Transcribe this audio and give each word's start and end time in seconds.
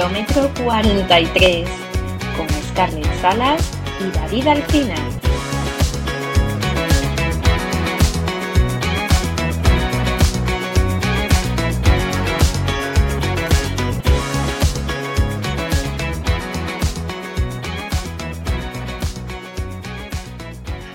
Kilómetro 0.00 0.50
43 0.64 1.68
con 2.34 2.48
Scarlett 2.48 3.20
Salas 3.20 3.70
y 4.00 4.10
David 4.10 4.46
Alcina. 4.46 4.94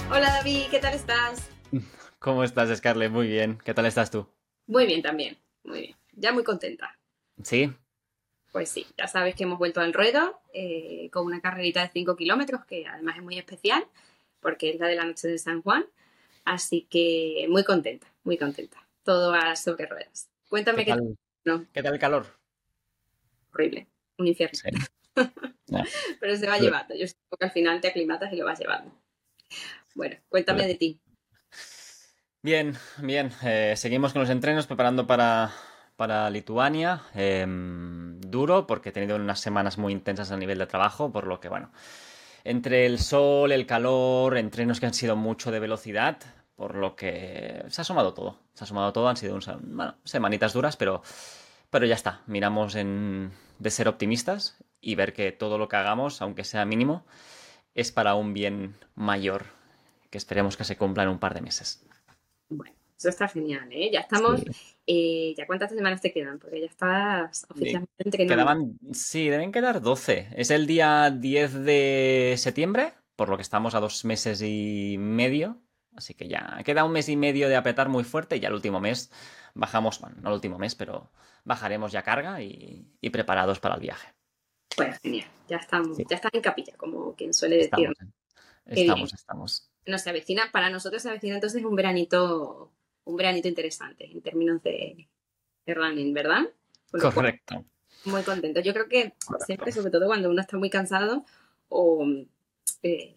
Hola 0.10 0.32
David, 0.32 0.64
¿qué 0.72 0.80
tal 0.80 0.96
estás? 0.96 1.48
¿Cómo 2.18 2.44
estás, 2.44 2.76
Scarlett? 2.76 3.12
Muy 3.12 3.28
bien. 3.28 3.60
¿Qué 3.64 3.76
tal 3.76 3.86
estás 3.86 4.10
tú? 4.10 4.28
Muy 4.66 4.88
bien 4.88 5.04
también, 5.04 5.38
muy 5.64 5.82
bien. 5.82 5.96
Ya 6.14 6.32
muy 6.32 6.44
contenta. 6.44 6.98
¿Sí? 7.44 7.72
Pues 8.56 8.70
sí, 8.70 8.88
ya 8.98 9.06
sabes 9.10 9.36
que 9.36 9.44
hemos 9.44 9.60
vuelto 9.60 9.82
al 9.82 9.92
ruedo 9.92 10.40
eh, 10.54 11.10
con 11.12 11.26
una 11.26 11.42
carrerita 11.42 11.82
de 11.82 11.90
5 11.90 12.16
kilómetros 12.16 12.64
que 12.64 12.88
además 12.88 13.18
es 13.18 13.22
muy 13.22 13.38
especial 13.38 13.86
porque 14.40 14.70
es 14.70 14.80
la 14.80 14.88
de 14.88 14.96
la 14.96 15.04
noche 15.04 15.28
de 15.28 15.38
San 15.38 15.62
Juan. 15.62 15.86
Así 16.46 16.88
que 16.90 17.48
muy 17.50 17.66
contenta, 17.66 18.08
muy 18.24 18.38
contenta. 18.38 18.78
Todo 19.04 19.34
a 19.34 19.58
sobre 19.58 19.88
ruedas. 19.88 20.30
Cuéntame 20.48 20.86
¿Qué 20.86 20.92
qué 20.94 20.98
tal, 20.98 21.18
No, 21.44 21.66
¿Qué 21.74 21.84
tal 21.84 21.96
el 21.96 22.00
calor? 22.00 22.28
horrible, 23.52 23.90
un 24.20 24.28
infierno. 24.28 24.58
Sí. 24.58 24.70
Pero 26.22 26.38
se 26.38 26.48
va 26.48 26.58
llevando. 26.58 26.96
Yo 26.96 27.10
supongo 27.10 27.38
que 27.38 27.46
al 27.48 27.52
final 27.52 27.82
te 27.82 27.90
aclimatas 27.90 28.32
y 28.32 28.38
lo 28.38 28.46
vas 28.46 28.58
llevando. 28.58 28.90
Bueno, 29.96 30.16
cuéntame 30.30 30.66
de 30.66 30.76
ti. 30.76 31.02
Bien, 32.42 32.74
bien. 33.00 33.34
Eh, 33.44 33.74
seguimos 33.76 34.14
con 34.14 34.22
los 34.22 34.30
entrenos 34.30 34.66
preparando 34.66 35.06
para, 35.06 35.52
para 35.96 36.30
Lituania. 36.30 37.04
Em, 37.14 38.20
duro 38.22 38.68
porque 38.68 38.90
he 38.90 38.92
tenido 38.92 39.16
unas 39.16 39.40
semanas 39.40 39.78
muy 39.78 39.94
intensas 39.94 40.32
a 40.32 40.38
nivel 40.38 40.58
de 40.58 40.68
trabajo, 40.68 41.12
por 41.12 41.28
lo 41.28 41.40
que, 41.40 41.50
bueno, 41.50 41.72
entre 42.44 42.86
el 42.86 43.00
sol, 43.00 43.52
el 43.52 43.66
calor, 43.66 44.38
entrenos 44.38 44.80
que 44.80 44.86
han 44.86 44.94
sido 44.94 45.16
mucho 45.16 45.52
de 45.52 45.60
velocidad, 45.60 46.18
por 46.56 46.76
lo 46.76 46.96
que 46.96 47.66
se 47.70 47.82
ha 47.82 47.84
sumado 47.84 48.14
todo. 48.14 48.40
Se 48.54 48.64
ha 48.64 48.68
sumado 48.68 48.94
todo, 48.94 49.10
han 49.10 49.18
sido 49.18 49.36
un, 49.36 49.42
bueno, 49.76 49.96
semanitas 50.04 50.54
duras, 50.54 50.78
pero, 50.78 51.02
pero 51.70 51.86
ya 51.86 51.96
está. 51.96 52.22
Miramos 52.28 52.76
en, 52.76 53.32
de 53.60 53.72
ser 53.72 53.88
optimistas 53.88 54.58
y 54.82 54.96
ver 54.96 55.14
que 55.14 55.32
todo 55.32 55.58
lo 55.58 55.68
que 55.68 55.76
hagamos, 55.76 56.22
aunque 56.22 56.44
sea 56.44 56.66
mínimo, 56.66 57.06
es 57.74 57.92
para 57.92 58.16
un 58.16 58.34
bien 58.34 58.76
mayor, 58.96 59.46
que 60.10 60.18
esperemos 60.18 60.56
que 60.56 60.64
se 60.64 60.78
cumpla 60.78 61.04
en 61.04 61.10
un 61.10 61.20
par 61.20 61.34
de 61.34 61.42
meses. 61.42 61.86
Eso 62.98 63.10
está 63.10 63.28
genial, 63.28 63.68
¿eh? 63.72 63.90
Ya 63.92 64.02
estamos. 64.02 64.42
Sí. 64.42 64.52
eh, 64.88 65.34
¿Ya 65.38 65.46
cuántas 65.48 65.72
semanas 65.72 66.02
te 66.02 66.12
quedan? 66.14 66.40
Porque 66.40 66.60
ya 66.62 66.68
estás 66.68 67.46
oficialmente 67.50 67.94
entrenando. 67.98 68.34
Quedaban, 68.36 68.80
sí, 68.94 69.30
deben 69.30 69.52
quedar 69.52 69.82
12. 69.82 70.30
Es 70.36 70.52
el 70.52 70.66
día 70.68 71.10
10 71.12 71.54
de 71.64 72.36
septiembre, 72.38 72.94
por 73.16 73.30
lo 73.30 73.36
que 73.38 73.42
estamos 73.44 73.76
a 73.76 73.80
dos 73.80 74.06
meses 74.06 74.42
y 74.42 74.96
medio. 75.00 75.62
Así 75.96 76.14
que 76.14 76.28
ya 76.28 76.62
queda 76.66 76.84
un 76.84 76.92
mes 76.92 77.08
y 77.10 77.16
medio 77.16 77.48
de 77.48 77.56
apretar 77.56 77.88
muy 77.90 78.04
fuerte 78.04 78.36
y 78.36 78.40
ya 78.42 78.50
el 78.50 78.54
último 78.54 78.80
mes 78.82 79.12
bajamos, 79.54 80.02
bueno, 80.02 80.18
no 80.22 80.30
el 80.30 80.36
último 80.36 80.58
mes, 80.60 80.76
pero 80.76 81.10
bajaremos 81.46 81.94
ya 81.94 82.02
carga 82.04 82.42
y, 82.42 82.86
y 83.00 83.10
preparados 83.12 83.60
para 83.62 83.76
el 83.76 83.82
viaje. 83.82 84.14
Pues 84.76 85.00
genial, 85.00 85.30
ya 85.48 85.56
estamos, 85.58 85.96
Sí. 85.96 86.04
ya 86.10 86.18
estás 86.18 86.34
en 86.34 86.42
capilla, 86.42 86.74
como 86.76 87.16
quien 87.16 87.34
suele 87.34 87.56
decir. 87.56 87.72
Estamos, 87.72 87.98
estamos, 88.66 89.14
estamos. 89.14 89.70
No 89.86 89.98
se 89.98 90.10
avecina, 90.10 90.50
para 90.52 90.70
nosotros 90.70 91.02
se 91.02 91.08
avecina 91.10 91.36
entonces 91.36 91.64
un 91.64 91.76
veranito, 91.78 92.74
un 93.06 93.16
veranito 93.16 93.48
interesante 93.48 94.06
en 94.12 94.22
términos 94.22 94.62
de, 94.64 95.08
de 95.66 95.74
running, 95.74 96.14
¿verdad? 96.14 96.44
Correcto. 96.92 97.66
muy 98.06 98.22
contento. 98.24 98.60
Yo 98.62 98.74
creo 98.74 98.88
que 98.88 99.14
siempre, 99.46 99.72
sobre 99.72 99.92
todo 99.92 100.06
cuando 100.08 100.30
uno 100.30 100.42
está 100.42 100.58
muy 100.58 100.70
cansado 100.70 101.26
o 101.70 102.06
eh, 102.84 103.16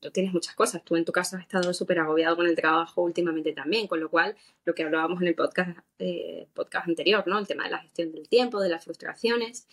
tú 0.00 0.10
tienes 0.10 0.32
muchas 0.32 0.54
cosas. 0.54 0.84
Tú 0.84 0.96
en 0.96 1.04
tu 1.04 1.12
caso 1.12 1.36
has 1.36 1.42
estado 1.42 1.72
súper 1.74 1.98
agobiado 1.98 2.36
con 2.36 2.46
el 2.46 2.56
trabajo 2.56 3.02
últimamente 3.02 3.52
también, 3.52 3.86
con 3.86 4.00
lo 4.00 4.08
cual 4.08 4.36
lo 4.64 4.74
que 4.74 4.82
hablábamos 4.82 5.20
en 5.20 5.28
el 5.28 5.34
podcast, 5.34 5.78
eh, 5.98 6.46
podcast 6.54 6.88
anterior, 6.88 7.26
¿no? 7.26 7.38
El 7.38 7.46
tema 7.46 7.64
de 7.64 7.70
la 7.70 7.78
gestión 7.78 8.12
del 8.12 8.28
tiempo, 8.28 8.60
de 8.60 8.68
las 8.68 8.84
frustraciones. 8.84 9.66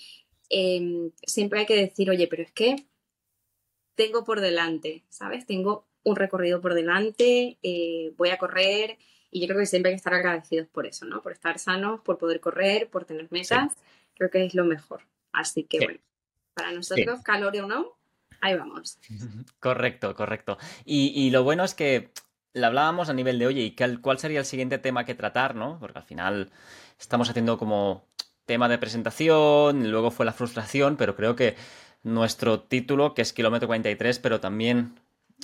eh, 0.50 1.12
siempre 1.24 1.60
hay 1.62 1.66
que 1.66 1.76
decir, 1.76 2.10
oye, 2.10 2.28
pero 2.28 2.44
es 2.44 2.52
que 2.52 2.86
tengo 3.96 4.24
por 4.24 4.40
delante, 4.42 5.04
¿sabes? 5.10 5.46
Tengo 5.46 5.88
un 6.04 6.16
recorrido 6.16 6.62
por 6.62 6.74
delante, 6.74 7.58
eh, 7.64 8.14
voy 8.16 8.30
a 8.30 8.38
correr 8.38 8.98
y 9.32 9.42
yo 9.42 9.48
creo 9.48 9.60
que 9.60 9.66
siempre 9.66 9.90
hay 9.90 9.96
que 9.96 9.98
estar 9.98 10.14
agradecidos 10.14 10.68
por 10.68 10.86
eso, 10.86 11.06
¿no? 11.06 11.22
Por 11.22 11.32
estar 11.32 11.60
sanos, 11.60 12.02
por 12.02 12.18
poder 12.18 12.40
correr, 12.40 12.90
por 12.90 13.06
tener 13.06 13.28
metas, 13.32 13.74
creo 14.16 14.30
que 14.30 14.46
es 14.46 14.56
lo 14.56 14.66
mejor. 14.66 15.02
Así 15.32 15.64
que 15.64 15.80
Sí. 15.80 15.86
bueno, 15.86 16.00
para 16.54 16.72
nosotros, 16.72 17.22
calor 17.22 17.56
o 17.58 17.68
no, 17.68 17.98
ahí 18.42 18.56
vamos. 18.56 18.98
Correcto, 19.60 20.16
correcto. 20.16 20.58
Y, 20.86 21.12
y 21.16 21.30
lo 21.30 21.44
bueno 21.44 21.64
es 21.64 21.74
que 21.74 22.12
le 22.54 22.66
hablábamos 22.66 23.10
a 23.10 23.14
nivel 23.14 23.38
de, 23.38 23.48
oye, 23.48 23.62
¿y 23.62 23.76
cuál, 23.76 24.02
cuál 24.02 24.18
sería 24.18 24.40
el 24.40 24.46
siguiente 24.46 24.80
tema 24.80 25.06
que 25.06 25.14
tratar, 25.14 25.54
no? 25.56 25.78
Porque 25.80 26.00
al 26.00 26.06
final 26.06 26.50
estamos 27.00 27.30
haciendo 27.30 27.58
como 27.58 28.06
tema 28.46 28.70
de 28.70 28.78
presentación, 28.78 29.86
y 29.86 29.88
luego 29.90 30.10
fue 30.10 30.26
la 30.26 30.34
frustración, 30.34 30.96
pero 30.98 31.16
creo 31.16 31.36
que 31.36 31.56
nuestro 32.02 32.62
título, 32.62 33.14
que 33.14 33.22
es 33.22 33.34
Kilómetro 33.34 33.68
43, 33.68 34.20
pero 34.20 34.40
también 34.40 34.96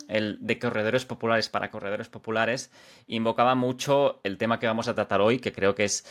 el 0.07 0.37
de 0.41 0.59
corredores 0.59 1.05
populares 1.05 1.49
para 1.49 1.71
corredores 1.71 2.09
populares, 2.09 2.71
invocaba 3.07 3.55
mucho 3.55 4.19
el 4.23 4.37
tema 4.37 4.59
que 4.59 4.67
vamos 4.67 4.87
a 4.87 4.95
tratar 4.95 5.21
hoy, 5.21 5.39
que 5.39 5.53
creo 5.53 5.75
que 5.75 5.85
es 5.85 6.05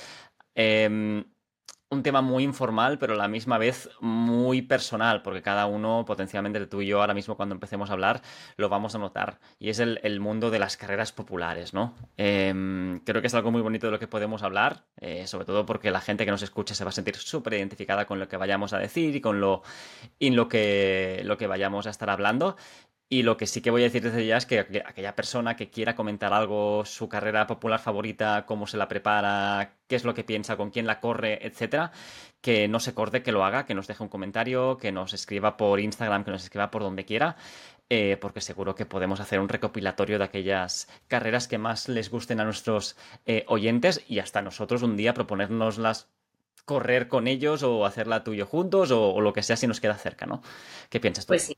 em, 0.55 1.25
un 1.93 2.03
tema 2.03 2.23
muy 2.23 2.43
informal, 2.43 2.99
pero 2.99 3.13
a 3.13 3.17
la 3.17 3.29
misma 3.29 3.59
vez 3.59 3.91
muy 4.01 4.63
personal, 4.63 5.21
porque 5.23 5.43
cada 5.43 5.67
uno, 5.67 6.05
potencialmente 6.07 6.67
tú 6.67 6.81
y 6.81 6.87
yo, 6.87 7.01
ahora 7.01 7.13
mismo 7.13 7.37
cuando 7.37 7.55
empecemos 7.55 7.91
a 7.91 7.93
hablar, 7.93 8.23
lo 8.57 8.71
vamos 8.71 8.95
a 8.95 8.99
notar. 8.99 9.39
Y 9.59 9.69
es 9.69 9.79
el, 9.79 10.01
el 10.03 10.19
mundo 10.19 10.51
de 10.51 10.59
las 10.59 10.79
carreras 10.79 11.13
populares, 11.13 11.75
¿no? 11.75 11.95
Em, 12.17 13.01
creo 13.01 13.21
que 13.21 13.27
es 13.27 13.35
algo 13.35 13.51
muy 13.51 13.61
bonito 13.61 13.89
de 13.89 13.91
lo 13.91 13.99
que 13.99 14.09
podemos 14.09 14.43
hablar, 14.43 14.87
eh, 15.01 15.27
sobre 15.27 15.45
todo 15.45 15.67
porque 15.67 15.91
la 15.91 16.01
gente 16.01 16.25
que 16.25 16.31
nos 16.31 16.43
escuche 16.43 16.75
se 16.75 16.85
va 16.85 16.91
a 16.91 16.93
sentir 16.93 17.17
súper 17.17 17.55
identificada 17.55 18.07
con 18.07 18.19
lo 18.19 18.27
que 18.27 18.39
vayamos 18.39 18.73
a 18.73 18.79
decir 18.79 19.15
y 19.15 19.21
con 19.21 19.41
lo, 19.41 19.63
y 20.19 20.31
lo, 20.31 20.49
que, 20.49 21.21
lo 21.25 21.37
que 21.37 21.47
vayamos 21.47 21.87
a 21.87 21.91
estar 21.91 22.09
hablando. 22.09 22.57
Y 23.13 23.23
lo 23.25 23.37
que 23.37 23.47
sí 23.47 23.61
que 23.61 23.71
voy 23.71 23.83
a 23.83 23.85
decir 23.85 24.03
desde 24.03 24.25
ya 24.27 24.39
es 24.39 24.47
que 24.47 24.59
aqu- 24.67 24.83
aquella 24.87 25.15
persona 25.15 25.55
que 25.55 25.69
quiera 25.71 25.95
comentar 25.95 26.33
algo, 26.33 26.85
su 26.87 27.09
carrera 27.11 27.47
popular 27.47 27.79
favorita, 27.79 28.47
cómo 28.47 28.67
se 28.67 28.79
la 28.79 28.89
prepara, 28.89 29.75
qué 29.87 29.97
es 29.97 30.05
lo 30.05 30.15
que 30.15 30.25
piensa, 30.25 30.57
con 30.57 30.71
quién 30.71 30.87
la 30.87 30.99
corre, 31.01 31.47
etcétera, 31.47 31.93
que 32.41 32.69
no 32.69 32.81
se 32.81 32.95
corte, 32.95 33.23
que 33.23 33.33
lo 33.33 33.45
haga, 33.45 33.67
que 33.67 33.75
nos 33.75 33.87
deje 33.87 34.03
un 34.03 34.09
comentario, 34.09 34.79
que 34.79 34.93
nos 34.93 35.13
escriba 35.13 35.57
por 35.59 35.79
Instagram, 35.81 36.25
que 36.25 36.31
nos 36.31 36.43
escriba 36.45 36.71
por 36.71 36.83
donde 36.83 37.05
quiera, 37.05 37.37
eh, 37.91 38.17
porque 38.21 38.41
seguro 38.41 38.75
que 38.75 38.87
podemos 38.87 39.21
hacer 39.21 39.41
un 39.41 39.49
recopilatorio 39.51 40.19
de 40.19 40.25
aquellas 40.25 40.89
carreras 41.09 41.49
que 41.49 41.59
más 41.59 41.89
les 41.91 42.09
gusten 42.11 42.41
a 42.41 42.45
nuestros 42.45 42.97
eh, 43.27 43.45
oyentes 43.49 44.03
y 44.09 44.21
hasta 44.21 44.41
nosotros 44.43 44.83
un 44.83 44.97
día 44.97 45.13
proponernoslas 45.15 46.09
correr 46.65 47.09
con 47.09 47.27
ellos 47.29 47.63
o 47.63 47.85
hacerla 47.87 48.25
tú 48.25 48.33
y 48.35 48.39
yo 48.39 48.47
juntos 48.47 48.91
o, 48.91 49.13
o 49.15 49.21
lo 49.21 49.33
que 49.35 49.43
sea 49.43 49.57
si 49.57 49.67
nos 49.67 49.81
queda 49.81 49.97
cerca, 49.99 50.27
¿no? 50.27 50.43
¿Qué 50.91 51.01
piensas 51.01 51.27
tú? 51.27 51.33
Pues 51.33 51.43
sí. 51.45 51.57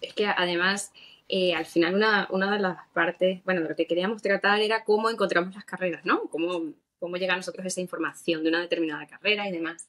Es 0.00 0.14
que 0.14 0.26
además, 0.26 0.92
eh, 1.28 1.54
al 1.54 1.66
final 1.66 1.94
una, 1.94 2.26
una 2.30 2.52
de 2.52 2.58
las 2.60 2.78
partes, 2.92 3.42
bueno, 3.44 3.62
de 3.62 3.68
lo 3.70 3.76
que 3.76 3.86
queríamos 3.86 4.22
tratar 4.22 4.60
era 4.60 4.84
cómo 4.84 5.10
encontramos 5.10 5.54
las 5.54 5.64
carreras, 5.64 6.04
¿no? 6.04 6.28
Cómo, 6.30 6.72
cómo 6.98 7.16
llega 7.16 7.34
a 7.34 7.36
nosotros 7.36 7.66
esa 7.66 7.80
información 7.80 8.42
de 8.42 8.48
una 8.50 8.60
determinada 8.60 9.06
carrera 9.06 9.48
y 9.48 9.52
demás. 9.52 9.88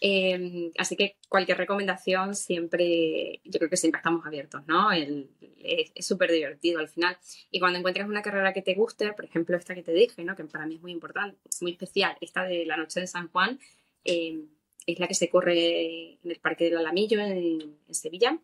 Eh, 0.00 0.70
así 0.78 0.94
que 0.94 1.16
cualquier 1.28 1.58
recomendación 1.58 2.36
siempre, 2.36 3.40
yo 3.44 3.58
creo 3.58 3.68
que 3.68 3.76
siempre 3.76 3.98
estamos 3.98 4.24
abiertos, 4.24 4.62
¿no? 4.68 4.92
El- 4.92 5.28
es 5.60 6.06
súper 6.06 6.30
divertido 6.30 6.78
al 6.78 6.88
final. 6.88 7.18
Y 7.50 7.58
cuando 7.58 7.78
encuentres 7.80 8.06
una 8.06 8.22
carrera 8.22 8.52
que 8.52 8.62
te 8.62 8.74
guste, 8.74 9.12
por 9.12 9.24
ejemplo, 9.24 9.56
esta 9.56 9.74
que 9.74 9.82
te 9.82 9.92
dije, 9.92 10.22
¿no? 10.24 10.36
Que 10.36 10.44
para 10.44 10.66
mí 10.66 10.76
es 10.76 10.80
muy 10.80 10.92
importante, 10.92 11.36
es 11.48 11.60
muy 11.62 11.72
especial, 11.72 12.16
esta 12.20 12.44
de 12.44 12.64
la 12.64 12.76
noche 12.76 13.00
de 13.00 13.06
San 13.08 13.28
Juan, 13.28 13.58
eh, 14.04 14.38
es 14.86 14.98
la 15.00 15.08
que 15.08 15.14
se 15.14 15.28
corre 15.28 16.12
en 16.22 16.30
el 16.30 16.38
Parque 16.38 16.64
del 16.64 16.78
Alamillo, 16.78 17.18
en, 17.20 17.76
en 17.86 17.94
Sevilla. 17.94 18.38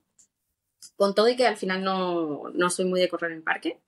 Con 0.97 1.15
todo 1.15 1.29
y 1.29 1.37
que 1.37 1.47
al 1.47 1.57
final 1.57 1.83
no, 1.83 2.51
no 2.53 2.71
soy 2.71 2.85
muy 2.85 3.01
de 3.01 3.09
correr 3.09 3.33
en 3.33 3.43
parque, 3.43 3.79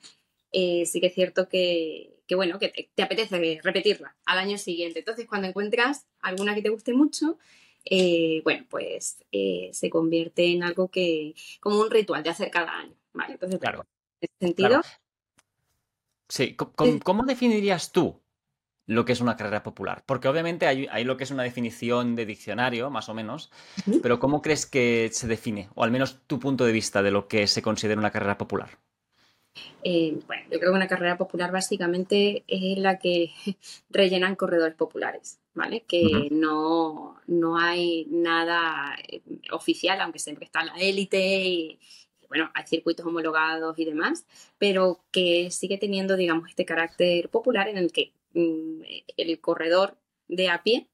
eh, 0.52 0.86
sí 0.86 1.00
que 1.00 1.08
es 1.08 1.14
cierto 1.14 1.48
que, 1.48 2.20
que 2.26 2.34
bueno, 2.34 2.58
que 2.58 2.68
te, 2.68 2.90
te 2.94 3.02
apetece 3.02 3.60
repetirla 3.62 4.16
al 4.24 4.38
año 4.38 4.58
siguiente. 4.58 5.00
Entonces, 5.00 5.26
cuando 5.26 5.48
encuentras 5.48 6.06
alguna 6.20 6.54
que 6.54 6.62
te 6.62 6.70
guste 6.70 6.92
mucho, 6.92 7.38
eh, 7.84 8.40
bueno, 8.42 8.66
pues 8.68 9.24
eh, 9.32 9.70
se 9.72 9.90
convierte 9.90 10.46
en 10.46 10.62
algo 10.62 10.88
que, 10.88 11.34
como 11.60 11.80
un 11.80 11.90
ritual 11.90 12.22
de 12.22 12.30
hacer 12.30 12.50
cada 12.50 12.78
año, 12.78 12.94
¿vale? 13.12 13.34
Entonces, 13.34 13.60
Claro. 13.60 13.86
en 14.20 14.28
ese 14.28 14.46
sentido, 14.46 14.68
Claro. 14.68 14.82
Sí, 16.28 16.56
¿cómo 16.56 17.24
definirías 17.24 17.92
tú 17.92 18.20
lo 18.86 19.04
que 19.04 19.12
es 19.12 19.20
una 19.20 19.36
carrera 19.36 19.62
popular? 19.62 20.02
Porque 20.06 20.28
obviamente 20.28 20.66
hay, 20.66 20.86
hay 20.90 21.04
lo 21.04 21.16
que 21.16 21.24
es 21.24 21.30
una 21.30 21.42
definición 21.42 22.16
de 22.16 22.26
diccionario, 22.26 22.90
más 22.90 23.08
o 23.08 23.14
menos, 23.14 23.50
pero 24.02 24.18
¿cómo 24.18 24.42
crees 24.42 24.66
que 24.66 25.10
se 25.12 25.26
define? 25.26 25.68
O 25.74 25.84
al 25.84 25.90
menos 25.90 26.20
tu 26.26 26.38
punto 26.38 26.64
de 26.64 26.72
vista 26.72 27.02
de 27.02 27.10
lo 27.10 27.28
que 27.28 27.46
se 27.46 27.62
considera 27.62 27.98
una 27.98 28.10
carrera 28.10 28.38
popular. 28.38 28.78
Eh, 29.82 30.18
bueno, 30.26 30.42
yo 30.50 30.58
creo 30.58 30.72
que 30.72 30.76
una 30.76 30.88
carrera 30.88 31.16
popular 31.16 31.52
básicamente 31.52 32.44
es 32.46 32.78
la 32.78 32.98
que 32.98 33.32
rellenan 33.90 34.36
corredores 34.36 34.74
populares, 34.74 35.38
¿vale? 35.54 35.84
Que 35.86 36.28
no, 36.30 37.20
no 37.26 37.58
hay 37.58 38.06
nada 38.10 38.96
eh, 39.08 39.22
oficial, 39.52 40.00
aunque 40.00 40.18
siempre 40.18 40.44
está 40.44 40.64
la 40.64 40.74
élite 40.74 41.44
y, 41.44 41.78
bueno, 42.28 42.50
hay 42.54 42.66
circuitos 42.66 43.06
homologados 43.06 43.78
y 43.78 43.84
demás, 43.84 44.26
pero 44.58 45.04
que 45.12 45.50
sigue 45.50 45.78
teniendo, 45.78 46.16
digamos, 46.16 46.48
este 46.48 46.64
carácter 46.64 47.28
popular 47.28 47.68
en 47.68 47.78
el 47.78 47.92
que 47.92 48.12
el 48.36 49.40
corredor 49.40 49.98
de 50.28 50.48
a 50.48 50.62
pie 50.62 50.88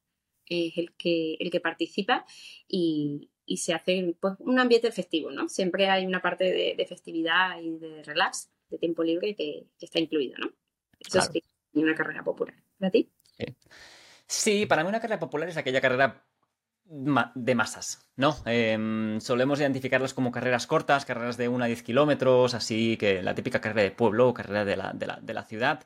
es 0.47 0.79
el 0.79 0.93
que, 0.95 1.35
el 1.41 1.51
que 1.51 1.61
participa 1.61 2.25
y, 2.69 3.29
se 3.57 3.75
hace 3.75 4.17
pues, 4.19 4.35
un 4.39 4.59
ambiente 4.59 4.91
festivo, 4.93 5.31
¿no? 5.31 5.47
Siempre 5.49 5.91
hay 5.91 6.07
una 6.07 6.23
parte 6.23 6.45
de, 6.45 6.87
festividad 6.87 7.61
y 7.61 7.77
de 7.77 8.03
relax, 8.03 8.51
de 8.71 8.79
tiempo 8.79 9.03
libre 9.05 9.35
que, 9.35 9.67
está 9.79 9.99
incluido, 9.99 10.39
¿no? 10.39 10.53
Eso 10.99 11.19
es 11.19 11.43
una 11.75 11.95
carrera 11.95 12.23
popular. 12.23 12.55
¿Para 12.79 12.91
ti? 12.91 13.13
Sí. 14.27 14.65
para 14.65 14.83
mí 14.83 14.89
una 14.89 15.01
carrera 15.01 15.21
popular 15.21 15.49
es 15.49 15.59
aquella 15.59 15.83
carrera 15.83 16.25
de 16.85 17.55
masas, 17.55 18.11
¿no? 18.17 18.37
Em, 18.47 19.21
solemos 19.21 19.61
identificarlas 19.61 20.15
como 20.15 20.33
carreras 20.33 20.67
cortas, 20.67 21.05
carreras 21.05 21.37
de 21.37 21.49
1 21.49 21.65
a 21.65 21.67
10 21.67 21.83
kilómetros, 21.83 22.55
así 22.55 22.97
que 22.97 23.23
la 23.23 23.35
típica 23.35 23.61
carrera 23.61 23.83
de 23.83 23.91
pueblo 23.91 24.29
o 24.29 24.35
carrera 24.35 24.65
de 24.65 24.77
la, 24.77 24.93
de 24.93 25.35
la 25.35 25.45
ciudad. 25.45 25.85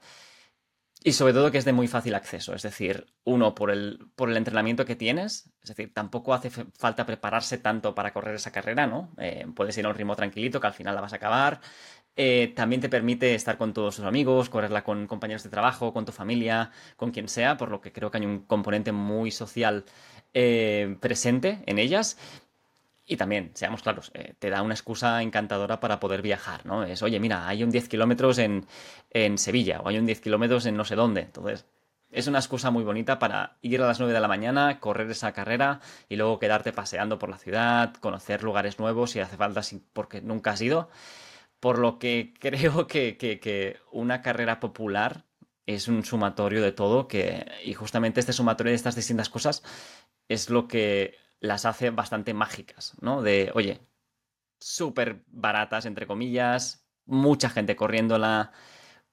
Y 1.06 1.12
sobre 1.12 1.32
todo 1.32 1.52
que 1.52 1.58
es 1.58 1.64
de 1.64 1.72
muy 1.72 1.86
fácil 1.86 2.16
acceso, 2.16 2.52
es 2.52 2.62
decir, 2.62 3.06
uno, 3.22 3.54
por 3.54 3.70
el, 3.70 4.10
por 4.16 4.28
el 4.28 4.36
entrenamiento 4.36 4.84
que 4.84 4.96
tienes, 4.96 5.52
es 5.62 5.68
decir, 5.68 5.94
tampoco 5.94 6.34
hace 6.34 6.50
falta 6.50 7.06
prepararse 7.06 7.58
tanto 7.58 7.94
para 7.94 8.12
correr 8.12 8.34
esa 8.34 8.50
carrera, 8.50 8.88
¿no? 8.88 9.14
Eh, 9.18 9.46
puedes 9.54 9.78
ir 9.78 9.86
a 9.86 9.90
un 9.90 9.94
ritmo 9.94 10.16
tranquilito 10.16 10.60
que 10.60 10.66
al 10.66 10.74
final 10.74 10.96
la 10.96 11.00
vas 11.00 11.12
a 11.12 11.16
acabar. 11.16 11.60
Eh, 12.16 12.52
también 12.56 12.80
te 12.80 12.88
permite 12.88 13.36
estar 13.36 13.56
con 13.56 13.72
todos 13.72 13.94
tus 13.94 14.04
amigos, 14.04 14.48
correrla 14.48 14.82
con 14.82 15.06
compañeros 15.06 15.44
de 15.44 15.50
trabajo, 15.50 15.92
con 15.92 16.04
tu 16.04 16.10
familia, 16.10 16.72
con 16.96 17.12
quien 17.12 17.28
sea, 17.28 17.56
por 17.56 17.70
lo 17.70 17.80
que 17.80 17.92
creo 17.92 18.10
que 18.10 18.18
hay 18.18 18.26
un 18.26 18.40
componente 18.40 18.90
muy 18.90 19.30
social 19.30 19.84
eh, 20.34 20.96
presente 21.00 21.62
en 21.66 21.78
ellas. 21.78 22.18
Y 23.08 23.16
también, 23.16 23.52
seamos 23.54 23.82
claros, 23.82 24.10
eh, 24.14 24.34
te 24.38 24.50
da 24.50 24.62
una 24.62 24.74
excusa 24.74 25.22
encantadora 25.22 25.78
para 25.78 26.00
poder 26.00 26.22
viajar, 26.22 26.66
¿no? 26.66 26.82
Es, 26.82 27.02
oye, 27.02 27.20
mira, 27.20 27.46
hay 27.46 27.62
un 27.62 27.70
10 27.70 27.88
kilómetros 27.88 28.38
en, 28.38 28.66
Sevilla 29.38 29.80
o 29.80 29.88
hay 29.88 29.98
un 29.98 30.06
10 30.06 30.20
kilómetros 30.20 30.66
en 30.66 30.76
no 30.76 30.84
sé 30.84 30.96
dónde. 30.96 31.20
Entonces, 31.22 31.66
es 32.10 32.26
una 32.26 32.38
excusa 32.38 32.70
muy 32.70 32.82
bonita 32.82 33.18
para 33.20 33.58
ir 33.62 33.80
a 33.80 33.86
las 33.86 34.00
9 34.00 34.12
de 34.12 34.20
la 34.20 34.26
mañana, 34.26 34.80
correr 34.80 35.08
esa 35.10 35.32
carrera 35.32 35.80
y 36.08 36.16
luego 36.16 36.40
quedarte 36.40 36.72
paseando 36.72 37.18
por 37.18 37.28
la 37.28 37.38
ciudad, 37.38 37.94
conocer 37.94 38.42
lugares 38.42 38.80
nuevos 38.80 39.12
si 39.12 39.20
hace 39.20 39.36
falta, 39.36 39.60
porque 39.92 40.20
nunca 40.20 40.50
has 40.52 40.60
ido. 40.60 40.90
Por 41.60 41.78
lo 41.78 41.98
que 42.00 42.34
creo 42.40 42.88
que, 42.88 43.16
que 43.16 43.76
una 43.92 44.20
carrera 44.20 44.58
popular 44.58 45.24
es 45.66 45.86
un 45.88 46.04
sumatorio 46.04 46.62
de 46.62 46.72
todo 46.72 47.06
que, 47.06 47.46
y 47.64 47.74
justamente 47.74 48.20
este 48.20 48.32
sumatorio 48.32 48.70
de 48.70 48.76
estas 48.76 48.96
distintas 48.96 49.28
cosas 49.28 49.62
es 50.28 50.50
lo 50.50 50.68
que 50.68 51.14
las 51.40 51.64
hace 51.64 51.90
bastante 51.90 52.34
mágicas, 52.34 52.94
¿no? 53.00 53.22
De, 53.22 53.50
oye, 53.54 53.80
súper 54.60 55.22
baratas, 55.28 55.86
entre 55.86 56.06
comillas, 56.06 56.86
mucha 57.04 57.50
gente 57.50 57.76
corriéndola, 57.76 58.52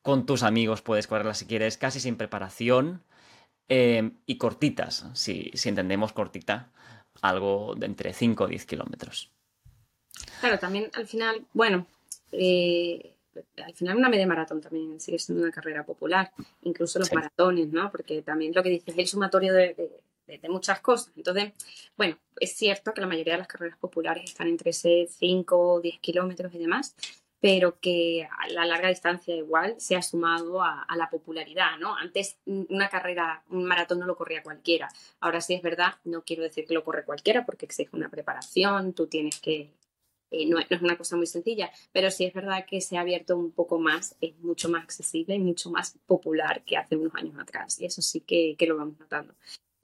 con 0.02 0.26
tus 0.26 0.44
amigos 0.44 0.82
puedes 0.82 1.08
correrla 1.08 1.34
si 1.34 1.46
quieres, 1.46 1.78
casi 1.78 2.00
sin 2.00 2.18
preparación, 2.18 3.04
em, 3.68 4.18
y 4.26 4.38
cortitas, 4.38 5.06
si, 5.14 5.52
si, 5.54 5.70
entendemos 5.70 6.14
cortita, 6.14 6.72
algo 7.22 7.76
de 7.76 7.86
entre 7.86 8.14
5 8.14 8.44
o 8.44 8.48
10 8.48 8.66
kilómetros. 8.66 9.32
Claro, 10.40 10.60
también 10.60 10.90
al 10.94 11.08
final, 11.08 11.46
bueno, 11.54 11.88
eh, 12.32 13.16
al 13.66 13.74
final 13.74 13.98
una 13.98 14.10
media 14.10 14.28
maratón 14.28 14.62
también 14.62 15.00
sigue 15.00 15.20
siendo 15.20 15.44
una 15.44 15.52
carrera 15.52 15.84
popular, 15.84 16.32
incluso 16.64 17.00
los 17.00 17.12
maratones, 17.14 17.70
¿no? 17.70 17.92
Porque 17.92 18.22
también 18.22 18.54
lo 18.54 18.62
que 18.62 18.70
dices, 18.70 18.96
el 18.98 19.08
sumatorio 19.08 19.54
de 19.54 19.74
de, 19.74 20.03
muchas 20.50 20.80
cosas. 20.82 21.12
Entonces, 21.16 21.54
bueno, 21.98 22.18
es 22.40 22.54
cierto 22.54 22.94
que 22.94 23.02
la 23.02 23.08
mayoría 23.08 23.34
de 23.34 23.40
las 23.40 23.48
carreras 23.48 23.78
populares 23.78 24.24
están 24.26 24.48
entre 24.48 24.72
ese 24.72 25.08
5 25.10 25.58
o 25.58 25.82
10 25.82 26.00
kilómetros 26.00 26.54
y 26.54 26.60
demás, 26.60 26.96
pero 27.40 27.78
que 27.82 28.26
a 28.40 28.48
la 28.48 28.66
larga 28.66 28.88
distancia 28.88 29.36
igual 29.36 29.76
se 29.78 29.98
ha 29.98 30.02
sumado 30.02 30.62
a, 30.62 30.88
la 30.96 31.10
popularidad, 31.10 31.78
¿no? 31.78 31.94
Antes 31.96 32.38
una 32.46 32.88
carrera, 32.90 33.44
un 33.50 33.66
maratón 33.66 34.00
no 34.00 34.06
lo 34.06 34.16
corría 34.16 34.42
cualquiera. 34.44 34.88
Ahora 35.20 35.42
sí 35.42 35.54
es 35.54 35.62
verdad, 35.62 35.96
no 36.06 36.24
quiero 36.24 36.44
decir 36.44 36.66
que 36.66 36.74
lo 36.74 36.86
corre 36.86 37.04
cualquiera 37.04 37.46
porque 37.46 37.66
exige 37.66 37.90
una 37.98 38.10
preparación, 38.10 38.94
tú 38.94 39.08
tienes 39.08 39.42
que... 39.42 39.74
Eh, 40.32 40.46
no, 40.48 40.58
es 40.58 40.82
una 40.82 40.98
cosa 40.98 41.18
muy 41.18 41.28
sencilla, 41.28 41.70
pero 41.92 42.10
sí 42.12 42.26
es 42.26 42.34
verdad 42.34 42.66
que 42.66 42.82
se 42.82 42.98
ha 42.98 43.02
abierto 43.02 43.38
un 43.38 43.52
poco 43.52 43.78
más, 43.78 44.16
es 44.22 44.36
mucho 44.40 44.70
más 44.70 44.84
accesible 44.84 45.36
y 45.36 45.40
mucho 45.40 45.70
más 45.70 46.00
popular 46.08 46.64
que 46.64 46.78
hace 46.78 46.96
unos 46.96 47.14
años 47.14 47.38
atrás. 47.38 47.80
Y 47.80 47.86
eso 47.86 48.02
sí 48.02 48.22
que 48.22 48.56
lo 48.66 48.78
vamos 48.78 48.98
notando. 49.00 49.36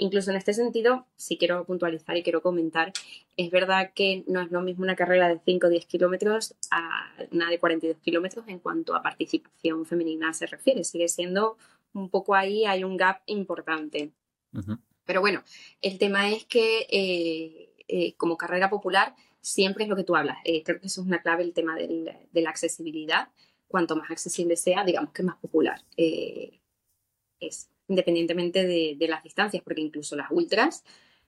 Incluso 0.02 0.32
en 0.32 0.38
este 0.38 0.54
sentido, 0.54 1.06
si 1.18 1.38
quiero 1.38 1.66
puntualizar 1.66 2.16
y 2.16 2.24
quiero 2.24 2.42
comentar, 2.42 2.94
es 3.36 3.52
verdad 3.52 3.92
que 3.94 4.24
no 4.28 4.40
es 4.40 4.50
lo 4.50 4.62
mismo 4.62 4.84
una 4.84 4.96
carrera 4.96 5.28
de 5.28 5.42
5 5.44 5.68
o 5.68 5.70
10 5.70 5.86
kilómetros 5.88 6.56
a 6.72 7.12
una 7.32 7.50
de 7.50 7.60
42 7.60 7.98
kilómetros 7.98 8.48
en 8.48 8.60
cuanto 8.60 8.96
a 8.96 9.02
participación 9.02 9.86
femenina 9.86 10.34
se 10.34 10.46
refiere. 10.46 10.86
Sigue 10.86 11.10
siendo 11.10 11.58
un 11.94 12.10
poco 12.10 12.34
ahí, 12.34 12.64
hay 12.64 12.86
un 12.86 12.96
gap 12.96 13.22
importante. 13.26 14.14
Pero 15.04 15.20
bueno, 15.20 15.44
el 15.82 15.98
tema 15.98 16.30
es 16.32 16.46
que 16.46 16.88
eh, 16.90 17.74
eh, 17.90 18.14
como 18.16 18.38
carrera 18.38 18.70
popular 18.70 19.16
siempre 19.42 19.84
es 19.84 19.90
lo 19.90 19.98
que 19.98 20.06
tú 20.06 20.16
hablas. 20.16 20.38
Eh, 20.46 20.64
creo 20.64 20.80
que 20.80 20.88
eso 20.88 21.02
es 21.02 21.08
una 21.08 21.22
clave, 21.22 21.44
el 21.44 21.52
tema 21.52 21.76
de 21.76 22.42
la 22.42 22.50
accesibilidad. 22.50 23.28
Cuanto 23.68 23.98
más 23.98 24.10
accesible 24.10 24.56
sea, 24.56 24.86
digamos 24.86 25.12
que 25.12 25.24
más 25.24 25.36
popular 25.36 25.82
es 25.98 27.70
independientemente 27.90 28.66
de, 28.66 29.08
las 29.08 29.24
distancias, 29.24 29.64
porque 29.64 29.82
incluso 29.82 30.16
las 30.16 30.32
ultras, 30.32 30.84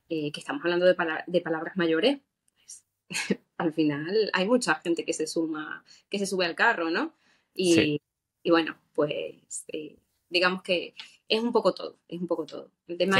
eh, 0.09 0.31
que 0.31 0.39
estamos 0.39 0.63
hablando 0.63 0.85
de, 0.85 1.41
palabras 1.41 1.75
mayores, 1.75 2.19
pues, 2.55 2.85
al 3.57 3.73
final 3.73 4.29
hay 4.31 4.47
mucha 4.47 4.75
gente 4.75 5.03
que 5.03 5.13
se 5.13 5.27
suma, 5.27 5.83
que 6.09 6.19
se 6.19 6.27
sube 6.27 6.45
al 6.45 6.55
carro, 6.55 6.89
¿no? 6.89 7.13
Y, 7.53 7.99
bueno, 8.45 8.77
pues 8.93 9.65
eh, 9.67 9.97
digamos 10.29 10.63
que 10.63 10.93
es 11.27 11.41
un 11.41 11.51
poco 11.51 11.73
todo, 11.73 11.97
es 12.07 12.19
un 12.19 12.27
poco 12.27 12.45
todo. 12.45 12.71
El 12.87 12.97
tema 12.97 13.19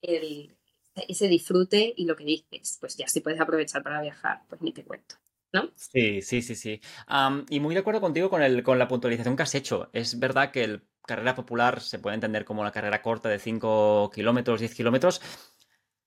es 0.00 0.50
ese 1.08 1.28
disfrute 1.28 1.92
y 1.96 2.04
lo 2.04 2.14
que 2.14 2.24
dices, 2.24 2.76
pues 2.80 2.96
ya 2.96 3.08
si 3.08 3.20
puedes 3.20 3.40
aprovechar 3.40 3.82
para 3.82 4.02
viajar, 4.02 4.42
pues 4.48 4.60
ni 4.62 4.72
te 4.72 4.84
cuento. 4.84 5.16
¿No? 5.54 5.70
Sí, 5.74 6.22
sí, 6.22 6.40
sí, 6.40 6.54
sí. 6.54 6.80
y 7.50 7.60
muy 7.60 7.74
de 7.74 7.80
acuerdo 7.80 8.00
contigo 8.00 8.30
con, 8.30 8.42
el, 8.42 8.62
con 8.62 8.78
la 8.78 8.88
puntualización 8.88 9.36
que 9.36 9.42
has 9.42 9.54
hecho. 9.54 9.90
Es 9.92 10.18
verdad 10.18 10.50
que 10.50 10.64
el 10.64 10.82
carrera 11.06 11.34
popular 11.34 11.80
se 11.80 11.98
puede 11.98 12.14
entender 12.14 12.44
como 12.44 12.64
la 12.64 12.72
carrera 12.72 13.02
corta 13.02 13.28
de 13.28 13.38
5 13.38 14.10
kilómetros, 14.14 14.60
10 14.60 14.74
kilómetros, 14.74 15.20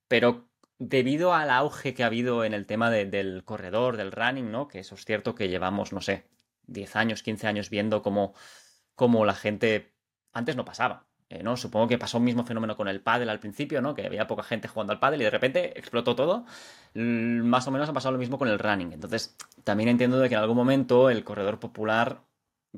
pero 0.08 0.50
debido 0.78 1.34
al 1.34 1.50
auge 1.50 1.94
que 1.94 2.04
ha 2.04 2.08
habido 2.08 2.44
en 2.44 2.54
el 2.54 2.66
tema 2.66 2.90
del 2.92 3.44
corredor, 3.46 3.98
del 3.98 4.12
running, 4.12 4.52
¿no? 4.52 4.68
Que 4.68 4.80
eso 4.80 4.96
es 4.96 5.06
cierto 5.06 5.36
que 5.36 5.50
llevamos, 5.50 5.94
no 5.94 6.02
sé, 6.02 6.28
10 6.68 6.96
años, 6.96 7.24
15 7.24 7.48
años 7.48 7.70
viendo 7.70 8.02
cómo, 8.02 8.34
cómo 8.96 9.26
la 9.26 9.36
gente 9.36 9.94
antes 10.34 10.56
no 10.56 10.66
pasaba. 10.66 11.08
Eh, 11.30 11.42
¿no? 11.42 11.58
Supongo 11.58 11.88
que 11.88 11.98
pasó 11.98 12.20
un 12.20 12.24
mismo 12.24 12.46
fenómeno 12.46 12.78
con 12.78 12.88
el 12.88 13.02
pádel 13.02 13.30
al 13.30 13.40
principio, 13.40 13.82
¿no? 13.82 13.96
Que 13.96 14.06
había 14.06 14.28
poca 14.28 14.44
gente 14.44 14.68
jugando 14.68 14.94
al 14.94 15.00
pádel 15.00 15.22
y 15.22 15.24
de 15.24 15.32
repente 15.32 15.78
explotó 15.78 16.16
todo. 16.16 16.46
Más 16.94 17.68
o 17.68 17.72
menos 17.72 17.90
ha 17.90 17.94
pasado 17.94 18.12
lo 18.12 18.20
mismo 18.20 18.38
con 18.38 18.48
el 18.48 18.60
running. 18.60 18.94
Entonces, 18.94 19.36
también 19.64 19.90
entiendo 19.90 20.20
de 20.20 20.30
que 20.30 20.36
en 20.36 20.42
algún 20.42 20.56
momento 20.58 21.10
el 21.10 21.24
corredor 21.24 21.60
popular 21.60 22.22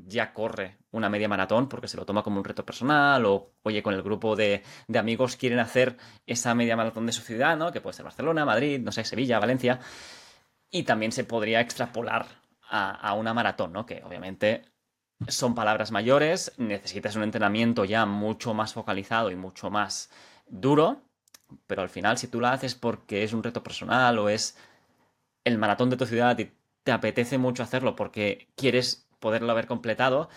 ya 0.06 0.32
corre 0.32 0.78
una 0.90 1.08
media 1.08 1.28
maratón 1.28 1.68
porque 1.68 1.88
se 1.88 1.96
lo 1.96 2.06
toma 2.06 2.22
como 2.22 2.38
un 2.38 2.44
reto 2.44 2.64
personal 2.64 3.24
o, 3.26 3.52
oye, 3.62 3.82
con 3.82 3.94
el 3.94 4.02
grupo 4.02 4.36
de, 4.36 4.62
amigos 4.94 5.36
quieren 5.36 5.58
hacer 5.58 5.96
esa 6.26 6.54
media 6.54 6.76
maratón 6.76 7.06
de 7.06 7.12
su 7.12 7.22
ciudad, 7.22 7.56
¿no? 7.56 7.72
Que 7.72 7.80
puede 7.80 7.94
ser 7.94 8.04
Barcelona, 8.04 8.44
Madrid, 8.44 8.80
no 8.80 8.92
sé, 8.92 9.04
Sevilla, 9.04 9.38
Valencia. 9.38 9.80
Y 10.70 10.82
también 10.82 11.12
se 11.12 11.24
podría 11.24 11.60
extrapolar 11.60 12.26
a, 12.70 13.14
una 13.14 13.32
maratón, 13.32 13.72
¿no? 13.72 13.86
Que 13.86 14.02
obviamente 14.04 14.64
son 15.26 15.54
palabras 15.54 15.90
mayores, 15.90 16.52
necesitas 16.58 17.16
un 17.16 17.22
entrenamiento 17.22 17.84
ya 17.84 18.06
mucho 18.06 18.54
más 18.54 18.74
focalizado 18.74 19.30
y 19.30 19.36
mucho 19.36 19.70
más 19.70 20.10
duro, 20.46 21.02
pero 21.66 21.82
al 21.82 21.88
final 21.88 22.18
si 22.18 22.28
tú 22.28 22.40
la 22.40 22.52
haces 22.52 22.74
porque 22.74 23.24
es 23.24 23.32
un 23.32 23.42
reto 23.42 23.62
personal 23.62 24.18
o 24.18 24.28
es 24.28 24.56
el 25.44 25.58
maratón 25.58 25.90
de 25.90 25.96
tu 25.96 26.06
ciudad 26.06 26.38
y 26.38 26.52
te 26.84 26.92
apetece 26.92 27.38
mucho 27.38 27.62
hacerlo 27.62 27.96
porque 27.96 28.48
quieres 28.54 29.07
poderlo 29.20 29.52
haber 29.52 29.66
completado, 29.66 30.28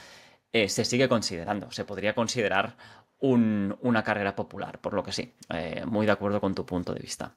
eh, 0.53 0.69
se 0.69 0.85
sigue 0.85 1.07
considerando. 1.09 1.71
Se 1.71 1.85
podría 1.85 2.13
considerar 2.15 2.77
una 3.19 4.03
carrera 4.03 4.35
popular, 4.35 4.79
por 4.79 4.93
lo 4.93 5.03
que 5.03 5.11
sí, 5.11 5.35
eh, 5.50 5.83
muy 5.85 6.07
de 6.07 6.11
acuerdo 6.11 6.41
con 6.41 6.55
tu 6.55 6.65
punto 6.65 6.93
de 6.93 7.01
vista. 7.01 7.35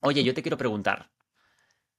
Oye, 0.00 0.22
yo 0.22 0.34
te 0.34 0.42
quiero 0.42 0.58
preguntar, 0.58 1.10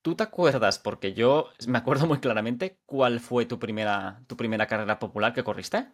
¿tú 0.03 0.15
te 0.15 0.21
acuerdas, 0.23 0.77
porque 0.77 1.13
yo 1.13 1.49
me 1.67 1.79
acuerdo 1.79 2.05
muy 2.05 2.19
claramente, 2.19 2.77
cuál 2.85 3.19
fue 3.19 3.47
tu 3.47 3.57
primera, 3.57 4.21
tu 4.27 4.37
primera 4.37 4.67
carrera 4.67 4.99
popular 4.99 5.33
que 5.33 5.43
corriste? 5.43 5.87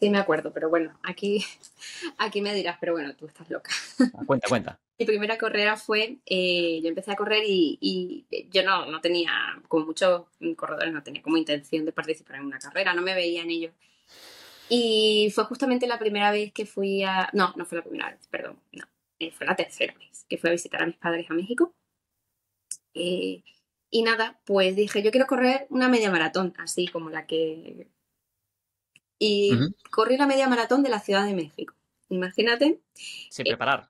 Sí, 0.00 0.10
me 0.10 0.18
acuerdo, 0.18 0.52
pero 0.52 0.68
bueno, 0.68 0.98
aquí, 1.04 1.44
aquí 2.18 2.40
me 2.40 2.52
dirás, 2.52 2.78
pero 2.80 2.92
bueno, 2.92 3.14
tú 3.14 3.26
estás 3.26 3.48
loca. 3.48 3.70
Ah, 4.12 4.24
cuenta, 4.26 4.48
cuenta. 4.48 4.80
Mi 4.98 5.04
primera 5.04 5.36
carrera 5.36 5.76
fue, 5.76 6.18
eh, 6.24 6.80
yo 6.82 6.88
empecé 6.88 7.12
a 7.12 7.16
correr 7.16 7.42
y, 7.46 8.26
yo 8.50 8.62
no, 8.62 8.86
no, 8.86 9.00
tenía, 9.00 9.30
como 9.68 9.86
muchos 9.86 10.22
corredores, 10.56 10.92
no 10.92 11.02
tenía 11.02 11.22
como 11.22 11.36
intención 11.36 11.84
de 11.84 11.92
participar 11.92 12.36
en 12.36 12.46
una 12.46 12.58
carrera, 12.58 12.94
no 12.94 13.02
me 13.02 13.14
veía 13.14 13.42
en 13.42 13.50
ello. 13.50 13.72
Y 14.68 15.30
fue 15.34 15.44
justamente 15.44 15.86
la 15.86 15.98
primera 15.98 16.30
vez 16.30 16.52
que 16.52 16.66
fui 16.66 17.02
a... 17.04 17.28
No, 17.34 17.52
no 17.56 17.66
fue 17.66 17.78
la 17.78 17.84
primera 17.84 18.10
vez, 18.10 18.26
perdón, 18.28 18.58
no. 18.72 18.84
eh, 19.18 19.30
fue 19.30 19.46
la 19.46 19.54
tercera 19.54 19.94
vez 19.94 20.24
que 20.28 20.38
fui 20.38 20.48
a 20.48 20.52
visitar 20.52 20.82
a 20.82 20.86
mis 20.86 20.96
padres 20.96 21.30
a 21.30 21.34
México. 21.34 21.74
Eh, 22.94 23.42
y 23.90 24.02
nada, 24.02 24.40
pues 24.44 24.74
dije, 24.74 25.02
yo 25.02 25.10
quiero 25.10 25.26
correr 25.26 25.66
una 25.70 25.88
media 25.88 26.10
maratón, 26.10 26.54
así 26.58 26.88
como 26.88 27.10
la 27.10 27.26
que... 27.26 27.86
Y 29.18 29.50
corrí 29.90 30.16
la 30.16 30.26
media 30.26 30.48
maratón 30.48 30.82
de 30.82 30.90
la 30.90 31.00
Ciudad 31.00 31.24
de 31.24 31.34
México. 31.34 31.74
Imagínate. 32.10 32.80
Sin 33.30 33.44
preparar. 33.44 33.88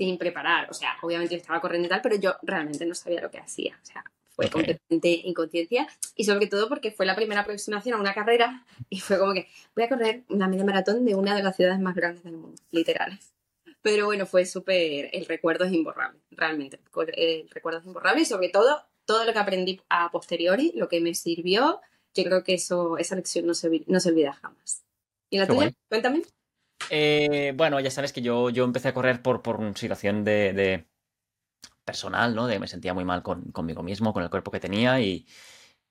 Sin 0.00 0.16
preparar. 0.16 0.66
O 0.70 0.72
sea, 0.72 0.96
obviamente 1.02 1.34
yo 1.34 1.40
estaba 1.42 1.60
corriendo 1.60 1.84
y 1.84 1.90
tal, 1.90 2.00
pero 2.00 2.16
yo 2.16 2.36
realmente 2.40 2.86
no 2.86 2.94
sabía 2.94 3.20
lo 3.20 3.30
que 3.30 3.36
hacía. 3.36 3.78
O 3.82 3.84
sea, 3.84 4.02
fue 4.30 4.48
completamente 4.48 5.08
inconsciencia 5.28 5.86
y 6.14 6.24
sobre 6.24 6.46
todo 6.46 6.70
porque 6.70 6.90
fue 6.90 7.04
la 7.04 7.14
primera 7.14 7.42
aproximación 7.42 7.96
a 7.96 8.00
una 8.00 8.14
carrera 8.14 8.64
y 8.88 9.00
fue 9.00 9.18
como 9.18 9.34
que 9.34 9.48
voy 9.76 9.84
a 9.84 9.90
correr 9.90 10.24
una 10.30 10.48
media 10.48 10.64
maratón 10.64 11.04
de 11.04 11.14
una 11.14 11.36
de 11.36 11.42
las 11.42 11.54
ciudades 11.54 11.78
más 11.80 11.94
grandes 11.94 12.24
del 12.24 12.38
mundo, 12.38 12.56
literal. 12.70 13.18
Pero 13.82 14.06
bueno, 14.06 14.24
fue 14.24 14.46
súper, 14.46 15.10
el 15.12 15.26
recuerdo 15.26 15.66
es 15.66 15.72
imborrable, 15.74 16.18
realmente. 16.30 16.80
El 17.14 17.50
recuerdo 17.50 17.80
es 17.80 17.84
imborrable 17.84 18.22
y 18.22 18.24
sobre 18.24 18.48
todo 18.48 18.82
todo 19.04 19.26
lo 19.26 19.34
que 19.34 19.38
aprendí 19.38 19.82
a 19.90 20.10
posteriori, 20.10 20.72
lo 20.76 20.88
que 20.88 21.02
me 21.02 21.14
sirvió, 21.14 21.82
yo 22.14 22.24
creo 22.24 22.42
que 22.42 22.54
eso, 22.54 22.96
esa 22.96 23.16
lección 23.16 23.46
no 23.46 23.52
se, 23.52 23.84
no 23.86 24.00
se 24.00 24.08
olvida 24.08 24.32
jamás. 24.32 24.82
¿Y 25.28 25.36
la 25.36 25.46
tuya? 25.46 25.74
Cuéntame. 25.90 26.22
Eh, 26.88 27.52
bueno, 27.56 27.78
ya 27.80 27.90
sabes 27.90 28.12
que 28.12 28.22
yo, 28.22 28.50
yo 28.50 28.64
empecé 28.64 28.88
a 28.88 28.94
correr 28.94 29.22
por, 29.22 29.42
por 29.42 29.76
situación 29.76 30.24
de, 30.24 30.86
personal, 31.84 32.34
¿no? 32.34 32.46
De 32.46 32.58
me 32.58 32.68
sentía 32.68 32.94
muy 32.94 33.04
mal 33.04 33.22
con, 33.22 33.50
conmigo 33.52 33.82
mismo, 33.82 34.12
con 34.12 34.22
el 34.22 34.30
cuerpo 34.30 34.50
que 34.50 34.60
tenía 34.60 35.00
y, 35.00 35.26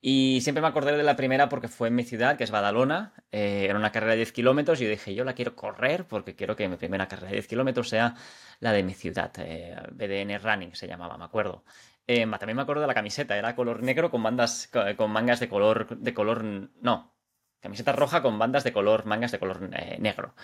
y 0.02 0.40
siempre 0.40 0.62
me 0.62 0.68
acordé 0.68 0.96
de 0.96 1.02
la 1.02 1.16
primera 1.16 1.48
porque 1.50 1.68
fue 1.68 1.88
en 1.88 1.94
mi 1.94 2.04
ciudad, 2.04 2.36
que 2.38 2.44
es 2.44 2.50
Badalona. 2.50 3.12
Eh, 3.30 3.66
era 3.68 3.78
una 3.78 3.92
carrera 3.92 4.12
de 4.12 4.18
10 4.18 4.32
kilómetros 4.32 4.80
y 4.80 4.86
dije, 4.86 5.14
yo 5.14 5.24
la 5.24 5.34
quiero 5.34 5.54
correr 5.54 6.06
porque 6.06 6.34
quiero 6.34 6.56
que 6.56 6.68
mi 6.68 6.76
primera 6.76 7.06
carrera 7.06 7.28
de 7.28 7.34
10 7.34 7.46
kilómetros 7.48 7.88
sea 7.90 8.14
la 8.60 8.72
de 8.72 8.82
mi 8.82 8.94
ciudad. 8.94 9.30
Eh, 9.38 9.76
BDN 9.92 10.38
Running 10.42 10.74
se 10.74 10.86
llamaba, 10.88 11.18
me 11.18 11.24
acuerdo. 11.24 11.64
Eh, 12.06 12.26
también 12.38 12.56
me 12.56 12.62
acuerdo 12.62 12.80
de 12.82 12.88
la 12.88 12.94
camiseta, 12.94 13.36
era 13.36 13.54
color 13.54 13.82
negro 13.82 14.10
con 14.10 14.22
bandas, 14.22 14.70
con 14.96 15.10
mangas 15.12 15.38
de 15.38 15.48
color, 15.48 15.96
de 15.98 16.14
color, 16.14 16.42
no, 16.80 17.14
camiseta 17.60 17.92
roja 17.92 18.22
con 18.22 18.38
bandas 18.38 18.64
de 18.64 18.72
color, 18.72 19.06
mangas 19.06 19.32
de 19.32 19.38
color 19.38 19.60
negro. 19.98 20.34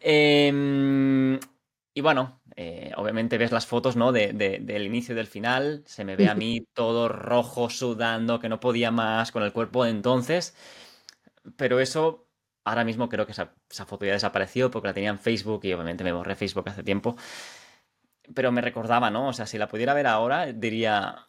Eh, 0.00 1.38
y 1.98 2.00
bueno, 2.00 2.40
eh, 2.54 2.92
obviamente 2.96 3.38
ves 3.38 3.50
las 3.50 3.66
fotos, 3.66 3.96
¿no? 3.96 4.12
De, 4.12 4.32
del 4.32 4.86
inicio 4.86 5.14
y 5.14 5.16
del 5.16 5.26
final. 5.26 5.82
Se 5.84 6.04
me 6.04 6.14
ve 6.14 6.28
a 6.28 6.34
mí 6.36 6.64
todo 6.72 7.08
rojo, 7.08 7.70
sudando, 7.70 8.38
que 8.38 8.48
no 8.48 8.60
podía 8.60 8.92
más 8.92 9.32
con 9.32 9.42
el 9.42 9.52
cuerpo 9.52 9.82
de 9.82 9.90
entonces. 9.90 10.54
Pero 11.56 11.80
eso, 11.80 12.28
ahora 12.64 12.84
mismo 12.84 13.08
creo 13.08 13.26
que 13.26 13.32
esa, 13.32 13.52
foto 13.86 14.04
ya 14.04 14.12
desapareció 14.12 14.70
porque 14.70 14.86
la 14.88 14.94
tenía 14.94 15.10
en 15.10 15.18
Facebook 15.18 15.64
y 15.64 15.72
obviamente 15.72 16.04
me 16.04 16.12
borré 16.12 16.36
Facebook 16.36 16.68
hace 16.68 16.84
tiempo. 16.84 17.16
Pero 18.32 18.52
me 18.52 18.60
recordaba, 18.60 19.10
¿no? 19.10 19.28
O 19.28 19.32
sea, 19.32 19.46
si 19.46 19.58
la 19.58 19.66
pudiera 19.68 19.92
ver 19.92 20.06
ahora, 20.06 20.52
diría 20.52 21.27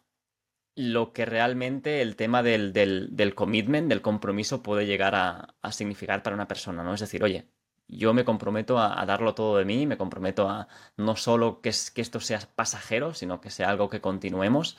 lo 0.80 1.12
que 1.12 1.26
realmente 1.26 2.00
el 2.00 2.16
tema 2.16 2.42
del, 2.42 2.72
del, 2.72 3.34
commitment, 3.34 3.88
del 3.88 4.00
compromiso 4.00 4.62
puede 4.62 4.86
llegar 4.86 5.14
a, 5.14 5.56
a 5.60 5.72
significar 5.72 6.22
para 6.22 6.34
una 6.34 6.48
persona, 6.48 6.82
¿no? 6.82 6.94
Es 6.94 7.00
decir, 7.00 7.22
oye, 7.22 7.48
yo 7.86 8.14
me 8.14 8.24
comprometo 8.24 8.78
a, 8.78 9.04
darlo 9.04 9.34
todo 9.34 9.58
de 9.58 9.64
mí, 9.64 9.86
me 9.86 9.98
comprometo 9.98 10.48
a 10.48 10.68
no 10.96 11.16
solo 11.16 11.60
que, 11.60 11.70
que 11.94 12.00
esto 12.00 12.20
sea 12.20 12.40
pasajero, 12.54 13.12
sino 13.14 13.40
que 13.40 13.50
sea 13.50 13.68
algo 13.68 13.90
que 13.90 14.00
continuemos. 14.00 14.78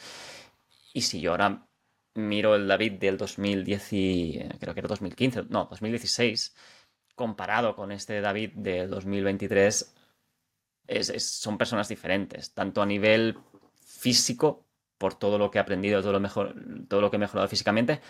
Y 0.94 1.02
si 1.02 1.22
yo 1.22 1.32
ahora 1.32 1.68
miro 2.16 2.56
el 2.56 2.68
David 2.68 2.94
del 2.94 3.18
2010, 3.18 3.90
creo 4.60 4.74
que 4.74 4.80
era 4.80 4.88
2015, 4.88 5.44
no, 5.50 5.68
2016, 5.70 6.56
comparado 7.16 7.76
con 7.76 7.92
este 7.92 8.22
David 8.22 8.54
del 8.56 8.90
2023, 8.90 9.96
son 11.18 11.58
personas 11.58 11.88
diferentes, 11.90 12.54
tanto 12.54 12.82
a 12.82 12.86
nivel 12.86 13.38
físico, 13.86 14.66
por 15.02 15.16
todo 15.16 15.38
lo 15.38 15.50
que 15.52 15.58
he 15.58 15.62
aprendido, 15.62 16.02
todo 16.02 16.14
lo, 16.14 16.20
mejor, 16.20 16.56
todo 16.88 17.02
lo 17.02 17.10
que 17.10 17.18
he 17.18 17.20
mejorado 17.20 17.48
físicamente, 17.50 18.02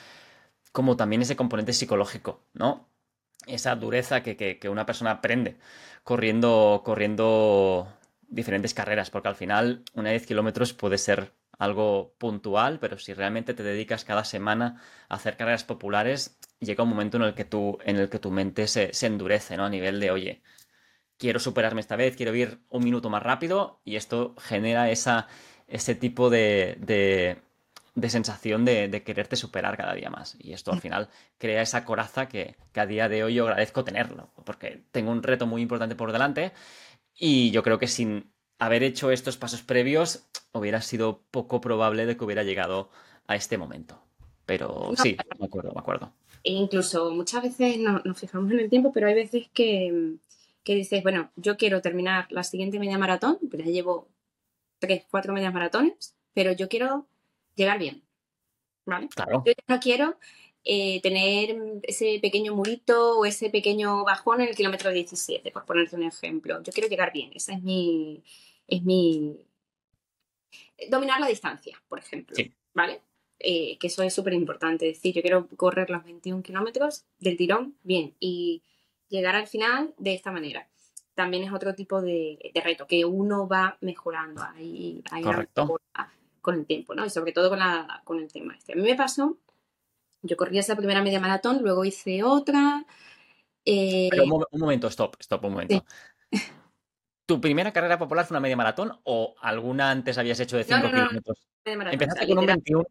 como 0.72 0.98
también 0.98 1.22
ese 1.22 1.36
componente 1.36 1.74
psicológico, 1.74 2.42
¿no? 2.54 2.92
esa 3.48 3.76
dureza 3.76 4.22
que, 4.24 4.60
una 4.70 4.86
persona 4.86 5.12
aprende 5.12 5.58
corriendo, 6.04 6.82
corriendo 6.86 7.88
diferentes 8.28 8.74
carreras, 8.74 9.10
porque 9.10 9.30
al 9.30 9.36
final 9.36 9.84
una 9.94 10.12
10 10.12 10.26
kilómetros 10.26 10.74
puede 10.74 10.98
ser 10.98 11.34
algo 11.58 12.16
puntual, 12.18 12.80
pero 12.80 12.98
si 12.98 13.14
realmente 13.14 13.54
te 13.54 13.64
dedicas 13.64 14.06
cada 14.06 14.24
semana 14.24 14.82
a 15.10 15.16
hacer 15.16 15.38
carreras 15.38 15.64
populares, 15.64 16.38
llega 16.60 16.84
un 16.84 16.90
momento 16.90 17.18
en 17.18 17.24
el 17.24 17.34
que 17.36 17.46
tu, 17.46 17.78
en 17.86 17.98
el 17.98 18.10
que 18.10 18.20
tu 18.20 18.32
mente 18.32 18.68
se, 18.68 18.92
endurece, 19.06 19.58
¿no? 19.58 19.66
A 19.66 19.70
nivel 19.70 20.00
de, 20.00 20.12
oye, 20.12 20.42
quiero 21.18 21.40
superarme 21.40 21.82
esta 21.82 21.96
vez, 21.96 22.16
quiero 22.16 22.36
ir 22.36 22.60
un 22.70 22.84
minuto 22.84 23.10
más 23.10 23.24
rápido, 23.24 23.82
y 23.86 23.96
esto 23.96 24.36
genera 24.40 24.90
esa, 24.90 25.28
ese 25.72 25.96
tipo 25.96 26.30
de, 26.30 26.78
de 27.96 28.10
sensación 28.10 28.64
de, 28.66 29.04
quererte 29.04 29.36
superar 29.36 29.78
cada 29.78 29.94
día 29.94 30.10
más. 30.10 30.38
Y 30.40 30.54
esto 30.54 30.72
al 30.72 30.78
mm. 30.78 30.82
final 30.82 31.10
crea 31.38 31.62
esa 31.62 31.84
coraza 31.86 32.28
que, 32.28 32.56
a 32.76 32.86
día 32.86 33.10
de 33.10 33.24
hoy 33.24 33.36
yo 33.36 33.44
agradezco 33.46 33.84
tenerlo, 33.84 34.30
porque 34.46 34.84
tengo 34.92 35.12
un 35.12 35.24
reto 35.24 35.46
muy 35.46 35.62
importante 35.62 35.96
por 35.96 36.12
delante 36.12 36.52
y 37.16 37.52
yo 37.52 37.64
creo 37.64 37.80
que 37.80 37.88
sin 37.88 38.32
haber 38.60 38.84
hecho 38.84 39.12
estos 39.12 39.38
pasos 39.38 39.62
previos 39.64 40.28
hubiera 40.54 40.82
sido 40.82 41.22
poco 41.32 41.62
probable 41.62 42.06
de 42.06 42.16
que 42.16 42.24
hubiera 42.24 42.44
llegado 42.44 42.90
a 43.28 43.36
este 43.36 43.58
momento. 43.58 44.02
Pero 44.46 44.92
sí, 44.98 45.18
me 45.40 45.46
acuerdo, 45.46 45.72
me 45.74 45.80
acuerdo. 45.80 46.14
E 46.44 46.52
incluso 46.52 47.12
muchas 47.12 47.44
veces 47.44 47.78
no, 47.78 48.02
nos 48.04 48.20
fijamos 48.20 48.52
en 48.52 48.60
el 48.60 48.70
tiempo, 48.70 48.92
pero 48.92 49.08
hay 49.08 49.14
veces 49.14 49.48
que, 49.54 50.16
que 50.64 50.76
dices, 50.76 51.04
bueno, 51.04 51.32
yo 51.36 51.58
quiero 51.58 51.82
terminar 51.82 52.28
la 52.32 52.44
siguiente 52.44 52.80
media 52.80 52.98
maratón, 52.98 53.38
pues 53.50 53.64
ya 53.64 53.72
llevo 53.72 54.08
tres, 54.82 55.06
cuatro 55.10 55.34
medias 55.34 55.54
maratones, 55.54 56.18
pero 56.34 56.52
yo 56.52 56.68
quiero 56.68 57.08
llegar 57.56 57.80
bien. 57.80 58.04
¿Vale? 58.86 59.08
Claro. 59.10 59.44
Yo 59.46 59.54
no 59.68 59.80
quiero 59.80 60.18
eh, 60.64 61.00
tener 61.02 61.56
ese 61.84 62.20
pequeño 62.20 62.56
murito 62.56 63.20
o 63.20 63.26
ese 63.26 63.50
pequeño 63.52 64.04
bajón 64.04 64.42
en 64.42 64.50
el 64.50 64.56
kilómetro 64.56 64.92
17, 64.92 65.52
por 65.52 65.66
ponerte 65.66 65.96
un 65.96 66.04
ejemplo. 66.04 66.62
Yo 66.64 66.74
quiero 66.74 66.90
llegar 66.90 67.14
bien. 67.14 67.32
Esa 67.34 67.54
es 67.54 67.62
mi. 67.62 68.24
Es 68.68 68.82
mi. 68.82 69.38
Dominar 70.90 71.20
la 71.20 71.28
distancia, 71.28 71.82
por 71.88 72.00
ejemplo. 72.00 72.36
¿Vale? 72.74 73.02
Eh, 73.38 73.78
que 73.80 73.88
eso 73.88 74.02
es 74.02 74.14
súper 74.14 74.34
importante. 74.34 74.90
Es 74.90 74.98
decir, 74.98 75.14
yo 75.14 75.22
quiero 75.22 75.48
correr 75.56 75.92
los 75.92 76.04
21 76.04 76.42
kilómetros 76.42 77.06
del 77.20 77.38
tirón 77.38 77.76
bien 77.84 78.16
y 78.20 78.64
llegar 79.10 79.36
al 79.36 79.48
final 79.48 79.94
de 80.00 80.16
esta 80.16 80.32
manera. 80.32 80.71
También 81.14 81.44
es 81.44 81.54
otro 81.54 81.76
tipo 81.76 82.02
de, 82.02 82.40
reto 82.64 82.88
que 82.88 83.06
uno 83.06 83.48
va 83.48 83.78
mejorando. 83.82 84.42
Ahí, 84.44 85.04
ahí 85.12 85.24
Correcto 85.24 85.78
con 86.42 86.56
el 86.56 86.66
tiempo, 86.66 86.94
¿no? 86.94 87.06
Y 87.06 87.10
sobre 87.10 87.32
todo 87.32 87.50
con, 87.50 87.60
la, 87.60 88.02
con 88.04 88.20
el 88.20 88.32
tema 88.32 88.56
este. 88.56 88.74
A 88.74 88.76
mí 88.76 88.82
me 88.82 88.96
pasó, 88.96 89.38
yo 90.22 90.36
corrí 90.36 90.58
esa 90.58 90.76
primera 90.76 91.02
media 91.02 91.20
maratón, 91.20 91.62
luego 91.62 91.86
hice 91.86 92.24
otra. 92.24 92.86
Eh, 93.64 94.10
Pero 94.10 94.24
un, 94.24 94.60
momento, 94.60 94.88
stop, 94.88 95.16
stop, 95.20 95.46
un 95.46 95.54
momento. 95.54 95.86
¿Tu 97.28 97.40
primera 97.40 97.72
carrera 97.72 97.98
popular 97.98 98.26
fue 98.26 98.36
una 98.36 98.42
media 98.42 98.58
maratón 98.58 99.00
o 99.04 99.36
alguna 99.40 99.92
antes 99.92 100.18
habías 100.18 100.40
hecho 100.40 100.58
de 100.58 100.64
5 100.64 100.88
kilómetros? 100.88 101.48
Empezaste 101.64 102.28
con 102.28 102.40
un 102.40 102.46
21. 102.46 102.84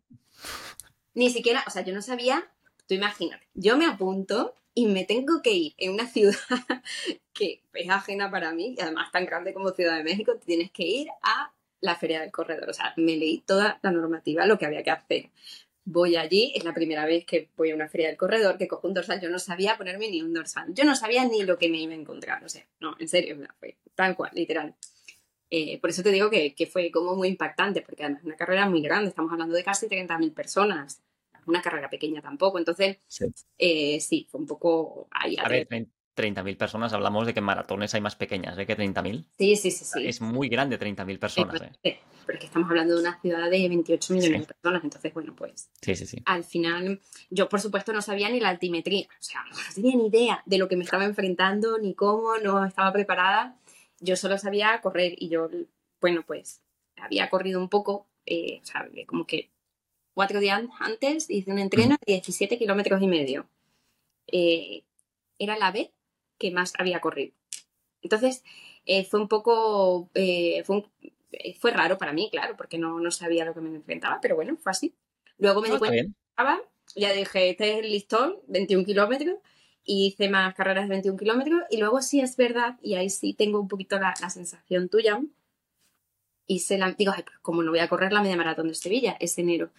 Ni 1.14 1.28
siquiera, 1.28 1.64
o 1.66 1.70
sea, 1.70 1.82
yo 1.82 1.92
no 1.92 2.00
sabía, 2.00 2.48
tú 2.86 2.94
imagínate, 2.94 3.48
yo 3.52 3.76
me 3.76 3.86
apunto 3.86 4.54
y 4.72 4.86
me 4.86 5.04
tengo 5.04 5.42
que 5.42 5.52
ir 5.52 5.74
en 5.76 5.92
una 5.92 6.06
ciudad 6.06 6.38
que 7.40 7.62
es 7.72 7.88
ajena 7.88 8.30
para 8.30 8.52
mí, 8.52 8.74
y 8.76 8.80
además 8.82 9.10
tan 9.10 9.24
grande 9.24 9.54
como 9.54 9.70
Ciudad 9.70 9.96
de 9.96 10.04
México, 10.04 10.36
tienes 10.44 10.70
que 10.70 10.82
ir 10.84 11.08
a 11.22 11.52
la 11.80 11.96
feria 11.96 12.20
del 12.20 12.30
corredor. 12.30 12.68
O 12.68 12.74
sea, 12.74 12.92
me 12.96 13.16
leí 13.16 13.38
toda 13.38 13.80
la 13.82 13.90
normativa, 13.90 14.46
lo 14.46 14.58
que 14.58 14.66
había 14.66 14.82
que 14.82 14.90
hacer. 14.90 15.30
Voy 15.84 16.16
allí, 16.16 16.52
es 16.54 16.64
la 16.64 16.74
primera 16.74 17.06
vez 17.06 17.24
que 17.24 17.48
voy 17.56 17.70
a 17.70 17.74
una 17.74 17.88
feria 17.88 18.08
del 18.08 18.18
corredor, 18.18 18.58
que 18.58 18.68
cojo 18.68 18.86
un 18.86 18.94
dorsal. 18.94 19.20
Yo 19.20 19.30
no 19.30 19.38
sabía 19.38 19.78
ponerme 19.78 20.10
ni 20.10 20.20
un 20.20 20.34
dorsal. 20.34 20.72
Yo 20.74 20.84
no 20.84 20.94
sabía 20.94 21.24
ni 21.24 21.42
lo 21.42 21.58
que 21.58 21.70
me 21.70 21.78
iba 21.78 21.92
a 21.92 21.96
encontrar. 21.96 22.44
O 22.44 22.48
sea, 22.48 22.66
no, 22.80 22.94
en 22.98 23.08
serio, 23.08 23.38
fue 23.58 23.76
tal 23.94 24.14
cual, 24.14 24.30
literal. 24.34 24.74
Eh, 25.48 25.80
por 25.80 25.90
eso 25.90 26.02
te 26.02 26.12
digo 26.12 26.30
que, 26.30 26.68
fue 26.70 26.90
como 26.90 27.16
muy 27.16 27.28
impactante, 27.28 27.80
porque 27.80 28.04
además 28.04 28.20
es 28.20 28.26
una 28.26 28.36
carrera 28.36 28.68
muy 28.68 28.82
grande, 28.82 29.08
estamos 29.08 29.32
hablando 29.32 29.54
de 29.56 29.64
casi 29.64 29.88
30.000 29.88 30.32
personas, 30.32 31.02
una 31.46 31.60
carrera 31.60 31.90
pequeña 31.90 32.22
tampoco, 32.22 32.58
entonces 32.58 32.98
sí, 33.08 33.24
eh, 33.58 33.98
sí 33.98 34.28
fue 34.30 34.40
un 34.40 34.46
poco 34.46 35.08
ahí. 35.10 35.36
A, 35.38 35.48
ver, 35.48 35.66
30.000 36.20 36.56
personas, 36.56 36.92
hablamos 36.92 37.26
de 37.26 37.32
que 37.32 37.40
en 37.40 37.44
maratones 37.44 37.94
hay 37.94 38.00
más 38.00 38.16
pequeñas 38.16 38.58
¿eh? 38.58 38.66
que 38.66 38.76
30.000. 38.76 39.24
Sí, 39.38 39.56
sí, 39.56 39.70
sí, 39.70 39.84
sí. 39.84 40.06
Es 40.06 40.20
muy 40.20 40.48
grande 40.48 40.78
30.000 40.78 41.18
personas. 41.18 41.62
¿eh? 41.82 42.00
Pero 42.26 42.36
es 42.36 42.40
que 42.40 42.46
estamos 42.46 42.68
hablando 42.68 42.94
de 42.94 43.00
una 43.00 43.20
ciudad 43.20 43.50
de 43.50 43.68
28 43.68 44.14
millones 44.14 44.40
de 44.40 44.54
personas, 44.54 44.84
entonces, 44.84 45.14
bueno, 45.14 45.34
pues. 45.34 45.70
Sí, 45.80 45.94
sí, 45.94 46.06
sí. 46.06 46.22
Al 46.26 46.44
final, 46.44 47.00
yo 47.30 47.48
por 47.48 47.60
supuesto 47.60 47.92
no 47.92 48.02
sabía 48.02 48.28
ni 48.28 48.40
la 48.40 48.50
altimetría, 48.50 49.06
o 49.06 49.22
sea, 49.22 49.40
no 49.50 49.56
tenía 49.74 49.96
ni 49.96 50.06
idea 50.06 50.42
de 50.46 50.58
lo 50.58 50.68
que 50.68 50.76
me 50.76 50.84
estaba 50.84 51.04
enfrentando, 51.04 51.78
ni 51.78 51.94
cómo, 51.94 52.36
no 52.38 52.64
estaba 52.64 52.92
preparada. 52.92 53.56
Yo 54.00 54.16
solo 54.16 54.38
sabía 54.38 54.80
correr 54.80 55.14
y 55.16 55.28
yo, 55.28 55.48
bueno, 56.00 56.22
pues 56.26 56.62
había 56.96 57.28
corrido 57.30 57.60
un 57.60 57.68
poco, 57.68 58.06
eh, 58.26 58.60
o 58.62 58.66
sea, 58.66 58.88
como 59.06 59.26
que 59.26 59.50
cuatro 60.14 60.40
días 60.40 60.62
antes 60.78 61.28
hice 61.30 61.50
un 61.50 61.58
entreno 61.58 61.96
de 62.06 62.12
17 62.12 62.58
kilómetros 62.58 63.02
y 63.02 63.06
medio. 63.06 63.48
Eh, 64.26 64.84
era 65.38 65.56
la 65.58 65.72
vez 65.72 65.90
que 66.40 66.50
más 66.50 66.72
había 66.78 67.00
corrido. 67.00 67.32
Entonces, 68.02 68.42
eh, 68.86 69.04
fue 69.04 69.20
un 69.20 69.28
poco, 69.28 70.10
eh, 70.14 70.64
fue, 70.64 70.84
eh, 71.32 71.54
fue, 71.60 71.70
raro 71.70 71.98
para 71.98 72.12
mí, 72.12 72.28
claro, 72.32 72.56
porque 72.56 72.78
no, 72.78 72.98
no, 72.98 73.10
sabía 73.10 73.44
lo 73.44 73.54
que 73.54 73.60
me 73.60 73.68
enfrentaba, 73.76 74.18
pero 74.20 74.34
bueno, 74.34 74.56
fue 74.56 74.72
así. 74.72 74.94
Luego 75.38 75.60
me 75.60 75.70
di 75.70 75.78
cuenta 75.78 76.02
que 76.02 77.00
ya 77.00 77.12
dije, 77.12 77.50
este 77.50 77.72
es 77.72 77.84
el 77.84 77.92
listón, 77.92 78.36
21 78.48 78.84
kilómetros, 78.84 79.36
y 79.84 80.08
hice 80.08 80.28
más 80.28 80.54
carreras 80.54 80.84
de 80.84 80.94
21 80.94 81.18
kilómetros, 81.18 81.62
y 81.70 81.76
luego 81.76 82.02
sí 82.02 82.20
es 82.20 82.36
verdad, 82.36 82.78
y 82.82 82.94
ahí 82.94 83.10
sí 83.10 83.34
tengo 83.34 83.60
un 83.60 83.68
poquito 83.68 83.98
la, 83.98 84.14
la 84.20 84.30
sensación 84.30 84.88
tuya, 84.88 85.20
y 86.46 86.60
se 86.60 86.78
la, 86.78 86.90
digo, 86.92 87.12
Ay, 87.14 87.22
pues 87.22 87.38
como 87.42 87.62
no 87.62 87.70
voy 87.70 87.78
a 87.80 87.88
correr 87.88 88.12
la 88.12 88.22
media 88.22 88.36
maratón 88.36 88.68
de 88.68 88.74
Sevilla, 88.74 89.16
es 89.20 89.38
enero. 89.38 89.70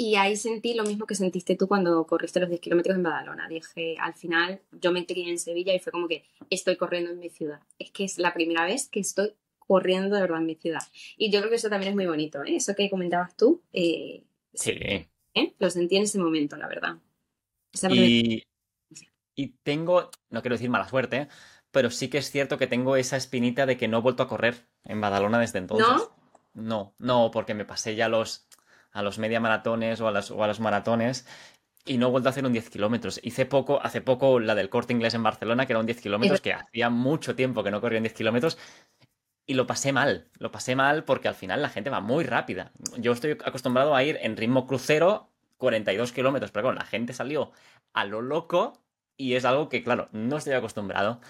Y 0.00 0.14
ahí 0.14 0.34
sentí 0.34 0.72
lo 0.72 0.84
mismo 0.84 1.04
que 1.04 1.14
sentiste 1.14 1.56
tú 1.56 1.68
cuando 1.68 2.06
corriste 2.06 2.40
los 2.40 2.48
10 2.48 2.62
kilómetros 2.62 2.96
en 2.96 3.02
Badalona. 3.02 3.46
Dije, 3.48 3.96
al 4.00 4.14
final, 4.14 4.62
yo 4.72 4.92
me 4.92 5.04
crié 5.04 5.28
en 5.28 5.38
Sevilla 5.38 5.74
y 5.74 5.78
fue 5.78 5.92
como 5.92 6.08
que 6.08 6.24
estoy 6.48 6.76
corriendo 6.76 7.10
en 7.10 7.18
mi 7.18 7.28
ciudad. 7.28 7.60
Es 7.78 7.90
que 7.90 8.04
es 8.04 8.16
la 8.16 8.32
primera 8.32 8.64
vez 8.64 8.88
que 8.88 9.00
estoy 9.00 9.34
corriendo 9.58 10.16
de 10.16 10.22
verdad 10.22 10.38
en 10.38 10.46
mi 10.46 10.54
ciudad. 10.54 10.80
Y 11.18 11.30
yo 11.30 11.40
creo 11.40 11.50
que 11.50 11.56
eso 11.56 11.68
también 11.68 11.90
es 11.90 11.96
muy 11.96 12.06
bonito, 12.06 12.42
¿eh? 12.42 12.56
Eso 12.56 12.74
que 12.74 12.88
comentabas 12.88 13.36
tú. 13.36 13.60
Eh, 13.74 14.24
sí. 14.54 14.70
¿eh? 14.70 15.54
Lo 15.58 15.68
sentí 15.68 15.98
en 15.98 16.04
ese 16.04 16.18
momento, 16.18 16.56
la 16.56 16.66
verdad. 16.66 16.96
Y, 17.90 18.42
y 19.34 19.48
tengo, 19.62 20.10
no 20.30 20.40
quiero 20.40 20.54
decir 20.54 20.70
mala 20.70 20.88
suerte, 20.88 21.28
pero 21.70 21.90
sí 21.90 22.08
que 22.08 22.16
es 22.16 22.30
cierto 22.30 22.56
que 22.56 22.66
tengo 22.66 22.96
esa 22.96 23.18
espinita 23.18 23.66
de 23.66 23.76
que 23.76 23.86
no 23.86 23.98
he 23.98 24.00
vuelto 24.00 24.22
a 24.22 24.28
correr 24.28 24.64
en 24.84 25.02
Badalona 25.02 25.38
desde 25.38 25.58
entonces. 25.58 25.86
¿No? 25.86 26.20
No, 26.52 26.94
no, 26.98 27.30
porque 27.30 27.54
me 27.54 27.64
pasé 27.64 27.94
ya 27.94 28.08
los 28.08 28.46
a 28.92 29.02
los 29.02 29.18
media 29.18 29.40
maratones 29.40 30.00
o 30.00 30.08
a, 30.08 30.20
o 30.20 30.44
a 30.44 30.46
los 30.46 30.60
maratones 30.60 31.26
y 31.84 31.98
no 31.98 32.08
he 32.08 32.10
vuelto 32.10 32.28
a 32.28 32.30
hacer 32.30 32.44
un 32.44 32.52
10 32.52 32.70
kilómetros. 32.70 33.20
Hice 33.22 33.46
poco, 33.46 33.80
hace 33.82 34.00
poco 34.00 34.38
la 34.38 34.54
del 34.54 34.68
corte 34.68 34.92
inglés 34.92 35.14
en 35.14 35.22
Barcelona, 35.22 35.66
que 35.66 35.72
era 35.72 35.80
un 35.80 35.86
10 35.86 36.00
kilómetros, 36.00 36.40
que 36.40 36.52
hacía 36.52 36.90
mucho 36.90 37.34
tiempo 37.34 37.64
que 37.64 37.70
no 37.70 37.80
corría 37.80 37.98
en 37.98 38.04
10 38.04 38.14
kilómetros. 38.14 38.58
Y 39.46 39.54
lo 39.54 39.66
pasé 39.66 39.92
mal, 39.92 40.28
lo 40.38 40.52
pasé 40.52 40.76
mal 40.76 41.04
porque 41.04 41.28
al 41.28 41.34
final 41.34 41.62
la 41.62 41.70
gente 41.70 41.90
va 41.90 42.00
muy 42.00 42.24
rápida. 42.24 42.70
Yo 42.98 43.12
estoy 43.12 43.32
acostumbrado 43.44 43.96
a 43.96 44.04
ir 44.04 44.18
en 44.22 44.36
ritmo 44.36 44.66
crucero 44.66 45.30
42 45.56 46.12
kilómetros, 46.12 46.52
pero 46.52 46.66
bueno, 46.66 46.78
la 46.78 46.86
gente 46.86 47.12
salió 47.12 47.50
a 47.92 48.04
lo 48.04 48.22
loco 48.22 48.80
y 49.16 49.34
es 49.34 49.44
algo 49.44 49.68
que, 49.68 49.82
claro, 49.82 50.08
no 50.12 50.36
estoy 50.36 50.52
acostumbrado. 50.52 51.20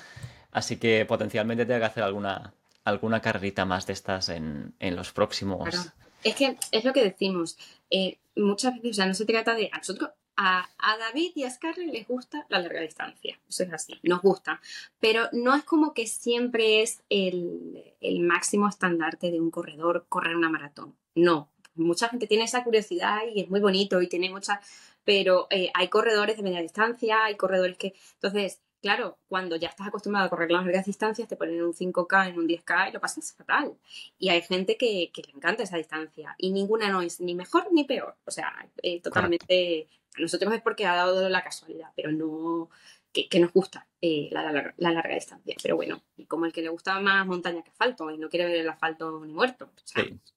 Así 0.52 0.76
que 0.76 1.06
potencialmente 1.06 1.64
tengo 1.64 1.80
que 1.80 1.86
hacer 1.86 2.02
alguna, 2.02 2.52
alguna 2.84 3.20
carrerita 3.20 3.64
más 3.64 3.86
de 3.86 3.92
estas 3.92 4.28
en, 4.28 4.74
en 4.80 4.96
los 4.96 5.12
próximos, 5.12 5.92
es 6.24 6.34
que 6.34 6.56
es 6.72 6.84
lo 6.84 6.92
que 6.92 7.04
decimos. 7.04 7.58
Eh, 7.90 8.18
muchas 8.36 8.74
veces, 8.74 8.90
o 8.90 8.94
sea, 8.94 9.06
no 9.06 9.14
se 9.14 9.24
trata 9.24 9.54
de. 9.54 9.70
A 9.72 9.78
nosotros, 9.78 10.10
a, 10.36 10.68
David 10.98 11.32
y 11.34 11.44
a 11.44 11.50
Scarlett 11.50 11.92
les 11.92 12.08
gusta 12.08 12.46
la 12.48 12.60
larga 12.60 12.80
distancia. 12.80 13.38
Eso 13.48 13.64
es 13.64 13.72
así, 13.72 13.98
nos 14.02 14.22
gusta. 14.22 14.60
Pero 14.98 15.28
no 15.32 15.54
es 15.54 15.64
como 15.64 15.92
que 15.92 16.06
siempre 16.06 16.82
es 16.82 17.02
el, 17.10 17.94
máximo 18.20 18.68
estandarte 18.68 19.30
de 19.30 19.40
un 19.40 19.50
corredor 19.50 20.06
correr 20.08 20.36
una 20.36 20.48
maratón. 20.48 20.96
No. 21.14 21.50
Mucha 21.74 22.08
gente 22.08 22.26
tiene 22.26 22.44
esa 22.44 22.64
curiosidad 22.64 23.20
y 23.32 23.42
es 23.42 23.50
muy 23.50 23.60
bonito 23.60 24.00
y 24.00 24.08
tiene 24.08 24.30
mucha. 24.30 24.60
Pero 25.04 25.46
eh, 25.50 25.70
hay 25.74 25.88
corredores 25.88 26.36
de 26.36 26.42
media 26.42 26.62
distancia, 26.62 27.24
hay 27.24 27.36
corredores 27.36 27.76
que. 27.76 27.94
Entonces, 28.14 28.60
claro, 28.80 29.18
cuando 29.28 29.56
ya 29.56 29.68
estás 29.68 29.88
acostumbrado 29.88 30.26
a 30.26 30.30
correr 30.30 30.50
las 30.50 30.64
largas 30.64 30.86
distancias, 30.86 31.28
te 31.28 31.36
ponen 31.36 31.62
un 31.62 31.72
5K, 31.72 32.28
en 32.28 32.38
un 32.38 32.48
10K 32.48 32.88
y 32.88 32.92
lo 32.92 33.00
pasas 33.00 33.32
fatal. 33.32 33.76
Y 34.18 34.30
hay 34.30 34.42
gente 34.42 34.76
que, 34.76 35.10
le 35.14 35.32
encanta 35.34 35.62
esa 35.62 35.76
distancia 35.76 36.34
y 36.38 36.52
ninguna 36.52 36.88
no 36.90 37.02
es 37.02 37.20
ni 37.20 37.34
mejor 37.34 37.68
ni 37.72 37.84
peor. 37.84 38.16
O 38.24 38.30
sea, 38.30 38.52
eh, 38.82 39.00
totalmente... 39.00 39.88
A 40.16 40.20
nosotros 40.20 40.52
es 40.52 40.60
porque 40.60 40.86
ha 40.86 40.96
dado 40.96 41.28
la 41.28 41.44
casualidad, 41.44 41.90
pero 41.94 42.10
no... 42.12 42.70
Que, 43.12 43.40
nos 43.40 43.52
gusta 43.52 43.88
eh, 44.00 44.28
la, 44.30 44.72
larga 44.76 45.14
distancia. 45.14 45.56
Pero 45.60 45.74
bueno, 45.74 46.00
y 46.16 46.26
como 46.26 46.46
el 46.46 46.52
que 46.52 46.62
le 46.62 46.68
gusta 46.68 47.00
más 47.00 47.26
montaña 47.26 47.62
que 47.62 47.70
asfalto 47.70 48.08
y 48.12 48.18
no 48.18 48.28
quiere 48.28 48.46
ver 48.46 48.56
el 48.56 48.68
asfalto 48.68 49.24
ni 49.24 49.32
muerto, 49.32 49.68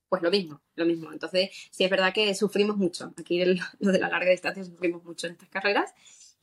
pues 0.10 0.24
lo 0.24 0.32
mismo, 0.32 0.60
lo 0.76 0.86
mismo. 0.86 1.12
Entonces, 1.12 1.52
sí 1.70 1.84
es 1.84 1.90
verdad 1.92 2.14
que 2.14 2.34
sufrimos 2.34 2.78
mucho. 2.78 3.14
Aquí 3.16 3.46
lo 3.46 3.92
de 3.92 4.00
la 4.00 4.10
larga 4.10 4.32
distancia 4.32 4.64
sufrimos 4.64 5.04
mucho 5.04 5.28
en 5.28 5.34
estas 5.34 5.50
carreras 5.50 5.94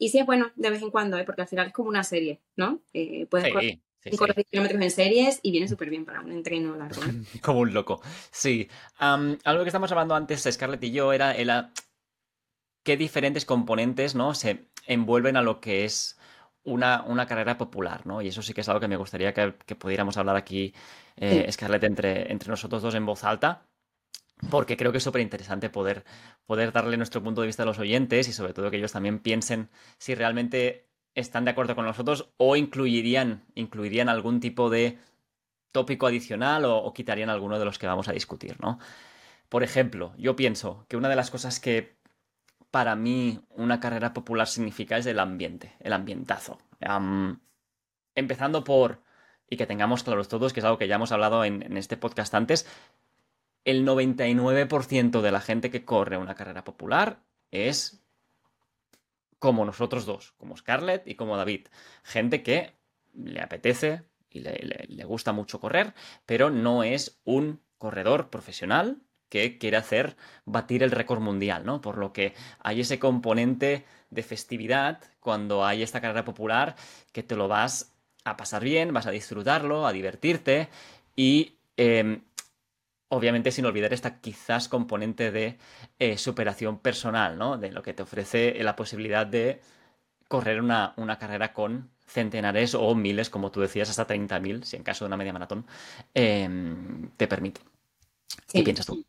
y 0.01 0.09
sí 0.09 0.19
es 0.19 0.27
bueno 0.27 0.51
de 0.57 0.71
vez 0.71 0.83
en 0.83 0.91
cuando, 0.91 1.19
¿eh? 1.19 1.25
porque 1.25 1.43
al 1.43 1.47
final 1.47 1.67
es 1.67 1.73
como 1.75 1.91
una 1.91 2.03
serie, 2.03 2.41
¿no? 2.57 2.81
Eh, 2.95 3.27
puedes 3.27 3.53
correr, 3.53 4.47
kilómetros 4.51 4.81
en 4.81 4.91
series 4.91 5.41
y 5.43 5.51
viene 5.53 5.69
súper 5.69 5.91
bien 5.91 6.07
para 6.07 6.23
un 6.23 6.33
entreno 6.33 6.75
largo. 6.75 7.03
¿eh? 7.03 7.23
como 7.43 7.61
un 7.61 7.75
loco. 7.75 8.01
Sí. 8.31 8.67
algo 8.99 9.63
que 9.63 9.69
estamos 9.69 9.93
hablando 9.93 10.15
antes, 10.15 10.49
Scarlett 10.51 10.83
y 10.85 10.93
yo, 10.93 11.13
era 11.13 11.33
el, 11.33 11.53
qué 12.83 12.97
diferentes 12.97 13.45
componentes 13.45 14.15
¿no? 14.15 14.35
se 14.35 14.71
envuelven 14.87 15.37
a 15.37 15.43
lo 15.43 15.61
que 15.61 15.85
es 15.85 16.19
una, 16.63 17.03
una, 17.03 17.27
carrera 17.27 17.59
popular, 17.59 18.07
¿no? 18.07 18.23
Y 18.23 18.29
eso 18.29 18.41
sí 18.41 18.55
que 18.55 18.63
es 18.63 18.69
algo 18.71 18.81
que 18.81 18.89
me 18.89 18.97
gustaría 18.97 19.35
que, 19.35 19.53
pudiéramos 19.77 20.17
hablar 20.17 20.37
aquí, 20.37 20.75
eh, 21.17 21.47
Scarlett, 21.53 21.85
entre, 21.85 22.33
entre 22.33 22.49
nosotros 22.49 22.81
dos 22.81 22.95
en 22.95 23.05
voz 23.05 23.23
alta 23.25 23.70
porque 24.49 24.77
creo 24.77 24.93
que 24.93 24.99
es 24.99 25.05
súper 25.05 25.21
interesante 25.21 25.69
poder, 25.69 26.05
poder 26.47 26.73
darle 26.73 26.97
nuestro 26.97 27.23
punto 27.23 27.41
de 27.41 27.49
vista 27.49 27.65
a 27.65 27.67
los 27.67 27.79
oyentes 27.79 28.29
y 28.29 28.33
sobre 28.33 28.55
todo 28.55 28.71
que 28.71 28.79
ellos 28.79 28.93
también 28.93 29.19
piensen 29.19 29.69
si 29.99 30.15
realmente 30.15 30.87
están 31.15 31.45
de 31.45 31.51
acuerdo 31.51 31.75
con 31.75 31.85
nosotros 31.85 32.31
o 32.37 32.57
incluirían, 32.57 33.45
incluirían 33.55 34.09
algún 34.09 34.41
tipo 34.41 34.71
de 34.71 34.99
tópico 35.73 36.07
adicional 36.07 36.65
o, 36.65 36.93
quitarían 36.93 37.31
alguno 37.31 37.59
de 37.59 37.65
los 37.65 37.79
que 37.79 37.87
vamos 37.87 38.09
a 38.09 38.13
discutir, 38.13 38.57
¿no? 38.61 38.79
Por 39.49 39.63
ejemplo, 39.63 40.15
yo 40.17 40.37
pienso 40.37 40.85
que 40.89 40.97
una 40.97 41.09
de 41.09 41.17
las 41.17 41.31
cosas 41.31 41.61
que 41.61 41.97
para 42.71 42.95
mí 42.95 43.41
una 43.51 43.81
carrera 43.81 44.13
popular 44.13 44.47
significa 44.47 44.97
es 44.97 45.07
el 45.07 45.19
ambiente, 45.19 45.75
el 45.81 45.93
ambientazo. 45.93 46.59
empezando 48.15 48.65
por, 48.65 49.03
y 49.49 49.57
que 49.57 49.67
tengamos 49.67 50.05
claros 50.05 50.29
todos, 50.29 50.53
que 50.53 50.61
es 50.61 50.65
algo 50.65 50.79
que 50.79 50.89
ya 50.89 50.97
hemos 50.97 51.13
hablado 51.13 51.45
en 51.45 51.77
este 51.77 51.97
podcast 51.97 52.35
antes, 52.35 52.67
el 53.65 53.87
99% 53.87 55.21
de 55.21 55.33
la 55.33 55.41
gente 55.41 55.71
que 55.71 55.85
corre 55.85 56.17
una 56.17 56.35
carrera 56.35 56.65
popular 56.65 57.21
es 57.51 58.03
como 59.39 59.65
nosotros 59.65 60.07
dos, 60.07 60.33
como 60.37 60.57
Scarlett 60.57 61.07
y 61.09 61.15
como 61.15 61.37
David. 61.37 61.67
Gente 62.05 62.43
que 62.43 62.75
le 63.15 63.41
apetece 63.41 64.03
y 64.31 64.41
le, 64.41 65.05
gusta 65.05 65.33
mucho 65.33 65.59
correr, 65.59 65.95
pero 66.27 66.51
no 66.51 66.85
es 66.85 67.21
un 67.25 67.61
corredor 67.79 68.31
profesional 68.31 68.99
que 69.29 69.59
quiere 69.59 69.77
hacer 69.77 70.17
batir 70.45 70.83
el 70.83 70.91
récord 70.91 71.21
mundial, 71.21 71.65
¿no? 71.65 71.81
Por 71.81 71.99
lo 71.99 72.13
que 72.13 72.35
hay 72.61 72.81
ese 72.81 72.99
componente 72.99 73.85
de 74.11 74.23
festividad 74.23 75.01
cuando 75.21 75.65
hay 75.65 75.83
esta 75.83 76.01
carrera 76.01 76.25
popular 76.25 76.77
que 77.13 77.23
te 77.23 77.37
lo 77.37 77.49
vas 77.49 77.95
a 78.25 78.37
pasar 78.37 78.63
bien, 78.63 78.93
vas 78.93 79.07
a 79.07 79.11
disfrutarlo, 79.11 79.87
a 79.87 79.93
divertirte 79.93 80.69
y 81.17 81.57
em, 81.77 82.23
obviamente 83.11 83.51
sin 83.51 83.67
olvidar 83.67 83.93
esta 83.93 84.21
quizás 84.21 84.69
componente 84.69 85.31
de 85.31 85.59
eh, 85.99 86.17
superación 86.17 86.79
personal, 86.79 87.37
¿no? 87.37 87.59
De 87.59 87.73
lo 87.73 87.83
que 87.83 87.93
te 87.93 88.03
ofrece 88.03 88.57
la 88.63 88.77
posibilidad 88.77 89.27
de 89.27 89.61
correr 90.29 90.61
una, 90.61 90.95
carrera 91.19 91.53
con 91.53 91.91
centenares 92.07 92.75
o 92.75 92.95
miles, 92.95 93.29
como 93.29 93.51
tú 93.51 93.61
decías, 93.61 93.91
hasta 93.91 94.07
30.000, 94.07 94.63
si 94.63 94.77
en 94.77 94.85
caso 94.85 95.05
de 95.05 95.09
una 95.09 95.17
media 95.17 95.33
maratón, 95.33 95.67
em, 96.15 97.11
te 97.17 97.27
permite. 97.27 97.61
¿Qué 98.53 98.63
piensas 98.63 98.87
tú? 98.87 99.05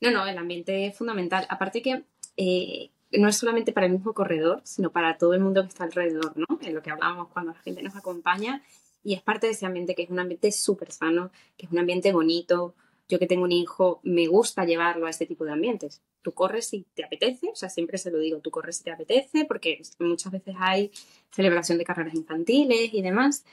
No, 0.00 0.10
no, 0.10 0.26
el 0.26 0.36
ambiente 0.36 0.86
es 0.86 0.96
fundamental. 0.96 1.46
Aparte 1.48 1.80
que 1.80 2.04
eh, 2.36 2.90
no 3.12 3.28
es 3.28 3.36
solamente 3.38 3.72
para 3.72 3.86
el 3.86 3.92
mismo 3.92 4.12
corredor, 4.12 4.60
sino 4.64 4.92
para 4.92 5.16
todo 5.16 5.32
el 5.32 5.40
mundo 5.40 5.62
que 5.62 5.68
está 5.68 5.84
alrededor, 5.84 6.36
¿no? 6.36 6.46
En 6.60 6.74
lo 6.74 6.82
que 6.82 6.90
hablábamos 6.90 7.28
cuando 7.28 7.52
la 7.52 7.58
gente 7.60 7.82
nos 7.82 7.96
acompaña 7.96 8.62
y 9.02 9.14
es 9.14 9.22
parte 9.22 9.46
de 9.46 9.54
ese 9.54 9.64
ambiente 9.64 9.94
que 9.94 10.02
es 10.02 10.10
un 10.10 10.18
ambiente 10.18 10.52
súper 10.52 10.92
sano, 10.92 11.30
que 11.56 11.64
es 11.64 11.72
un 11.72 11.78
ambiente 11.78 12.12
bonito, 12.12 12.74
yo 13.08 13.18
que 13.18 13.26
tengo 13.26 13.44
un 13.44 13.52
hijo, 13.52 14.00
me 14.02 14.26
gusta 14.26 14.64
llevarlo 14.64 15.06
a 15.06 15.10
este 15.10 15.26
tipo 15.26 15.44
de 15.44 15.52
ambientes. 15.52 16.02
Tú 16.22 16.32
corres 16.32 16.66
si 16.66 16.84
te 16.94 17.04
apetece, 17.04 17.48
o 17.50 17.54
sea, 17.56 17.70
siempre 17.70 17.96
se 17.96 18.10
lo 18.10 18.18
digo, 18.18 18.40
tú 18.40 18.50
corres 18.50 18.76
si 18.76 18.84
te 18.84 18.90
apetece, 18.90 19.46
porque 19.46 19.80
muchas 19.98 20.32
veces 20.32 20.54
hay 20.58 20.90
celebración 21.30 21.78
de 21.78 21.84
carreras 21.84 22.14
infantiles 22.14 22.92
y 22.92 23.02
demás, 23.02 23.44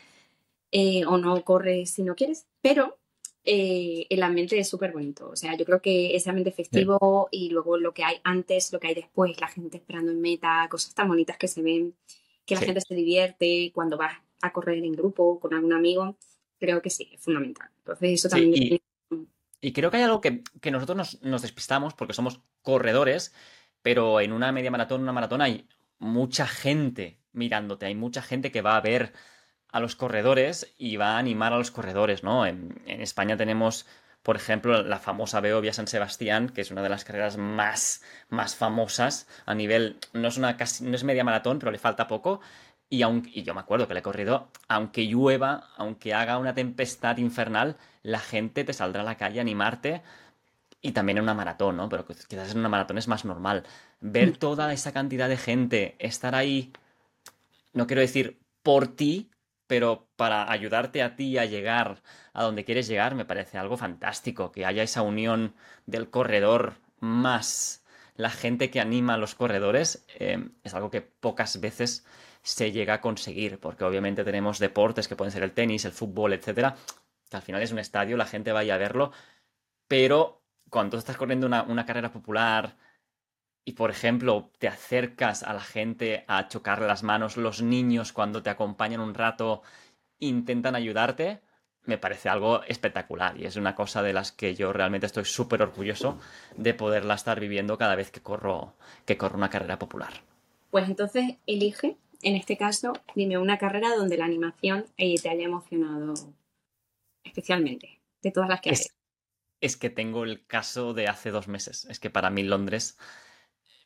eh, 0.72 1.06
o 1.06 1.18
no 1.18 1.42
corres 1.44 1.92
si 1.92 2.04
no 2.04 2.16
quieres, 2.16 2.48
pero 2.62 2.98
eh, 3.46 4.08
el 4.10 4.24
ambiente 4.24 4.60
es 4.60 4.68
súper 4.68 4.92
bonito. 4.92 5.30
O 5.30 5.36
sea, 5.36 5.56
yo 5.56 5.64
creo 5.64 5.82
que 5.82 6.16
ese 6.16 6.30
ambiente 6.30 6.52
festivo 6.52 7.30
y 7.32 7.50
luego 7.50 7.78
lo 7.78 7.94
que 7.94 8.04
hay 8.04 8.18
antes, 8.24 8.74
lo 8.74 8.80
que 8.80 8.88
hay 8.88 8.96
después, 8.96 9.40
la 9.40 9.48
gente 9.48 9.78
esperando 9.78 10.12
en 10.12 10.20
meta, 10.20 10.68
cosas 10.70 10.94
tan 10.94 11.08
bonitas 11.08 11.38
que 11.38 11.48
se 11.48 11.62
ven, 11.62 11.96
que 12.46 12.56
la 12.56 12.62
gente 12.62 12.82
se 12.82 12.96
divierte 12.96 13.72
cuando 13.74 13.98
vas 13.98 14.18
a 14.42 14.52
correr 14.52 14.84
en 14.84 14.94
grupo 14.94 15.40
con 15.40 15.54
algún 15.54 15.74
amigo, 15.74 16.18
creo 16.60 16.82
que 16.82 16.90
sí, 16.90 17.10
es 17.14 17.22
fundamental. 17.22 17.70
Entonces, 17.80 18.12
eso 18.12 18.30
también 18.30 18.80
y 19.66 19.74
creo 19.74 19.90
que 19.90 19.98
hay 19.98 20.04
algo 20.04 20.22
que, 20.22 20.44
nosotros 20.70 21.18
nos, 21.24 21.42
despistamos 21.42 21.96
porque 21.96 22.14
somos 22.14 22.40
corredores, 22.62 23.34
pero 23.82 24.22
en 24.22 24.32
una 24.32 24.52
media 24.52 24.70
maratón, 24.70 25.02
una 25.02 25.12
maratón 25.12 25.42
hay 25.42 25.68
mucha 25.98 26.46
gente 26.46 27.20
mirándote, 27.32 27.88
hay 27.88 27.96
mucha 27.96 28.22
gente 28.22 28.52
que 28.52 28.62
va 28.62 28.78
a 28.78 28.82
ver 28.82 29.14
a 29.72 29.80
los 29.80 29.96
corredores 29.96 30.76
y 30.78 30.98
va 30.98 31.16
a 31.16 31.18
animar 31.18 31.52
a 31.52 31.58
los 31.58 31.72
corredores, 31.72 32.24
¿no? 32.24 32.46
En, 32.46 32.80
España 32.86 33.38
tenemos, 33.38 33.88
por 34.22 34.36
ejemplo, 34.36 34.84
la 34.84 35.00
famosa 35.00 35.40
Beovia 35.40 35.74
San 35.74 35.88
Sebastián, 35.88 36.50
que 36.50 36.62
es 36.62 36.70
una 36.70 36.84
de 36.84 36.90
las 36.90 37.04
carreras 37.04 37.38
más, 37.38 38.04
más 38.30 38.56
famosas 38.56 39.28
a 39.48 39.56
nivel, 39.56 39.98
no 40.14 40.28
es, 40.28 40.38
una, 40.38 40.58
casi, 40.58 40.84
no 40.84 40.96
es 40.96 41.04
media 41.04 41.24
maratón, 41.24 41.58
pero 41.58 41.72
le 41.72 41.80
falta 41.80 42.08
poco, 42.08 42.40
Y, 42.90 43.02
aunque, 43.02 43.32
y 43.34 43.44
yo 43.44 43.54
me 43.54 43.62
acuerdo 43.62 43.88
que 43.88 43.94
le 43.94 44.02
he 44.02 44.04
corrido, 44.04 44.50
aunque 44.68 45.06
llueva, 45.08 45.70
aunque 45.78 46.14
haga 46.14 46.38
una 46.38 46.54
tempestad 46.54 47.18
infernal, 47.18 47.78
la 48.04 48.20
gente 48.20 48.64
te 48.64 48.74
saldrá 48.74 49.02
a 49.02 49.06
la 49.06 49.18
calle 49.18 49.40
a 49.40 49.42
animarte. 49.42 50.04
Y 50.82 50.92
también 50.92 51.18
en 51.18 51.24
una 51.24 51.34
maratón, 51.34 51.78
¿no? 51.78 51.90
Pero 51.90 52.06
quizás 52.06 52.52
en 52.52 52.60
una 52.60 52.70
maratón 52.70 52.98
es 53.00 53.08
más 53.08 53.26
normal. 53.26 53.64
Ver 54.02 54.32
mm. 54.32 54.34
toda 54.36 54.72
esa 54.72 54.94
cantidad 54.94 55.28
de 55.28 55.38
gente, 55.38 55.96
estar 56.00 56.36
ahí, 56.36 56.72
no 57.74 57.88
quiero 57.88 58.02
decir 58.02 58.40
por 58.62 58.88
ti, 58.88 59.32
pero 59.68 60.08
para 60.16 60.52
ayudarte 60.52 61.02
a 61.02 61.16
ti 61.16 61.38
a 61.38 61.46
llegar 61.46 62.04
a 62.34 62.44
donde 62.44 62.66
quieres 62.66 62.88
llegar, 62.88 63.16
me 63.16 63.26
parece 63.26 63.58
algo 63.58 63.78
fantástico. 63.78 64.52
Que 64.52 64.66
haya 64.66 64.84
esa 64.84 65.02
unión 65.02 65.56
del 65.88 66.10
corredor 66.10 66.76
más 67.00 67.85
la 68.16 68.30
gente 68.30 68.70
que 68.70 68.80
anima 68.80 69.16
a 69.16 69.18
los 69.18 69.36
corredores, 69.36 70.06
eh, 70.20 70.50
es 70.64 70.74
algo 70.74 70.90
que 70.90 71.02
pocas 71.02 71.60
veces 71.60 72.06
se 72.42 72.72
llega 72.72 72.96
a 72.96 73.02
conseguir, 73.02 73.60
porque 73.60 73.84
obviamente 73.84 74.24
tenemos 74.24 74.60
deportes 74.60 75.08
que 75.08 75.16
pueden 75.16 75.32
ser 75.32 75.44
el 75.44 75.52
tenis, 75.52 75.86
el 75.86 75.92
fútbol, 75.92 76.34
etcétera, 76.34 76.76
que 77.30 77.36
al 77.36 77.42
final 77.42 77.62
es 77.62 77.72
un 77.72 77.80
estadio, 77.80 78.18
la 78.18 78.26
gente 78.26 78.52
vaya 78.52 78.76
a 78.76 78.78
verlo, 78.78 79.12
pero 79.88 80.44
cuando 80.70 80.98
estás 80.98 81.18
corriendo 81.18 81.48
una, 81.48 81.86
carrera 81.86 82.12
popular 82.12 82.78
y, 83.64 83.74
por 83.74 83.90
ejemplo, 83.90 84.52
te 84.60 84.68
acercas 84.68 85.44
a 85.44 85.54
la 85.54 85.62
gente 85.62 86.24
a 86.28 86.48
chocarle 86.48 86.88
las 86.88 87.04
manos, 87.04 87.38
los 87.38 87.62
niños 87.62 88.14
cuando 88.14 88.44
te 88.44 88.50
acompañan 88.50 89.02
un 89.02 89.14
rato 89.14 89.62
intentan 90.20 90.76
ayudarte, 90.76 91.42
me 91.86 91.98
parece 91.98 92.30
algo 92.30 92.64
espectacular 92.64 93.40
y 93.40 93.46
es 93.46 93.56
una 93.56 93.76
cosa 93.76 94.02
de 94.02 94.14
las 94.14 94.32
que 94.32 94.56
yo 94.56 94.74
realmente 94.74 95.06
estoy 95.06 95.26
súper 95.26 95.62
orgulloso 95.62 96.20
de 96.58 96.74
poderla 96.74 97.16
estar 97.16 97.40
viviendo 97.40 97.78
cada 97.78 97.96
vez 97.96 98.12
que 98.12 98.22
corro, 98.22 98.74
que 99.06 99.18
corro 99.18 99.38
una 99.38 99.50
carrera 99.50 99.80
popular. 99.80 100.14
Pues 100.72 100.88
entonces 100.88 101.36
elige 101.46 101.98
en 102.22 102.36
este 102.36 102.58
caso, 102.58 102.94
dime 103.14 103.38
una 103.38 103.58
carrera 103.58 103.96
donde 103.96 104.18
la 104.18 104.26
animación 104.26 104.86
eh, 104.98 105.16
te 105.22 105.30
haya 105.30 105.46
emocionado 105.46 106.14
especialmente, 107.24 108.02
de 108.22 108.32
todas 108.32 108.50
las 108.50 108.62
que 108.62 108.72
es, 108.72 108.96
Es 109.62 109.78
que 109.78 109.90
tengo 109.90 110.24
el 110.24 110.46
caso 110.46 110.94
de 110.94 111.08
hace 111.08 111.32
dos 111.32 111.48
meses. 111.48 111.86
Es 111.86 112.00
que 112.00 112.10
para 112.10 112.30
mí 112.30 112.44
Londres... 112.44 112.98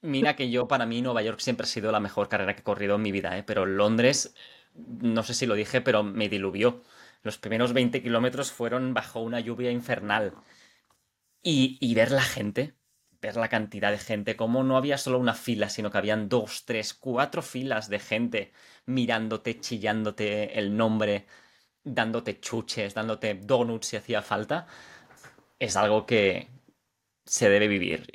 Mira 0.01 0.37
que 0.37 0.49
yo, 0.49 0.69
para 0.69 0.85
mí, 0.85 1.01
Nueva 1.01 1.21
York 1.21 1.41
siempre 1.41 1.65
ha 1.65 1.67
sido 1.67 1.91
la 1.91 1.99
mejor 1.99 2.29
carrera 2.29 2.53
que 2.55 2.61
he 2.61 2.63
corrido 2.63 2.95
en 2.95 3.01
mi 3.01 3.11
vida, 3.11 3.37
¿eh? 3.37 3.43
pero 3.43 3.65
Londres, 3.65 4.33
no 4.73 5.23
sé 5.23 5.33
si 5.33 5.45
lo 5.45 5.55
dije, 5.55 5.81
pero 5.81 6.03
me 6.03 6.29
diluvió. 6.29 6.81
Los 7.21 7.37
primeros 7.37 7.73
20 7.73 8.01
kilómetros 8.01 8.51
fueron 8.51 8.93
bajo 8.93 9.19
una 9.21 9.39
lluvia 9.39 9.71
infernal. 9.71 10.33
Y, 11.41 11.93
ver 11.93 12.11
la 12.11 12.21
gente, 12.21 12.75
ver 13.21 13.35
la 13.35 13.49
cantidad 13.49 13.91
de 13.91 13.97
gente, 13.97 14.35
como 14.35 14.63
no 14.63 14.77
había 14.77 14.97
solo 14.97 15.19
una 15.19 15.33
fila, 15.33 15.69
sino 15.69 15.91
que 15.91 15.97
habían 15.97 16.29
dos, 16.29 16.65
tres, 16.65 16.93
cuatro 16.93 17.41
filas 17.41 17.89
de 17.89 17.99
gente 17.99 18.51
mirándote, 18.85 19.59
chillándote 19.59 20.59
el 20.59 20.75
nombre, 20.75 21.27
dándote 21.83 22.39
chuches, 22.39 22.93
dándote 22.93 23.35
donuts 23.35 23.87
si 23.87 23.97
hacía 23.97 24.21
falta, 24.21 24.67
es 25.59 25.75
algo 25.75 26.05
que 26.05 26.49
se 27.25 27.49
debe 27.49 27.67
vivir. 27.67 28.07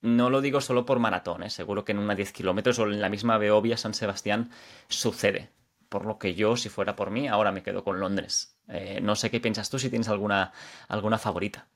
No 0.00 0.30
lo 0.30 0.40
digo 0.40 0.60
solo 0.60 0.86
por 0.86 0.98
maratones, 0.98 1.52
seguro 1.52 1.84
que 1.84 1.92
en 1.92 1.98
una 1.98 2.14
10 2.14 2.32
kilómetros 2.32 2.78
o 2.78 2.84
en 2.84 3.00
la 3.00 3.08
misma 3.08 3.38
Beovia 3.38 3.76
San 3.76 3.94
Sebastián 3.94 4.50
sucede. 4.88 5.55
Por 5.88 6.04
lo 6.04 6.18
que 6.18 6.34
yo, 6.34 6.56
si 6.56 6.68
fuera 6.68 6.96
por 6.96 7.10
mí, 7.10 7.28
ahora 7.28 7.52
me 7.52 7.62
quedo 7.62 7.84
con 7.84 8.00
Londres. 8.00 8.56
Eh, 8.68 9.00
no 9.00 9.14
sé 9.14 9.30
qué 9.30 9.40
piensas 9.40 9.70
tú 9.70 9.78
si 9.78 9.90
tienes 9.90 10.08
alguna, 10.08 10.52
alguna 10.88 11.18
favorita. 11.18 11.68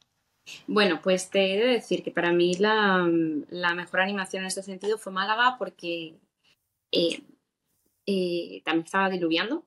Bueno, 0.67 1.01
pues 1.03 1.31
te 1.31 1.55
he 1.55 1.59
de 1.59 1.73
decir 1.73 2.03
que 2.03 2.11
para 2.11 2.33
mí 2.33 2.55
la, 2.55 3.05
mejor 3.75 4.01
animación 4.01 4.43
en 4.43 4.49
ese 4.49 4.63
sentido 4.63 4.99
fue 4.99 5.13
Málaga 5.13 5.57
porque 5.59 6.15
eh, 6.93 7.23
eh, 8.07 8.63
también 8.65 8.85
estaba 8.85 9.11
diluviando. 9.11 9.65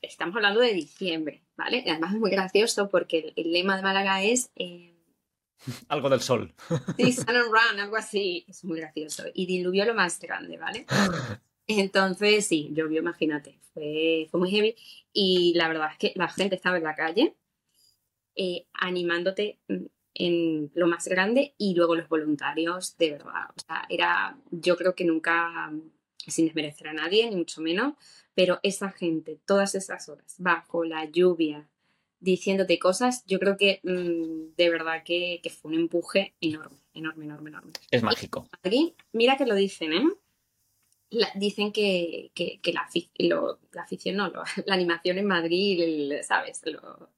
Estamos 0.00 0.36
hablando 0.36 0.60
de 0.60 0.72
diciembre, 0.72 1.42
¿vale? 1.56 1.84
además 1.86 2.14
es 2.14 2.20
muy 2.20 2.30
gracioso 2.30 2.88
porque 2.88 3.32
el, 3.36 3.52
lema 3.52 3.76
de 3.76 3.82
Málaga 3.82 4.22
es... 4.22 4.50
algo 5.88 6.08
del 6.08 6.20
sol. 6.20 6.54
Sí, 6.96 7.12
sun 7.12 7.36
and 7.36 7.46
run, 7.46 7.80
algo 7.80 7.96
así. 7.96 8.44
Es 8.48 8.64
muy 8.64 8.78
gracioso. 8.78 9.24
Y 9.34 9.46
diluvió 9.46 9.84
lo 9.84 9.94
más 9.94 10.20
grande, 10.20 10.56
¿vale? 10.56 10.86
Entonces, 11.68 12.46
sí, 12.46 12.70
llovió, 12.72 13.00
imagínate. 13.00 13.58
Fue, 13.74 14.26
fue 14.30 14.40
muy 14.40 14.50
heavy. 14.50 14.74
Y 15.12 15.52
la 15.54 15.68
verdad 15.68 15.90
es 15.92 15.98
que 15.98 16.12
la 16.16 16.28
gente 16.28 16.56
estaba 16.56 16.78
en 16.78 16.84
la 16.84 16.94
calle 16.94 17.34
eh, 18.34 18.66
animándote 18.72 19.58
mm, 19.68 19.84
en 20.14 20.70
lo 20.74 20.86
más 20.86 21.06
grande 21.08 21.54
y 21.58 21.74
luego 21.74 21.94
los 21.94 22.08
voluntarios, 22.08 22.96
de 22.96 23.12
verdad. 23.12 23.50
O 23.56 23.60
sea, 23.60 23.84
era, 23.88 24.38
yo 24.50 24.76
creo 24.76 24.94
que 24.94 25.04
nunca, 25.04 25.70
mm, 25.70 25.82
sin 26.26 26.46
desmerecer 26.46 26.88
a 26.88 26.92
nadie, 26.92 27.28
ni 27.28 27.36
mucho 27.36 27.60
menos, 27.60 27.94
pero 28.34 28.60
esa 28.62 28.90
gente, 28.90 29.38
todas 29.44 29.74
esas 29.74 30.08
horas, 30.08 30.36
bajo 30.38 30.84
la 30.84 31.04
lluvia, 31.04 31.68
diciéndote 32.20 32.78
cosas, 32.78 33.24
yo 33.26 33.38
creo 33.38 33.56
que 33.56 33.80
mm, 33.82 34.56
de 34.56 34.70
verdad 34.70 35.02
que, 35.04 35.40
fue 35.60 35.72
un 35.72 35.78
empuje 35.78 36.34
enorme, 36.40 36.78
enorme, 36.94 37.24
enorme, 37.24 37.50
enorme. 37.50 37.72
Es 37.90 38.02
mágico. 38.02 38.48
Aquí, 38.62 38.94
mira 39.12 39.36
que 39.36 39.46
lo 39.46 39.54
dicen, 39.54 39.92
¿eh? 39.92 40.04
Dicen 41.34 41.72
que, 41.72 42.30
la, 42.72 42.82
afición, 43.82 44.16
no, 44.16 44.32
la 44.66 44.74
animación 44.74 45.18
en 45.18 45.26
Madrid, 45.26 46.12
¿sabes? 46.22 46.60
Lo, 46.64 47.10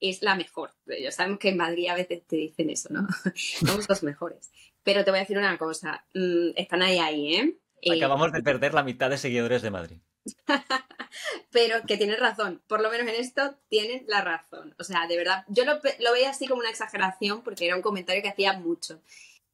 es 0.00 0.22
la 0.22 0.34
mejor. 0.34 0.74
Ya 0.86 1.10
sabemos 1.10 1.38
que 1.38 1.50
en 1.50 1.56
Madrid 1.56 1.88
a 1.88 1.94
veces 1.94 2.26
te 2.26 2.36
dicen 2.36 2.70
eso, 2.70 2.88
¿no? 2.92 3.06
Somos 3.34 3.88
los 3.88 4.02
mejores. 4.02 4.50
Pero 4.82 5.04
te 5.04 5.10
voy 5.10 5.18
a 5.18 5.22
decir 5.22 5.38
una 5.38 5.58
cosa, 5.58 6.06
mm, 6.14 6.50
están 6.56 6.82
ahí, 6.82 6.98
ahí, 6.98 7.34
¿eh? 7.34 7.58
¿eh? 7.82 7.96
Acabamos 7.96 8.32
de 8.32 8.42
perder 8.42 8.74
la 8.74 8.82
mitad 8.82 9.10
de 9.10 9.18
seguidores 9.18 9.62
de 9.62 9.70
Madrid. 9.70 9.98
Pero 11.50 11.82
que 11.86 11.96
tienes 11.96 12.20
razón, 12.20 12.62
por 12.66 12.82
lo 12.82 12.90
menos 12.90 13.08
en 13.08 13.14
esto 13.14 13.56
tienen 13.68 14.04
la 14.08 14.20
razón. 14.20 14.74
O 14.78 14.84
sea, 14.84 15.06
de 15.06 15.16
verdad, 15.16 15.44
yo 15.48 15.64
lo, 15.64 15.74
lo 15.74 16.12
veía 16.12 16.30
así 16.30 16.46
como 16.46 16.60
una 16.60 16.70
exageración 16.70 17.42
porque 17.42 17.66
era 17.66 17.76
un 17.76 17.82
comentario 17.82 18.22
que 18.22 18.28
hacía 18.28 18.52
mucho. 18.54 19.02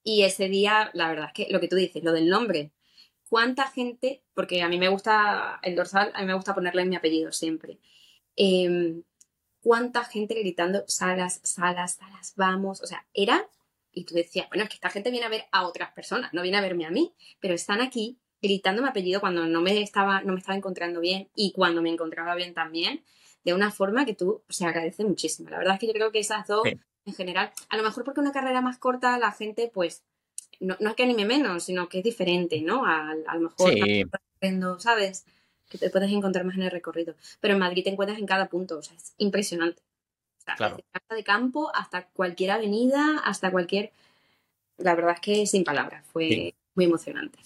Y 0.03 0.25
ese 0.25 0.49
día, 0.49 0.91
la 0.93 1.09
verdad 1.09 1.27
es 1.29 1.33
que 1.33 1.53
lo 1.53 1.61
que 1.61 1.69
tú 1.69 1.77
dices, 1.77 2.03
lo 2.03 2.13
del 2.13 2.29
nombre, 2.29 2.73
¿cuánta 3.29 3.67
gente? 3.69 4.23
Porque 4.35 4.63
a 4.63 4.69
mí 4.69 4.79
me 4.79 4.89
gusta 4.89 5.59
el 5.63 5.77
dorsal, 5.77 6.13
a 6.15 6.21
mí 6.21 6.27
me 6.27 6.35
gusta 6.35 6.55
ponerle 6.55 6.85
mi 6.85 6.97
apellido 6.97 7.33
siempre. 7.33 7.79
Eh, 8.37 9.03
cuánta 9.65 10.05
gente 10.05 10.35
gritando, 10.35 10.85
salas, 10.87 11.41
salas, 11.43 11.95
salas, 11.95 12.35
vamos. 12.37 12.83
O 12.83 12.87
sea, 12.87 13.07
era, 13.15 13.49
y 13.93 14.05
tú 14.05 14.15
decías, 14.15 14.47
bueno, 14.51 14.65
es 14.65 14.69
que 14.69 14.75
esta 14.75 14.91
gente 14.91 15.11
viene 15.11 15.27
a 15.27 15.31
ver 15.31 15.47
a 15.51 15.67
otras 15.67 15.91
personas, 15.93 16.33
no 16.35 16.43
viene 16.43 16.59
a 16.59 16.61
verme 16.61 16.85
a 16.85 16.91
mí, 16.91 17.15
pero 17.41 17.55
están 17.55 17.81
aquí 17.81 18.19
gritando 18.43 18.83
mi 18.83 18.89
apellido 18.89 19.21
cuando 19.21 19.47
no 19.47 19.63
me 19.63 19.81
estaba, 19.81 20.21
no 20.21 20.35
me 20.35 20.39
estaba 20.39 20.57
encontrando 20.57 21.01
bien 21.01 21.31
y 21.35 21.53
cuando 21.53 21.81
me 21.81 21.89
encontraba 21.89 22.35
bien 22.35 22.53
también, 22.53 23.03
de 23.43 23.55
una 23.55 23.71
forma 23.71 24.05
que 24.05 24.15
tú 24.15 24.43
se 24.51 24.67
agradece 24.67 25.03
muchísimo. 25.03 25.49
La 25.49 25.59
verdad 25.59 25.75
es 25.75 25.81
que 25.81 25.87
yo 25.87 25.95
creo 25.95 26.13
que 26.13 26.19
esas 26.19 26.47
dos, 26.47 26.63
en 27.07 27.15
general, 27.15 27.51
a 27.71 27.77
lo 27.79 27.83
mejor 27.83 28.05
porque 28.05 28.21
una 28.21 28.33
carrera 28.33 28.61
más 28.61 28.79
corta, 28.79 29.19
la 29.19 29.33
gente, 29.33 29.71
pues, 29.73 30.05
no, 30.61 30.77
no 30.81 30.91
es 30.91 30.97
que 30.97 31.05
anime 31.05 31.25
menos, 31.25 31.65
sino 31.65 31.89
que 31.89 31.99
es 31.99 32.05
diferente, 32.05 32.61
¿no? 32.61 32.85
A, 32.87 33.15
lo 33.35 33.41
mejor, 33.41 33.73
sí. 33.73 34.05
¿sabes? 34.79 35.25
que 35.69 35.79
te 35.79 35.91
puedes 35.91 36.11
encontrar 36.13 36.45
más 36.45 36.57
en 36.57 36.63
el 36.63 36.71
recorrido. 36.71 37.15
Pero 37.41 37.55
en 37.55 37.61
Madrid 37.61 37.83
te 37.83 37.91
encuentras 37.91 38.19
en 38.19 38.27
cada 38.27 38.49
punto, 38.49 38.79
o 38.79 38.83
sea, 38.83 38.97
es 38.97 39.15
impresionante. 39.19 39.83
O 40.39 40.57
sea, 40.57 40.69
desde 40.69 41.17
de 41.17 41.25
campo 41.25 41.71
hasta 41.75 42.07
cualquier 42.09 42.53
avenida, 42.53 43.21
hasta 43.25 43.51
cualquier... 43.51 43.93
La 44.77 44.95
verdad 44.95 45.15
es 45.15 45.21
que 45.21 45.47
sin 45.47 45.65
palabras, 45.65 46.05
fue 46.13 46.55
muy 46.75 46.85
emocionante. 46.85 47.39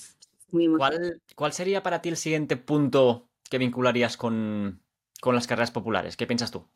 ¿Cuál, 1.35 1.53
sería 1.53 1.83
para 1.83 2.01
ti 2.01 2.09
el 2.09 2.17
siguiente 2.17 2.57
punto 2.57 3.29
que 3.51 3.59
vincularías 3.59 4.17
con, 4.17 4.81
las 5.23 5.47
carreras 5.47 5.71
populares? 5.71 6.17
¿Qué 6.17 6.27
piensas 6.27 6.51
tú? 6.51 6.67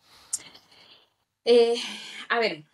Eh, 1.45 1.75
a 2.29 2.39
ver, 2.39 2.65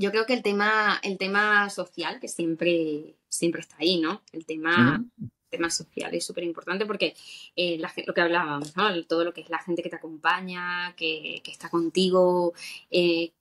yo 0.00 0.10
creo 0.10 0.24
que 0.24 0.32
el 0.32 0.42
tema, 0.42 0.98
el 1.02 1.18
tema 1.18 1.68
social, 1.68 2.20
que 2.20 2.28
siempre, 2.28 3.16
siempre 3.28 3.60
está 3.60 3.76
ahí, 3.78 4.00
¿no? 4.00 4.22
El 4.32 4.46
tema 4.46 5.04
temas 5.50 5.76
sociales 5.76 6.24
súper 6.24 6.44
importante 6.44 6.86
porque 6.86 7.14
eh, 7.56 7.76
lo 8.06 8.14
que 8.14 8.20
hablábamos, 8.20 8.76
¿no? 8.76 9.04
todo 9.04 9.24
lo 9.24 9.34
que 9.34 9.42
es 9.42 9.50
la 9.50 9.58
gente 9.58 9.82
que 9.82 9.90
te 9.90 9.96
acompaña, 9.96 10.94
que, 10.96 11.42
está 11.44 11.68
contigo, 11.68 12.54
eh, 12.90 13.32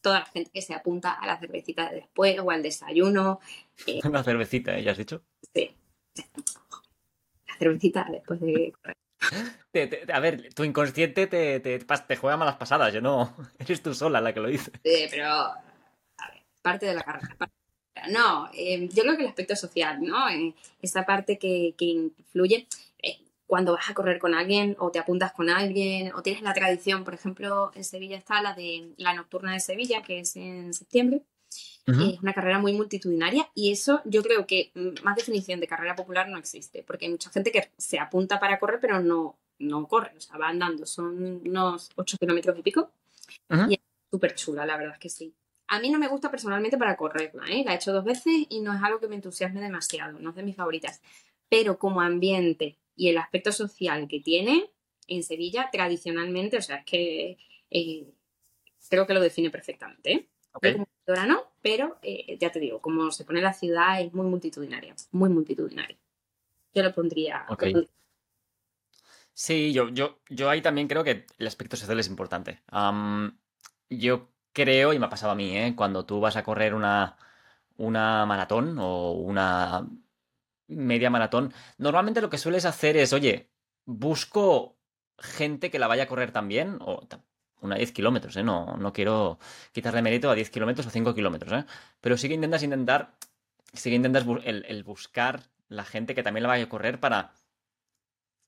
toda 0.00 0.20
la 0.20 0.26
gente 0.26 0.50
que 0.52 0.62
se 0.62 0.74
apunta 0.74 1.12
a 1.12 1.26
la 1.26 1.38
cervecita 1.38 1.90
de 1.90 1.96
después 1.96 2.38
o 2.40 2.50
al 2.50 2.62
desayuno. 2.62 3.40
Eh, 3.86 4.00
¿La 4.10 4.24
cervecita, 4.24 4.80
ya 4.80 4.92
has 4.92 4.98
dicho? 4.98 5.22
Sí. 5.54 5.76
La 7.46 7.56
cervecita 7.58 8.06
después 8.10 8.40
de 8.40 8.72
a 10.12 10.20
ver, 10.20 10.52
tu 10.54 10.64
inconsciente 10.64 11.26
te, 11.26 11.60
te, 11.60 12.16
juega 12.16 12.38
malas 12.38 12.56
pasadas, 12.56 12.92
yo 12.92 13.00
no. 13.00 13.36
Eres 13.58 13.82
tú 13.82 13.94
sola 13.94 14.20
la 14.20 14.32
que 14.32 14.40
lo 14.40 14.48
dice. 14.48 14.72
Sí, 14.82 15.06
pero. 15.10 15.52
Parte 16.62 16.86
de 16.86 16.94
la 16.94 17.02
carrera. 17.02 17.36
No, 18.08 18.48
eh, 18.54 18.88
yo 18.92 19.02
creo 19.02 19.16
que 19.16 19.22
el 19.22 19.28
aspecto 19.28 19.56
social, 19.56 20.00
¿no? 20.00 20.28
Eh, 20.28 20.54
esa 20.80 21.04
parte 21.04 21.38
que, 21.38 21.74
influye 21.78 22.66
eh, 23.02 23.18
cuando 23.46 23.72
vas 23.72 23.90
a 23.90 23.94
correr 23.94 24.18
con 24.18 24.34
alguien 24.34 24.76
o 24.78 24.90
te 24.90 24.98
apuntas 24.98 25.32
con 25.32 25.50
alguien 25.50 26.12
o 26.14 26.22
tienes 26.22 26.42
la 26.42 26.54
tradición, 26.54 27.04
por 27.04 27.14
ejemplo, 27.14 27.72
en 27.74 27.84
Sevilla 27.84 28.16
está 28.16 28.40
la 28.42 28.54
de 28.54 28.94
la 28.96 29.14
nocturna 29.14 29.52
de 29.52 29.60
Sevilla, 29.60 30.02
que 30.02 30.20
es 30.20 30.36
en 30.36 30.72
septiembre. 30.72 31.22
Es 31.86 32.20
una 32.22 32.32
carrera 32.32 32.60
muy 32.60 32.72
multitudinaria 32.72 33.50
y 33.52 33.72
eso 33.72 34.00
yo 34.04 34.22
creo 34.22 34.46
que 34.46 34.70
mm, 34.76 35.02
más 35.02 35.16
definición 35.16 35.58
de 35.58 35.66
carrera 35.66 35.96
popular 35.96 36.28
no 36.28 36.38
existe, 36.38 36.84
porque 36.84 37.06
hay 37.06 37.10
mucha 37.10 37.30
gente 37.30 37.50
que 37.50 37.72
se 37.78 37.98
apunta 37.98 38.38
para 38.38 38.60
correr 38.60 38.78
pero 38.80 39.00
no, 39.00 39.36
no 39.58 39.88
corre, 39.88 40.12
o 40.16 40.20
sea, 40.20 40.38
va 40.38 40.50
andando, 40.50 40.86
son 40.86 41.42
unos 41.44 41.90
8 41.96 42.16
kilómetros 42.20 42.56
y 42.56 42.62
pico 42.62 42.92
y 43.68 43.74
es 43.74 43.80
súper 44.08 44.36
chula, 44.36 44.64
la 44.64 44.76
verdad 44.76 44.94
es 44.94 45.00
que 45.00 45.08
sí. 45.08 45.34
A 45.72 45.78
mí 45.78 45.88
no 45.88 46.00
me 46.00 46.08
gusta 46.08 46.32
personalmente 46.32 46.76
para 46.76 46.96
correrla, 46.96 47.44
¿eh? 47.46 47.62
la 47.64 47.72
he 47.72 47.76
hecho 47.76 47.92
dos 47.92 48.04
veces 48.04 48.46
y 48.48 48.60
no 48.60 48.74
es 48.74 48.82
algo 48.82 48.98
que 48.98 49.06
me 49.06 49.14
entusiasme 49.14 49.60
demasiado, 49.60 50.18
no 50.18 50.30
es 50.30 50.36
de 50.36 50.42
mis 50.42 50.56
favoritas, 50.56 51.00
pero 51.48 51.78
como 51.78 52.00
ambiente 52.00 52.76
y 52.96 53.08
el 53.08 53.18
aspecto 53.18 53.52
social 53.52 54.08
que 54.08 54.18
tiene 54.18 54.68
en 55.06 55.22
Sevilla 55.22 55.68
tradicionalmente, 55.70 56.56
o 56.56 56.60
sea, 56.60 56.78
es 56.78 56.84
que 56.84 57.38
eh, 57.70 58.12
creo 58.88 59.06
que 59.06 59.14
lo 59.14 59.20
define 59.20 59.50
perfectamente. 59.50 60.12
¿eh? 60.12 60.28
Como 60.52 60.88
no, 61.26 61.44
pero 61.62 61.98
eh, 62.02 62.36
ya 62.40 62.50
te 62.50 62.58
digo, 62.58 62.80
como 62.80 63.12
se 63.12 63.24
pone 63.24 63.40
la 63.40 63.52
ciudad 63.52 64.00
es 64.00 64.12
muy 64.12 64.26
multitudinaria, 64.26 64.96
muy 65.12 65.30
multitudinaria. 65.30 65.96
Yo 66.74 66.82
lo 66.82 66.92
pondría. 66.92 67.46
Sí, 69.32 69.72
yo, 69.72 69.88
yo, 69.90 70.18
yo 70.28 70.50
ahí 70.50 70.62
también 70.62 70.88
creo 70.88 71.04
que 71.04 71.26
el 71.38 71.46
aspecto 71.46 71.76
social 71.76 71.98
es 72.00 72.08
importante. 72.08 72.60
yo 73.88 74.28
creo, 74.52 74.92
y 74.92 74.98
me 74.98 75.06
ha 75.06 75.10
pasado 75.10 75.32
a 75.32 75.36
mí, 75.36 75.56
¿eh? 75.56 75.74
cuando 75.76 76.04
tú 76.06 76.20
vas 76.20 76.36
a 76.36 76.42
correr 76.42 76.74
una, 76.74 77.16
una 77.76 78.26
maratón 78.26 78.78
o 78.78 79.12
una 79.12 79.86
media 80.68 81.10
maratón, 81.10 81.52
normalmente 81.78 82.20
lo 82.20 82.30
que 82.30 82.38
sueles 82.38 82.64
hacer 82.64 82.96
es, 82.96 83.12
oye, 83.12 83.50
busco 83.84 84.76
gente 85.18 85.70
que 85.70 85.78
la 85.78 85.88
vaya 85.88 86.04
a 86.04 86.06
correr 86.06 86.32
también, 86.32 86.78
o 86.80 87.06
una 87.60 87.76
10 87.76 87.92
kilómetros, 87.92 88.36
¿eh? 88.36 88.42
No, 88.42 88.76
no 88.76 88.92
quiero 88.92 89.38
quitarle 89.72 90.02
mérito 90.02 90.30
a 90.30 90.34
10 90.34 90.50
kilómetros 90.50 90.86
o 90.86 90.90
5 90.90 91.14
kilómetros, 91.14 91.52
¿eh? 91.52 91.66
Pero 92.00 92.16
sí 92.16 92.28
que 92.28 92.34
intentas 92.34 92.62
intentar, 92.62 93.14
sí 93.72 93.90
que 93.90 93.96
intentas 93.96 94.24
el, 94.44 94.84
buscar 94.84 95.42
la 95.68 95.84
gente 95.84 96.14
que 96.14 96.22
también 96.22 96.42
la 96.42 96.48
vaya 96.48 96.64
a 96.64 96.68
correr 96.68 97.00
para 97.00 97.32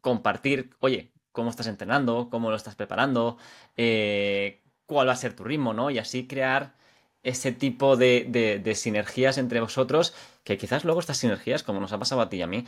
compartir, 0.00 0.70
oye, 0.80 1.12
cómo 1.30 1.50
estás 1.50 1.66
entrenando, 1.66 2.28
cómo 2.30 2.50
lo 2.50 2.56
estás 2.56 2.74
preparando, 2.74 3.38
eh, 3.76 4.61
cuál 4.92 5.08
va 5.08 5.12
a 5.12 5.16
ser 5.16 5.34
tu 5.34 5.44
ritmo, 5.44 5.72
¿no? 5.72 5.90
Y 5.90 5.98
así 5.98 6.26
crear 6.26 6.74
ese 7.22 7.52
tipo 7.52 7.96
de, 7.96 8.60
de, 8.62 8.74
sinergias 8.74 9.38
entre 9.38 9.60
vosotros, 9.60 10.14
que 10.44 10.58
quizás 10.58 10.84
luego 10.84 11.00
estas 11.00 11.18
sinergias, 11.18 11.62
como 11.62 11.80
nos 11.80 11.92
ha 11.92 11.98
pasado 11.98 12.20
a 12.20 12.28
ti 12.28 12.38
y 12.38 12.42
a 12.42 12.46
mí, 12.46 12.64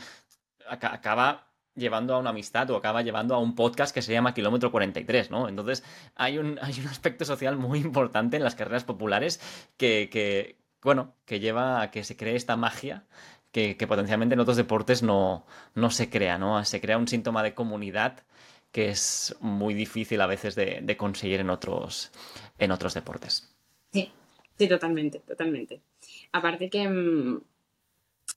acaba 0.67 1.47
llevando 1.75 2.15
a 2.15 2.19
una 2.19 2.29
amistad 2.29 2.69
o 2.71 2.77
acaba 2.77 3.01
llevando 3.01 3.35
a 3.35 3.39
un 3.39 3.53
podcast 3.53 3.93
que 3.93 4.01
se 4.01 4.13
llama 4.13 4.33
Kilómetro 4.33 4.71
43, 4.71 5.29
¿no? 5.29 5.49
Entonces 5.49 5.83
hay 6.15 6.37
un, 6.37 6.57
hay 6.61 6.79
un 6.79 6.87
aspecto 6.87 7.25
social 7.25 7.57
muy 7.57 7.79
importante 7.79 8.37
en 8.37 8.43
las 8.43 8.55
carreras 8.55 8.85
populares 8.85 9.39
que, 9.77 10.57
bueno, 10.81 11.13
que 11.25 11.39
lleva 11.39 11.81
a 11.81 11.91
que 11.91 12.03
se 12.03 12.15
cree 12.15 12.35
esta 12.35 12.55
magia 12.55 13.03
que, 13.51 13.77
que 13.77 13.87
potencialmente 13.87 14.33
en 14.35 14.39
otros 14.39 14.57
deportes 14.57 15.03
no, 15.03 15.45
no, 15.73 15.89
se 15.91 16.09
crea, 16.09 16.37
¿no? 16.37 16.63
Se 16.65 16.81
crea 16.81 16.97
un 16.97 17.07
síntoma 17.07 17.43
de 17.43 17.53
comunidad 17.53 18.23
que 18.75 18.89
es 18.89 19.33
muy 19.39 19.73
difícil 19.73 20.19
a 20.19 20.27
veces 20.27 20.53
de, 20.53 20.81
de 20.83 20.97
conseguir 20.97 21.39
en 21.39 21.49
otros, 21.49 22.11
en 22.57 22.71
otros 22.71 22.93
deportes. 22.93 23.55
Sí, 23.93 24.11
sí, 24.57 24.67
totalmente, 24.67 25.19
totalmente. 25.19 25.79
Aparte 26.33 26.69
que 26.69 26.85
mm, 26.85 27.41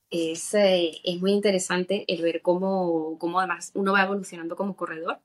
es, 0.09 0.53
eh, 0.53 1.01
es 1.03 1.19
muy 1.19 1.33
interesante 1.33 2.05
el 2.07 2.21
ver 2.21 2.41
cómo, 2.41 3.17
cómo, 3.19 3.39
además 3.39 3.71
uno 3.73 3.91
va 3.91 4.03
evolucionando 4.03 4.55
como 4.55 4.77
corredor 4.77 5.19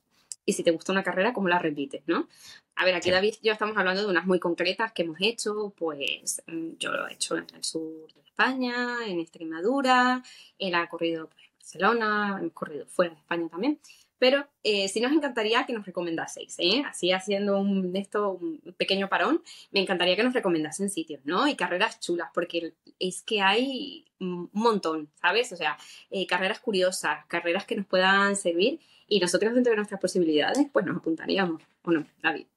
y 0.45 0.51
si 0.51 0.63
te 0.63 0.71
gusta 0.71 0.91
una 0.91 1.01
carrera, 1.01 1.31
cómo 1.31 1.47
la 1.47 1.59
repites, 1.59 2.03
¿no? 2.07 2.27
A 2.75 2.83
ver, 2.83 2.95
aquí 2.95 3.09
David 3.09 3.35
y 3.41 3.47
yo 3.47 3.53
estamos 3.53 3.77
hablando 3.77 4.01
de 4.01 4.09
unas 4.09 4.25
muy 4.25 4.41
concretas 4.41 4.91
que 4.91 5.03
hemos 5.03 5.19
hecho, 5.21 5.73
pues 5.77 6.43
mm, 6.47 6.71
yo 6.77 6.91
lo 6.91 7.07
he 7.07 7.13
hecho 7.13 7.37
en 7.37 7.47
el 7.55 7.63
sur 7.63 8.11
de 8.13 8.19
España, 8.19 8.97
en 9.07 9.21
Extremadura, 9.21 10.21
él 10.59 10.75
ha 10.75 10.89
corrido 10.89 11.29
pues, 11.29 11.41
en 11.45 11.53
Barcelona, 11.57 12.37
hemos 12.37 12.51
corrido 12.51 12.85
fuera 12.85 13.13
de 13.13 13.19
España 13.21 13.47
también. 13.47 13.79
Pero 14.25 14.47
eh, 14.63 14.87
sí 14.87 15.01
nos 15.01 15.11
encantaría 15.11 15.67
que 15.67 15.73
nos 15.73 15.85
recomendaseis, 15.85 16.55
¿eh? 16.57 16.81
así 16.89 17.11
haciendo 17.11 17.59
un, 17.59 17.95
esto, 17.95 18.31
un 18.31 18.59
pequeño 18.75 19.07
parón, 19.07 19.43
me 19.69 19.81
encantaría 19.81 20.15
que 20.15 20.23
nos 20.23 20.33
recomendasen 20.33 20.89
sitios, 20.89 21.21
¿no? 21.25 21.47
Y 21.47 21.55
carreras 21.55 21.99
chulas, 21.99 22.31
porque 22.33 22.73
es 22.97 23.21
que 23.21 23.41
hay 23.41 24.05
un 24.19 24.49
montón, 24.51 25.11
¿sabes? 25.21 25.53
O 25.53 25.55
sea, 25.55 25.77
eh, 26.09 26.25
carreras 26.25 26.59
curiosas, 26.59 27.23
carreras 27.27 27.65
que 27.67 27.75
nos 27.75 27.85
puedan 27.85 28.35
servir 28.35 28.79
y 29.07 29.19
nosotros 29.19 29.53
dentro 29.53 29.69
de 29.69 29.77
nuestras 29.77 30.01
posibilidades, 30.01 30.65
pues 30.73 30.87
nos 30.87 30.97
apuntaríamos, 30.97 31.61
¿o 31.83 31.91
no, 31.91 32.07
David? 32.23 32.47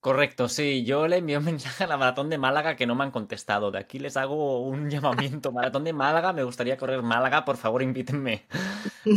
Correcto, 0.00 0.48
sí. 0.48 0.84
Yo 0.84 1.08
le 1.08 1.18
envío 1.18 1.38
un 1.38 1.44
mensaje 1.58 1.84
a 1.84 1.86
la 1.86 1.96
maratón 1.96 2.30
de 2.30 2.38
Málaga 2.38 2.76
que 2.76 2.86
no 2.86 2.94
me 2.94 3.04
han 3.04 3.10
contestado. 3.10 3.70
De 3.70 3.78
aquí 3.78 3.98
les 3.98 4.16
hago 4.16 4.62
un 4.62 4.90
llamamiento. 4.90 5.52
Maratón 5.52 5.84
de 5.84 5.92
Málaga, 5.92 6.32
me 6.32 6.42
gustaría 6.42 6.76
correr 6.76 7.02
Málaga, 7.02 7.44
por 7.44 7.56
favor 7.56 7.82
invítenme. 7.82 8.46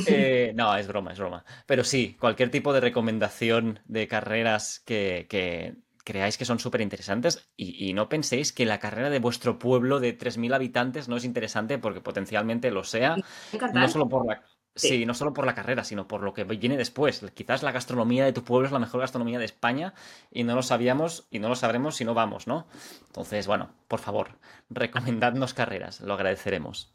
Eh, 0.08 0.54
no, 0.56 0.74
es 0.78 0.88
broma, 0.88 1.12
es 1.12 1.20
broma. 1.20 1.44
Pero 1.66 1.84
sí, 1.84 2.16
cualquier 2.18 2.50
tipo 2.50 2.72
de 2.72 2.80
recomendación 2.80 3.80
de 3.86 4.08
carreras 4.08 4.80
que, 4.80 5.28
creáis 6.06 6.38
que 6.38 6.46
son 6.46 6.60
súper 6.60 6.80
interesantes 6.80 7.50
y, 7.58 7.92
no 7.94 8.08
penséis 8.08 8.54
que 8.54 8.66
la 8.66 8.80
carrera 8.80 9.10
de 9.10 9.20
vuestro 9.20 9.60
pueblo 9.60 10.00
de 10.00 10.18
3.000 10.18 10.56
habitantes 10.56 11.10
no 11.10 11.18
es 11.18 11.26
interesante 11.26 11.78
porque 11.78 12.00
potencialmente 12.00 12.72
lo 12.72 12.86
sea. 12.86 13.18
No 13.74 13.90
solo 13.90 14.08
por 14.08 14.26
la... 14.26 14.42
Sí. 14.76 15.06
no 15.06 15.14
solo 15.14 15.34
por 15.34 15.46
la 15.46 15.54
carrera, 15.54 15.84
sino 15.84 16.08
por 16.08 16.24
lo 16.24 16.34
que 16.34 16.44
viene 16.46 16.78
después. 16.78 17.24
Quizás 17.34 17.62
la 17.62 17.72
gastronomía 17.72 18.26
de 18.26 18.34
tu 18.34 18.44
pueblo 18.44 18.68
es 18.68 18.72
la 18.72 18.80
mejor 18.80 19.02
gastronomía 19.02 19.40
de 19.40 19.46
España 19.46 19.94
y 20.32 20.44
no 20.44 20.56
lo 20.56 20.64
sabíamos 20.64 21.28
y 21.30 21.40
no 21.40 21.50
lo 21.50 21.56
sabremos 21.56 21.98
si 21.98 22.06
no 22.06 22.14
vamos, 22.14 22.48
¿no? 22.48 22.68
Entonces, 23.08 23.48
bueno, 23.48 23.70
por 23.88 24.00
favor, 24.00 24.38
recomendadnos 24.70 25.54
carreras, 25.54 26.00
lo 26.02 26.14
agradeceremos. 26.14 26.94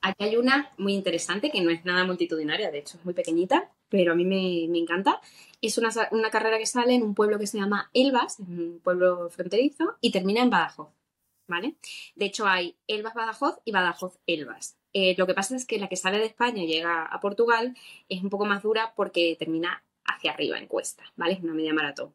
Aquí 0.00 0.24
hay 0.24 0.36
una 0.36 0.72
muy 0.78 0.94
interesante 0.94 1.50
que 1.50 1.60
no 1.60 1.70
es 1.70 1.84
nada 1.84 2.04
multitudinaria, 2.04 2.70
de 2.70 2.78
hecho 2.78 2.98
es 2.98 3.04
muy 3.04 3.14
pequeñita, 3.14 3.72
pero 3.88 4.12
a 4.12 4.14
mí 4.14 4.24
me, 4.24 4.78
encanta. 4.78 5.20
Es 5.60 5.76
una, 5.76 5.90
una, 6.12 6.30
carrera 6.30 6.58
que 6.58 6.66
sale 6.66 6.94
en 6.94 7.02
un 7.02 7.14
pueblo 7.14 7.38
que 7.38 7.48
se 7.48 7.58
llama 7.58 7.90
Elvas, 7.94 8.38
un 8.38 8.80
pueblo 8.82 9.28
fronterizo, 9.30 9.96
y 10.00 10.12
termina 10.12 10.42
en 10.42 10.50
Badajoz, 10.50 10.90
¿vale? 11.48 11.74
De 12.14 12.26
hecho 12.26 12.46
hay 12.46 12.76
Elvas-Badajoz 12.86 13.60
y 13.64 13.72
Badajoz-Elvas. 13.72 14.77
Eh, 14.92 15.14
lo 15.18 15.26
que 15.26 15.34
pasa 15.34 15.54
es 15.56 15.66
que 15.66 15.78
la 15.78 15.88
que 15.88 15.96
sale 15.96 16.18
de 16.18 16.26
España 16.26 16.62
y 16.62 16.66
llega 16.66 17.04
a 17.04 17.20
Portugal 17.20 17.76
es 18.08 18.22
un 18.22 18.30
poco 18.30 18.46
más 18.46 18.62
dura 18.62 18.92
porque 18.96 19.36
termina 19.38 19.82
hacia 20.04 20.32
arriba 20.32 20.58
en 20.58 20.66
cuesta, 20.66 21.04
¿vale? 21.16 21.34
Es 21.34 21.40
una 21.42 21.54
media 21.54 21.74
maratón. 21.74 22.14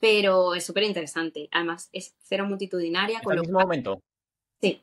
Pero 0.00 0.54
es 0.54 0.64
súper 0.64 0.84
interesante. 0.84 1.48
Además, 1.52 1.88
es 1.92 2.14
cero 2.22 2.46
multitudinaria. 2.46 3.20
¿En 3.22 3.32
el 3.32 3.40
mismo 3.40 3.60
momento? 3.60 4.02
Sí. 4.60 4.82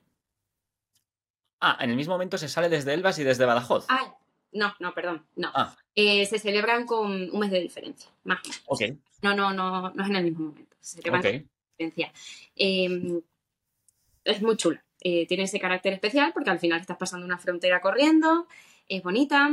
Ah, 1.62 1.78
en 1.80 1.90
el 1.90 1.96
mismo 1.96 2.14
momento 2.14 2.38
se 2.38 2.50
sale 2.50 2.70
desde 2.70 2.94
Elvas 2.94 3.18
y 3.20 3.24
desde 3.24 3.46
Badajoz. 3.46 3.86
Ah, 3.90 4.18
no, 4.52 4.74
no, 4.80 4.94
perdón, 4.94 5.26
no. 5.36 5.52
Ah. 5.54 5.76
Eh, 5.96 6.26
se 6.26 6.40
celebran 6.40 6.86
con 6.86 7.30
un 7.30 7.40
mes 7.40 7.52
de 7.52 7.60
diferencia, 7.60 8.10
más 8.24 8.40
Ok. 8.66 8.82
No, 9.22 9.36
no, 9.36 9.54
no, 9.54 9.92
no 9.92 10.04
es 10.04 10.10
en 10.10 10.16
el 10.16 10.24
mismo 10.24 10.46
momento. 10.48 10.76
Se 10.80 10.98
celebran 10.98 11.22
con 11.22 11.50
diferencia. 11.78 12.14
Em, 12.56 13.22
es 14.24 14.42
muy 14.42 14.56
chula. 14.56 14.85
Eh, 15.08 15.28
tiene 15.28 15.44
ese 15.44 15.60
carácter 15.60 15.94
especial 15.94 16.34
porque 16.34 16.50
al 16.50 16.58
final 16.58 16.82
estás 16.82 16.98
pasando 16.98 17.28
una 17.28 17.38
frontera 17.38 17.80
corriendo, 17.80 18.48
es 18.90 19.04
bonita. 19.04 19.52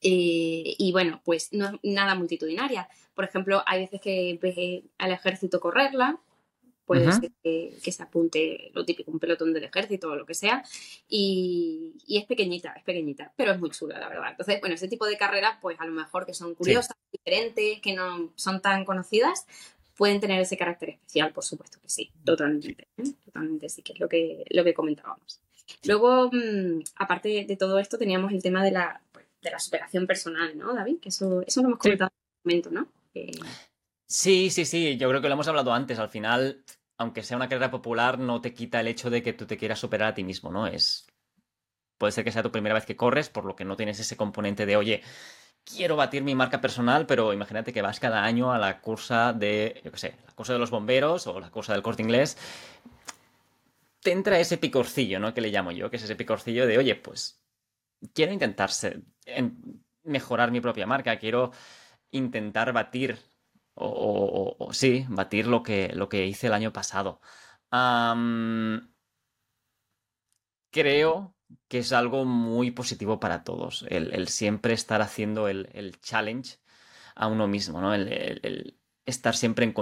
Eh, 0.00 0.76
y 0.78 0.92
bueno, 0.92 1.20
pues 1.24 1.52
no 1.52 1.70
es 1.70 1.72
nada 1.82 2.14
multitudinaria. 2.14 2.88
Por 3.16 3.24
ejemplo, 3.24 3.64
hay 3.66 3.80
veces 3.80 4.00
que 4.00 4.38
ves 4.40 4.84
al 4.98 5.10
ejército 5.10 5.58
correrla, 5.58 6.20
puede 6.86 7.10
ser 7.10 7.32
que, 7.42 7.90
se 7.90 8.02
apunte 8.02 8.70
lo 8.74 8.84
típico, 8.84 9.10
un 9.10 9.18
pelotón 9.18 9.52
del 9.52 9.64
ejército 9.64 10.10
o 10.10 10.14
lo 10.14 10.24
que 10.24 10.34
sea, 10.34 10.62
y, 11.08 11.96
es 12.08 12.24
pequeñita, 12.26 12.74
es 12.76 12.84
pequeñita, 12.84 13.32
pero 13.36 13.50
es 13.50 13.58
muy 13.58 13.70
chula, 13.70 13.98
la 13.98 14.08
verdad. 14.08 14.30
Entonces, 14.30 14.60
bueno, 14.60 14.76
ese 14.76 14.86
tipo 14.86 15.06
de 15.06 15.16
carreras, 15.16 15.58
pues 15.60 15.80
a 15.80 15.86
lo 15.86 15.92
mejor 15.92 16.26
que 16.26 16.34
son 16.34 16.54
curiosas, 16.54 16.96
diferentes, 17.10 17.80
que 17.80 17.94
no 17.94 18.32
son 18.36 18.60
tan 18.60 18.84
conocidas, 18.84 19.46
pueden 19.96 20.20
tener 20.20 20.40
ese 20.40 20.56
carácter 20.56 20.90
especial, 20.90 21.32
por 21.32 21.44
supuesto 21.44 21.78
que 21.80 21.88
sí, 21.88 22.10
totalmente, 22.24 22.88
¿eh? 22.96 23.04
totalmente 23.24 23.68
sí, 23.68 23.82
que 23.82 23.92
es 23.92 24.00
lo 24.00 24.08
que, 24.08 24.44
lo 24.50 24.64
que 24.64 24.74
comentábamos. 24.74 25.40
Luego, 25.84 26.30
mm, 26.32 26.82
aparte 26.96 27.44
de 27.46 27.56
todo 27.56 27.78
esto, 27.78 27.98
teníamos 27.98 28.32
el 28.32 28.42
tema 28.42 28.62
de 28.64 28.70
la, 28.70 29.00
pues, 29.12 29.26
de 29.42 29.50
la 29.50 29.58
superación 29.58 30.06
personal, 30.06 30.56
¿no, 30.56 30.74
David? 30.74 30.98
Que 31.00 31.08
eso, 31.08 31.42
eso 31.46 31.62
lo 31.62 31.68
hemos 31.68 31.78
comentado 31.78 32.10
en 32.10 32.16
un 32.16 32.40
momento, 32.44 32.70
¿no? 32.70 32.88
Sí, 34.06 34.50
sí, 34.50 34.64
sí, 34.64 34.96
yo 34.96 35.08
creo 35.08 35.20
que 35.20 35.28
lo 35.28 35.34
hemos 35.34 35.48
hablado 35.48 35.72
antes. 35.72 35.98
Al 35.98 36.08
final, 36.08 36.64
aunque 36.98 37.22
sea 37.22 37.36
una 37.36 37.48
carrera 37.48 37.70
popular, 37.70 38.18
no 38.18 38.40
te 38.40 38.52
quita 38.54 38.80
el 38.80 38.88
hecho 38.88 39.10
de 39.10 39.22
que 39.22 39.32
tú 39.32 39.46
te 39.46 39.56
quieras 39.56 39.78
superar 39.78 40.08
a 40.08 40.14
ti 40.14 40.24
mismo, 40.24 40.50
¿no? 40.50 40.66
Es. 40.66 41.06
Puede 41.98 42.12
ser 42.12 42.24
que 42.24 42.32
sea 42.32 42.42
tu 42.42 42.50
primera 42.50 42.74
vez 42.74 42.84
que 42.84 42.96
corres, 42.96 43.30
por 43.30 43.44
lo 43.44 43.54
que 43.56 43.64
no 43.64 43.76
tienes 43.76 44.00
ese 44.00 44.16
componente 44.16 44.66
de, 44.66 44.76
oye, 44.76 45.02
quiero 45.64 45.96
batir 45.96 46.22
mi 46.22 46.34
marca 46.34 46.60
personal, 46.60 47.06
pero 47.06 47.32
imagínate 47.32 47.72
que 47.72 47.82
vas 47.82 48.00
cada 48.00 48.24
año 48.24 48.52
a 48.52 48.58
la 48.58 48.80
cursa 48.80 49.32
de, 49.32 49.80
yo 49.84 49.90
qué 49.92 49.98
sé, 49.98 50.16
la 50.26 50.32
cursa 50.34 50.52
de 50.52 50.58
los 50.58 50.70
bomberos 50.70 51.26
o 51.26 51.40
la 51.40 51.50
cursa 51.50 51.72
del 51.72 51.82
corte 51.82 52.02
inglés. 52.02 52.36
Te 54.00 54.12
entra 54.12 54.38
ese 54.38 54.58
picorcillo, 54.58 55.18
¿no? 55.18 55.32
Que 55.34 55.40
le 55.40 55.50
llamo 55.50 55.72
yo, 55.72 55.90
que 55.90 55.96
es 55.96 56.02
ese 56.02 56.16
picorcillo 56.16 56.66
de, 56.66 56.78
oye, 56.78 56.94
pues 56.94 57.42
quiero 58.12 58.32
intentar 58.32 58.70
mejorar 60.02 60.50
mi 60.50 60.60
propia 60.60 60.86
marca, 60.86 61.18
quiero 61.18 61.52
intentar 62.10 62.72
batir, 62.72 63.18
o, 63.74 64.70
sí, 64.72 65.06
batir 65.08 65.46
lo 65.46 65.62
que, 65.62 65.90
lo 65.94 66.08
que 66.08 66.26
hice 66.26 66.48
el 66.48 66.54
año 66.54 66.72
pasado. 66.72 67.20
creo 70.70 71.33
que 71.68 71.78
es 71.78 71.92
algo 71.92 72.24
muy 72.24 72.70
positivo 72.70 73.20
para 73.20 73.44
todos, 73.44 73.84
el, 73.88 74.28
siempre 74.28 74.74
estar 74.74 75.02
haciendo 75.02 75.48
el, 75.48 75.98
challenge 76.00 76.58
a 77.14 77.26
uno 77.26 77.46
mismo, 77.48 77.80
¿no? 77.80 77.94
El, 77.94 78.78
estar 79.06 79.36
siempre 79.36 79.64
en, 79.64 79.74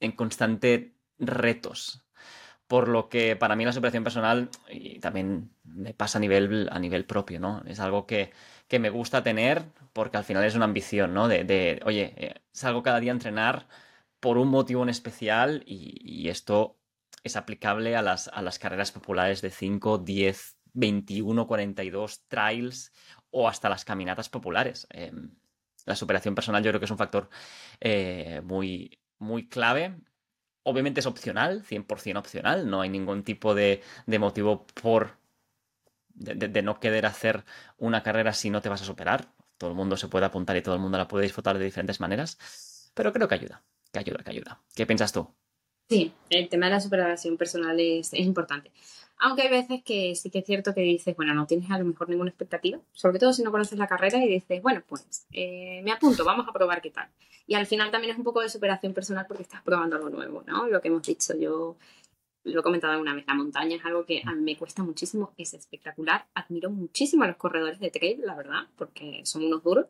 en 0.00 0.12
constante 0.12 0.94
retos. 1.18 2.04
Por 2.66 2.88
lo 2.88 3.08
que 3.08 3.36
para 3.36 3.56
mí 3.56 3.64
la 3.64 3.72
superación 3.72 4.04
personal, 4.04 4.48
y 4.70 4.98
también 4.98 5.50
me 5.64 5.92
pasa 5.92 6.18
a 6.18 6.20
nivel, 6.20 6.68
a 6.72 6.78
nivel 6.78 7.04
propio, 7.04 7.38
¿no? 7.38 7.62
Es 7.66 7.78
algo 7.80 8.06
que, 8.06 8.32
me 8.80 8.90
gusta 8.90 9.22
tener 9.22 9.66
porque 9.92 10.16
al 10.16 10.24
final 10.24 10.44
es 10.44 10.56
una 10.56 10.64
ambición, 10.64 11.14
¿no? 11.14 11.28
De, 11.28 11.80
oye, 11.84 12.12
eh, 12.16 12.42
salgo 12.50 12.82
cada 12.82 12.98
día 12.98 13.12
a 13.12 13.14
entrenar 13.14 13.68
por 14.18 14.38
un 14.38 14.48
motivo 14.48 14.82
en 14.82 14.88
especial 14.88 15.62
y, 15.66 16.28
esto 16.28 16.78
es 17.22 17.36
aplicable 17.36 17.94
a 17.94 18.02
las, 18.02 18.28
a 18.28 18.42
las 18.42 18.58
carreras 18.58 18.90
populares 18.90 19.42
de 19.42 19.50
5, 19.50 19.98
10, 19.98 20.56
21, 20.74 21.46
42 21.46 22.26
trails 22.28 22.92
o 23.30 23.48
hasta 23.48 23.68
las 23.68 23.84
caminatas 23.84 24.28
populares. 24.28 24.86
Em, 24.90 25.30
la 25.86 25.96
superación 25.96 26.34
personal 26.34 26.62
yo 26.62 26.70
creo 26.70 26.80
que 26.80 26.86
es 26.86 26.90
un 26.90 26.98
factor 26.98 27.28
eh, 27.80 28.40
muy, 28.44 28.98
muy 29.18 29.48
clave. 29.48 29.96
Obviamente 30.62 31.00
es 31.00 31.06
opcional, 31.06 31.62
100% 31.62 32.18
opcional, 32.18 32.68
no 32.68 32.80
hay 32.80 32.88
ningún 32.88 33.22
tipo 33.22 33.54
de, 33.54 33.82
motivo 34.06 34.66
por 34.66 35.18
de, 36.14 36.62
no 36.62 36.80
querer 36.80 37.06
hacer 37.06 37.44
una 37.76 38.02
carrera 38.02 38.32
si 38.32 38.50
no 38.50 38.62
te 38.62 38.68
vas 38.68 38.82
a 38.82 38.86
superar. 38.86 39.28
Todo 39.58 39.70
el 39.70 39.76
mundo 39.76 39.96
se 39.96 40.08
puede 40.08 40.26
apuntar 40.26 40.56
y 40.56 40.62
todo 40.62 40.74
el 40.74 40.80
mundo 40.80 40.98
la 40.98 41.06
puede 41.06 41.24
disfrutar 41.24 41.58
de 41.58 41.64
diferentes 41.64 42.00
maneras, 42.00 42.90
pero 42.94 43.12
creo 43.12 43.28
que 43.28 43.34
ayuda, 43.34 43.62
que 43.92 43.98
ayuda, 43.98 44.24
que 44.24 44.30
ayuda. 44.30 44.62
¿Qué 44.74 44.86
piensas 44.86 45.12
tú? 45.12 45.28
Sí, 45.88 46.14
el 46.30 46.48
tema 46.48 46.66
de 46.66 46.72
la 46.72 46.80
superación 46.80 47.36
personal 47.36 47.78
es 47.78 48.14
importante. 48.14 48.72
Aunque 49.18 49.42
hay 49.42 49.48
veces 49.48 49.82
que 49.84 50.14
sí 50.16 50.30
que 50.30 50.40
es 50.40 50.44
cierto 50.44 50.74
que 50.74 50.80
dices, 50.80 51.16
bueno, 51.16 51.34
no 51.34 51.46
tienes 51.46 51.70
a 51.70 51.78
lo 51.78 51.84
mejor 51.84 52.08
ninguna 52.08 52.30
expectativa, 52.30 52.80
sobre 52.92 53.18
todo 53.18 53.32
si 53.32 53.42
no 53.42 53.50
conoces 53.50 53.78
la 53.78 53.86
carrera 53.86 54.18
y 54.18 54.28
dices, 54.28 54.60
bueno, 54.60 54.82
pues 54.86 55.26
eh, 55.32 55.80
me 55.84 55.92
apunto, 55.92 56.24
vamos 56.24 56.46
a 56.48 56.52
probar 56.52 56.82
qué 56.82 56.90
tal. 56.90 57.08
Y 57.46 57.54
al 57.54 57.66
final 57.66 57.90
también 57.90 58.12
es 58.12 58.18
un 58.18 58.24
poco 58.24 58.40
de 58.40 58.48
superación 58.48 58.92
personal 58.92 59.26
porque 59.26 59.42
estás 59.42 59.62
probando 59.62 59.96
algo 59.96 60.10
nuevo, 60.10 60.42
¿no? 60.46 60.66
Lo 60.66 60.80
que 60.80 60.88
hemos 60.88 61.02
dicho, 61.02 61.34
yo 61.36 61.76
lo 62.44 62.60
he 62.60 62.62
comentado 62.62 62.92
alguna 62.92 63.14
vez, 63.14 63.26
la 63.26 63.34
montaña 63.34 63.76
es 63.76 63.84
algo 63.84 64.04
que 64.04 64.22
a 64.24 64.34
mí 64.34 64.42
me 64.42 64.56
cuesta 64.56 64.82
muchísimo, 64.82 65.32
es 65.38 65.54
espectacular, 65.54 66.26
admiro 66.34 66.70
muchísimo 66.70 67.24
a 67.24 67.26
los 67.26 67.36
corredores 67.36 67.80
de 67.80 67.90
trail, 67.90 68.20
la 68.24 68.34
verdad, 68.34 68.66
porque 68.76 69.22
son 69.24 69.44
unos 69.44 69.62
duros, 69.62 69.86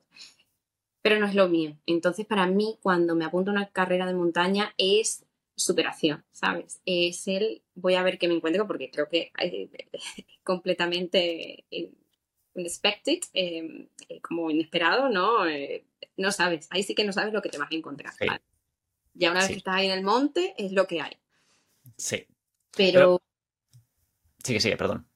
pero 1.02 1.18
no 1.18 1.26
es 1.26 1.34
lo 1.34 1.48
mío. 1.48 1.76
Entonces, 1.86 2.26
para 2.26 2.46
mí, 2.46 2.78
cuando 2.80 3.16
me 3.16 3.24
apunto 3.24 3.50
a 3.50 3.54
una 3.54 3.68
carrera 3.68 4.06
de 4.06 4.14
montaña 4.14 4.72
es 4.78 5.24
superación, 5.56 6.24
¿sabes? 6.32 6.80
Es 6.84 7.26
el 7.28 7.62
voy 7.74 7.94
a 7.94 8.02
ver 8.02 8.18
qué 8.18 8.28
me 8.28 8.34
encuentro 8.34 8.66
porque 8.66 8.90
creo 8.90 9.08
que 9.08 9.32
eh, 9.40 9.68
completamente 10.42 11.64
unexpected, 12.54 13.20
em, 13.32 13.88
eh, 14.08 14.20
como 14.20 14.50
inesperado, 14.50 15.08
¿no? 15.08 15.46
Eh, 15.46 15.84
no 16.16 16.32
sabes, 16.32 16.68
ahí 16.70 16.82
sí 16.82 16.94
que 16.94 17.04
no 17.04 17.12
sabes 17.12 17.32
lo 17.32 17.42
que 17.42 17.48
te 17.48 17.58
vas 17.58 17.70
a 17.70 17.74
encontrar. 17.74 18.12
Ya 19.14 19.30
una 19.30 19.40
vez 19.40 19.48
que 19.48 19.56
estás 19.56 19.76
ahí 19.76 19.86
en 19.86 19.98
el 19.98 20.04
monte, 20.04 20.54
es 20.58 20.72
lo 20.72 20.86
que 20.86 21.00
hay. 21.00 21.16
Sí. 21.96 22.26
Pero... 22.76 23.20
Sigue, 24.42 24.60
sigue, 24.60 24.76
perdón. 24.76 25.06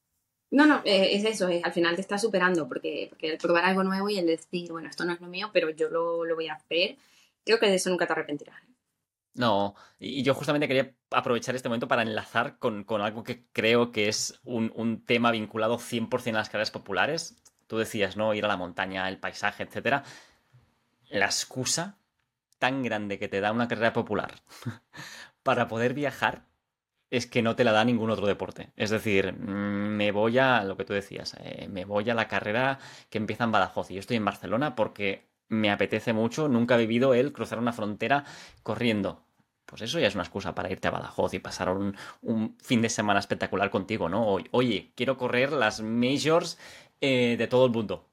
No, 0.50 0.66
no, 0.66 0.80
es 0.84 1.24
eso, 1.24 1.46
al 1.46 1.72
final 1.72 1.94
te 1.94 2.00
está 2.00 2.16
superando, 2.16 2.66
porque, 2.68 3.08
porque, 3.10 3.32
el 3.32 3.38
probar 3.38 3.66
algo 3.66 3.84
nuevo 3.84 4.08
y 4.08 4.18
el 4.18 4.26
decir, 4.26 4.70
bueno, 4.72 4.88
esto 4.88 5.04
no 5.04 5.12
es 5.12 5.20
lo 5.20 5.26
mío, 5.26 5.50
pero 5.52 5.68
yo 5.70 5.90
lo, 5.90 6.24
lo 6.24 6.34
voy 6.34 6.48
a 6.48 6.54
hacer, 6.54 6.96
creo 7.44 7.58
que 7.58 7.66
de 7.66 7.74
eso 7.74 7.90
nunca 7.90 8.06
te 8.06 8.14
arrepentirás. 8.14 8.62
No, 9.34 9.74
y 9.98 10.22
yo 10.22 10.34
justamente 10.34 10.66
quería 10.66 10.94
aprovechar 11.10 11.54
este 11.54 11.68
momento 11.68 11.88
para 11.88 12.02
enlazar 12.02 12.58
con, 12.58 12.84
algo 13.00 13.22
que 13.22 13.46
creo 13.52 13.92
que 13.92 14.08
es 14.08 14.40
un, 14.42 15.04
tema 15.06 15.30
vinculado 15.30 15.78
100% 15.78 16.30
a 16.30 16.38
las 16.38 16.48
carreras 16.48 16.70
populares. 16.70 17.42
Tú 17.66 17.78
decías, 17.78 18.16
¿no? 18.16 18.34
Ir 18.34 18.44
a 18.44 18.48
la 18.48 18.56
montaña, 18.56 19.08
el 19.08 19.18
paisaje, 19.18 19.62
etc. 19.62 20.02
La 21.08 21.26
excusa 21.26 21.98
tan 22.58 22.82
grande 22.82 23.18
que 23.18 23.28
te 23.28 23.40
da 23.40 23.52
una 23.52 23.68
carrera 23.68 23.92
popular 23.92 24.34
para 25.42 25.68
poder 25.68 25.94
viajar 25.94 26.48
es 27.10 27.26
que 27.26 27.42
no 27.42 27.56
te 27.56 27.64
la 27.64 27.72
da 27.72 27.84
ningún 27.84 28.10
otro 28.10 28.26
deporte. 28.26 28.72
Es 28.76 28.90
decir, 28.90 29.32
mm, 29.32 29.96
me 29.96 30.10
voy 30.12 30.38
a 30.38 30.64
lo 30.64 30.76
que 30.76 30.84
tú 30.84 30.92
decías, 30.92 31.36
eh, 31.40 31.68
me 31.68 31.84
voy 31.84 32.10
a 32.10 32.14
la 32.14 32.28
carrera 32.28 32.78
que 33.10 33.18
empieza 33.18 33.44
en 33.44 33.52
Badajoz 33.52 33.90
y 33.90 33.94
yo 33.94 34.00
estoy 34.00 34.16
en 34.16 34.24
Barcelona 34.24 34.74
porque 34.74 35.27
me 35.48 35.70
apetece 35.70 36.12
mucho, 36.12 36.48
nunca 36.48 36.76
he 36.76 36.78
vivido 36.78 37.14
el 37.14 37.32
cruzar 37.32 37.58
una 37.58 37.72
frontera 37.72 38.24
corriendo 38.62 39.24
pues 39.68 39.82
eso 39.82 40.00
ya 40.00 40.06
es 40.06 40.14
una 40.14 40.24
excusa 40.24 40.54
para 40.54 40.70
irte 40.72 40.88
a 40.88 40.90
Badajoz 40.90 41.34
y 41.34 41.40
pasar 41.40 41.68
un, 41.68 41.94
fin 42.58 42.80
de 42.80 42.88
semana 42.88 43.20
espectacular 43.20 43.68
contigo, 43.70 44.08
¿no? 44.08 44.38
Oye, 44.50 44.92
quiero 44.94 45.18
correr 45.18 45.52
las 45.52 45.82
majors 45.82 46.58
eh, 47.02 47.36
de 47.36 47.46
todo 47.48 47.66
el 47.66 47.72
mundo. 47.72 48.08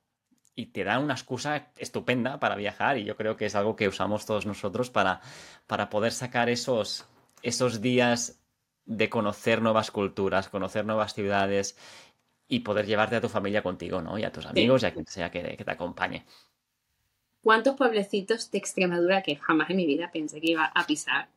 Y 0.53 0.67
te 0.67 0.83
da 0.83 0.99
una 0.99 1.13
excusa 1.13 1.71
estupenda 1.77 2.39
para 2.39 2.55
viajar 2.55 2.97
y 2.97 3.05
yo 3.05 3.15
creo 3.15 3.37
que 3.37 3.45
es 3.45 3.55
algo 3.55 3.77
que 3.77 3.87
usamos 3.87 4.25
todos 4.25 4.45
nosotros 4.45 4.89
para, 4.89 5.21
para 5.65 5.89
poder 5.89 6.11
sacar 6.11 6.49
esos, 6.49 7.05
esos 7.41 7.79
días 7.79 8.41
de 8.85 9.09
conocer 9.09 9.61
nuevas 9.61 9.91
culturas, 9.91 10.49
conocer 10.49 10.85
nuevas 10.85 11.13
ciudades 11.13 11.77
y 12.49 12.59
poder 12.59 12.85
llevarte 12.85 13.15
a 13.15 13.21
tu 13.21 13.29
familia 13.29 13.63
contigo, 13.63 14.01
¿no? 14.01 14.17
Y 14.19 14.25
a 14.25 14.31
tus 14.31 14.45
amigos 14.45 14.83
y 14.83 14.85
a 14.87 14.93
quien 14.93 15.07
sea 15.07 15.31
que, 15.31 15.41
te 15.41 15.71
acompañe. 15.71 16.25
¿Cuántos 17.45 17.75
pueblecitos 17.75 18.49
de 18.49 18.57
Extremadura 18.57 19.21
que 19.21 19.35
jamás 19.35 19.69
en 19.69 19.77
mi 19.77 19.85
vida 19.85 20.09
pensé 20.11 20.41
que 20.41 20.49
iba 20.49 20.65
a 20.65 20.87
pisar 20.87 21.29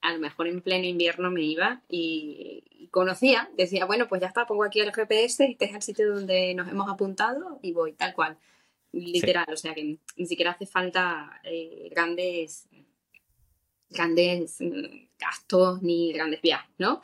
a 0.00 0.14
lo 0.14 0.18
mejor 0.18 0.46
en 0.46 0.62
pleno 0.62 0.86
invierno 0.86 1.30
me 1.30 1.42
iba 1.42 1.82
y, 1.90 2.88
conocía, 2.90 3.50
decía, 3.54 3.84
bueno, 3.84 4.08
pues 4.08 4.22
ya 4.22 4.28
está, 4.28 4.46
pongo 4.46 4.64
aquí 4.64 4.80
el 4.80 4.94
GPS, 4.94 5.44
este 5.44 5.66
es 5.66 5.74
el 5.74 5.82
sitio 5.82 6.14
donde 6.14 6.54
nos 6.54 6.70
hemos 6.70 6.90
apuntado 6.90 7.58
y 7.60 7.74
voy, 7.74 7.92
tal 7.92 8.14
cual. 8.14 8.38
Literal, 8.92 9.44
o 9.52 9.58
sea 9.58 9.74
que 9.74 9.98
ni 10.16 10.26
siquiera 10.26 10.52
hace 10.52 10.64
falta 10.64 11.38
eh, 11.44 11.90
grandes 11.90 12.66
grandes 13.90 14.56
mm, 14.60 15.08
gastos 15.18 15.82
ni 15.82 16.12
grandes 16.12 16.40
viajes, 16.40 16.70
¿no? 16.78 17.02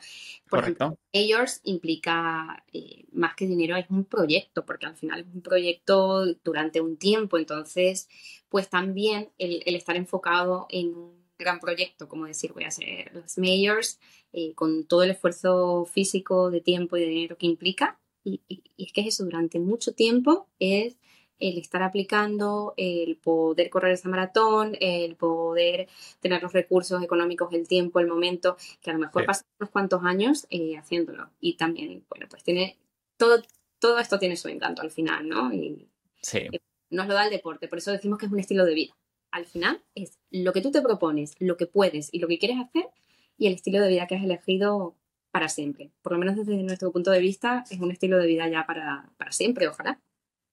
Por 0.49 0.59
ejemplo, 0.59 0.97
ellos 1.11 1.59
implica 1.63 2.63
eh, 2.73 3.05
más 3.11 3.35
que 3.35 3.45
dinero, 3.45 3.75
es 3.75 3.89
un 3.89 4.05
proyecto, 4.05 4.65
porque 4.65 4.87
al 4.87 4.95
final 4.95 5.21
es 5.21 5.27
un 5.33 5.41
proyecto 5.41 6.25
durante 6.43 6.81
un 6.81 6.97
tiempo, 6.97 7.37
entonces, 7.37 8.09
pues 8.49 8.69
también 8.69 9.29
el, 9.37 9.61
el 9.65 9.75
estar 9.75 9.95
enfocado 9.95 10.65
en 10.69 10.95
un 10.95 11.17
gran 11.37 11.59
proyecto, 11.59 12.07
como 12.07 12.25
decir, 12.25 12.53
voy 12.53 12.63
a 12.63 12.69
hacer 12.69 13.11
las 13.13 13.37
majors, 13.37 13.99
eh, 14.33 14.53
con 14.55 14.85
todo 14.85 15.03
el 15.03 15.11
esfuerzo 15.11 15.85
físico, 15.85 16.51
de 16.51 16.61
tiempo 16.61 16.97
y 16.97 17.01
de 17.01 17.07
dinero 17.07 17.37
que 17.37 17.45
implica. 17.45 17.99
Y, 18.23 18.41
es 18.77 18.91
que 18.91 19.01
eso 19.01 19.23
durante 19.23 19.59
mucho 19.59 19.93
tiempo 19.93 20.47
es 20.59 20.97
el 21.39 21.57
estar 21.57 21.83
aplicando, 21.83 22.73
el 22.77 23.17
poder 23.17 23.69
correr 23.69 23.93
esa 23.93 24.09
maratón, 24.09 24.75
el 24.79 25.15
poder 25.15 25.87
tener 26.19 26.41
los 26.41 26.53
recursos 26.53 27.03
económicos, 27.03 27.53
el 27.53 27.67
tiempo, 27.67 27.99
el 27.99 28.07
momento, 28.07 28.57
que 28.81 28.89
a 28.89 28.93
lo 28.93 28.99
mejor 28.99 29.25
pasan 29.25 29.45
unos 29.59 29.71
cuantos 29.71 30.03
años 30.03 30.47
eh, 30.49 30.77
haciéndolo. 30.77 31.29
Y 31.39 31.57
también, 31.57 32.05
bueno, 32.09 32.27
pues 32.29 32.43
tiene 32.43 32.77
todo, 33.17 33.41
todo 33.79 33.99
esto 33.99 34.19
tiene 34.19 34.35
su 34.35 34.47
encanto 34.47 34.81
al 34.81 34.91
final, 34.91 35.27
¿no? 35.27 35.53
Y 35.53 35.87
sí. 36.21 36.39
Eh, 36.51 36.59
nos 36.89 37.07
lo 37.07 37.13
da 37.13 37.25
el 37.25 37.31
deporte, 37.31 37.67
por 37.67 37.79
eso 37.79 37.91
decimos 37.91 38.17
que 38.17 38.27
es 38.27 38.31
un 38.31 38.39
estilo 38.39 38.65
de 38.65 38.73
vida 38.73 38.95
al 39.31 39.45
final 39.45 39.81
es 39.95 40.19
lo 40.31 40.53
que 40.53 40.61
tú 40.61 40.71
te 40.71 40.81
propones, 40.81 41.35
lo 41.39 41.57
que 41.57 41.67
puedes 41.67 42.09
y 42.11 42.19
lo 42.19 42.27
que 42.27 42.39
quieres 42.39 42.57
hacer 42.59 42.89
y 43.37 43.47
el 43.47 43.53
estilo 43.53 43.81
de 43.81 43.89
vida 43.89 44.07
que 44.07 44.15
has 44.15 44.23
elegido 44.23 44.95
para 45.31 45.49
siempre. 45.49 45.91
Por 46.01 46.13
lo 46.13 46.19
menos 46.19 46.35
desde 46.35 46.55
nuestro 46.63 46.91
punto 46.91 47.11
de 47.11 47.19
vista 47.19 47.63
es 47.69 47.79
un 47.79 47.91
estilo 47.91 48.17
de 48.17 48.27
vida 48.27 48.49
ya 48.49 48.65
para, 48.65 49.11
siempre, 49.29 49.67
ojalá. 49.67 49.99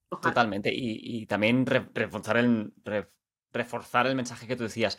Totalmente. 0.09 0.71
Y, 0.73 1.25
también 1.25 1.65
reforzar, 1.65 2.37
el, 2.37 2.73
reforzar 3.51 4.07
el 4.07 4.15
mensaje 4.15 4.47
que 4.47 4.55
tú 4.55 4.63
decías. 4.63 4.97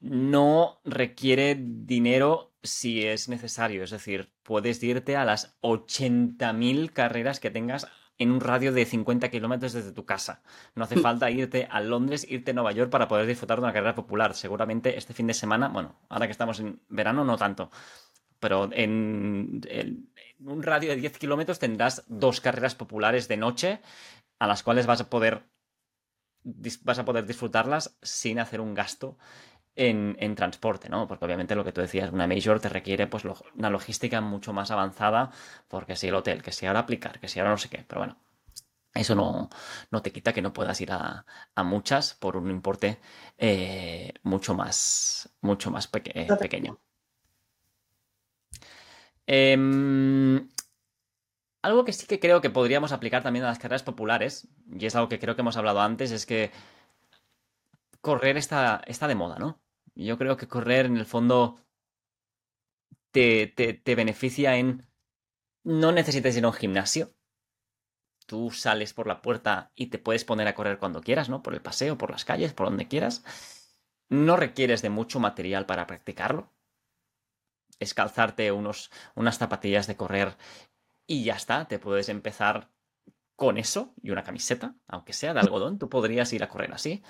No 0.00 0.80
requiere 0.84 1.56
dinero 1.58 2.54
si 2.62 3.06
es 3.06 3.28
necesario. 3.28 3.84
Es 3.84 3.90
decir, 3.90 4.32
puedes 4.42 4.82
irte 4.82 5.16
a 5.16 5.24
las 5.24 5.58
80.000 5.62 6.92
carreras 6.92 7.40
que 7.40 7.50
tengas 7.50 7.86
en 8.18 8.30
un 8.30 8.40
radio 8.40 8.72
de 8.72 8.84
50 8.84 9.30
kilómetros 9.30 9.72
desde 9.72 9.92
tu 9.92 10.04
casa. 10.04 10.42
No 10.74 10.84
hace 10.84 10.96
falta 10.96 11.30
irte 11.30 11.66
a 11.70 11.80
Londres, 11.80 12.26
irte 12.28 12.50
a 12.50 12.54
Nueva 12.54 12.72
York 12.72 12.90
para 12.90 13.08
poder 13.08 13.26
disfrutar 13.26 13.58
de 13.58 13.64
una 13.64 13.72
carrera 13.72 13.94
popular. 13.94 14.34
Seguramente 14.34 14.96
este 14.96 15.14
fin 15.14 15.26
de 15.26 15.34
semana, 15.34 15.68
bueno, 15.68 15.96
ahora 16.08 16.26
que 16.26 16.32
estamos 16.32 16.60
en 16.60 16.80
verano 16.88 17.24
no 17.24 17.36
tanto, 17.36 17.70
pero 18.38 18.68
en, 18.72 19.60
un 20.40 20.62
radio 20.62 20.90
de 20.90 20.96
10 20.96 21.18
kilómetros 21.18 21.58
tendrás 21.58 22.04
dos 22.08 22.40
carreras 22.40 22.74
populares 22.74 23.28
de 23.28 23.36
noche 23.36 23.80
a 24.42 24.48
las 24.48 24.64
cuales 24.64 24.86
vas 24.86 25.00
a 25.00 25.08
poder 25.08 25.44
vas 26.42 26.98
a 26.98 27.04
poder 27.04 27.24
disfrutarlas 27.26 27.96
sin 28.02 28.40
hacer 28.40 28.60
un 28.60 28.74
gasto 28.74 29.16
en, 29.76 30.34
transporte, 30.34 30.88
¿no? 30.88 31.06
Porque 31.06 31.24
obviamente 31.24 31.54
lo 31.54 31.64
que 31.64 31.70
tú 31.70 31.80
decías, 31.80 32.12
una 32.12 32.26
major 32.26 32.58
te 32.58 32.68
requiere 32.68 33.06
pues 33.06 33.22
una 33.54 33.70
logística 33.70 34.20
mucho 34.20 34.52
más 34.52 34.72
avanzada, 34.72 35.30
porque 35.68 35.94
si 35.94 36.08
el 36.08 36.16
hotel, 36.16 36.42
que 36.42 36.50
si 36.50 36.66
ahora 36.66 36.80
aplicar, 36.80 37.20
que 37.20 37.28
si 37.28 37.38
ahora 37.38 37.52
no 37.52 37.58
sé 37.58 37.68
qué, 37.68 37.84
pero 37.86 38.00
bueno, 38.00 38.18
eso 38.92 39.14
no, 39.14 39.48
no 39.92 40.02
te 40.02 40.10
quita 40.10 40.32
que 40.32 40.42
no 40.42 40.52
puedas 40.52 40.80
ir 40.80 40.90
a, 40.90 41.24
muchas 41.62 42.14
por 42.14 42.36
un 42.36 42.50
importe 42.50 42.98
eh, 43.38 44.12
mucho 44.24 44.54
más, 44.54 45.32
mucho 45.40 45.70
más 45.70 45.86
pequeño. 45.86 46.80
Em, 49.24 50.48
algo 51.62 51.84
que 51.84 51.92
sí 51.92 52.06
que 52.06 52.20
creo 52.20 52.40
que 52.40 52.50
podríamos 52.50 52.92
aplicar 52.92 53.22
también 53.22 53.44
a 53.44 53.48
las 53.48 53.58
carreras 53.58 53.82
populares, 53.82 54.48
y 54.68 54.86
es 54.86 54.94
algo 54.96 55.08
que 55.08 55.18
creo 55.18 55.36
que 55.36 55.42
hemos 55.42 55.56
hablado 55.56 55.80
antes, 55.80 56.10
es 56.10 56.26
que 56.26 56.50
correr 58.00 58.36
está, 58.36 58.82
está 58.86 59.08
de 59.08 59.14
moda, 59.14 59.38
¿no? 59.38 59.60
Yo 59.94 60.18
creo 60.18 60.36
que 60.36 60.48
correr 60.48 60.86
en 60.86 60.96
el 60.96 61.06
fondo 61.06 61.60
te, 63.12 63.46
te, 63.46 63.94
beneficia 63.94 64.56
en... 64.56 64.86
No 65.64 65.92
necesitas 65.92 66.36
ir 66.36 66.44
a 66.44 66.48
un 66.48 66.54
gimnasio. 66.54 67.14
Tú 68.26 68.50
sales 68.50 68.94
por 68.94 69.06
la 69.06 69.22
puerta 69.22 69.70
y 69.74 69.86
te 69.86 69.98
puedes 69.98 70.24
poner 70.24 70.48
a 70.48 70.54
correr 70.54 70.78
cuando 70.78 71.02
quieras, 71.02 71.28
¿no? 71.28 71.42
Por 71.42 71.54
el 71.54 71.62
paseo, 71.62 71.98
por 71.98 72.10
las 72.10 72.24
calles, 72.24 72.52
por 72.52 72.68
donde 72.68 72.88
quieras. 72.88 73.22
No 74.08 74.36
requieres 74.36 74.82
de 74.82 74.90
mucho 74.90 75.20
material 75.20 75.66
para 75.66 75.86
practicarlo. 75.86 76.52
Es 77.78 77.94
calzarte 77.94 78.50
unos, 78.50 78.90
unas 79.14 79.38
zapatillas 79.38 79.86
de 79.86 79.96
correr 79.96 80.36
y 81.06 81.24
ya 81.24 81.34
está. 81.34 81.66
Te 81.66 81.78
puedes 81.78 82.08
empezar 82.08 82.70
con 83.36 83.58
eso 83.58 83.94
y 84.02 84.10
una 84.10 84.22
camiseta, 84.22 84.74
aunque 84.86 85.12
sea 85.12 85.34
de 85.34 85.40
algodón. 85.40 85.78
Tú 85.78 85.88
podrías 85.88 86.32
ir 86.32 86.42
a 86.42 86.48
correr 86.48 86.72
así. 86.72 87.02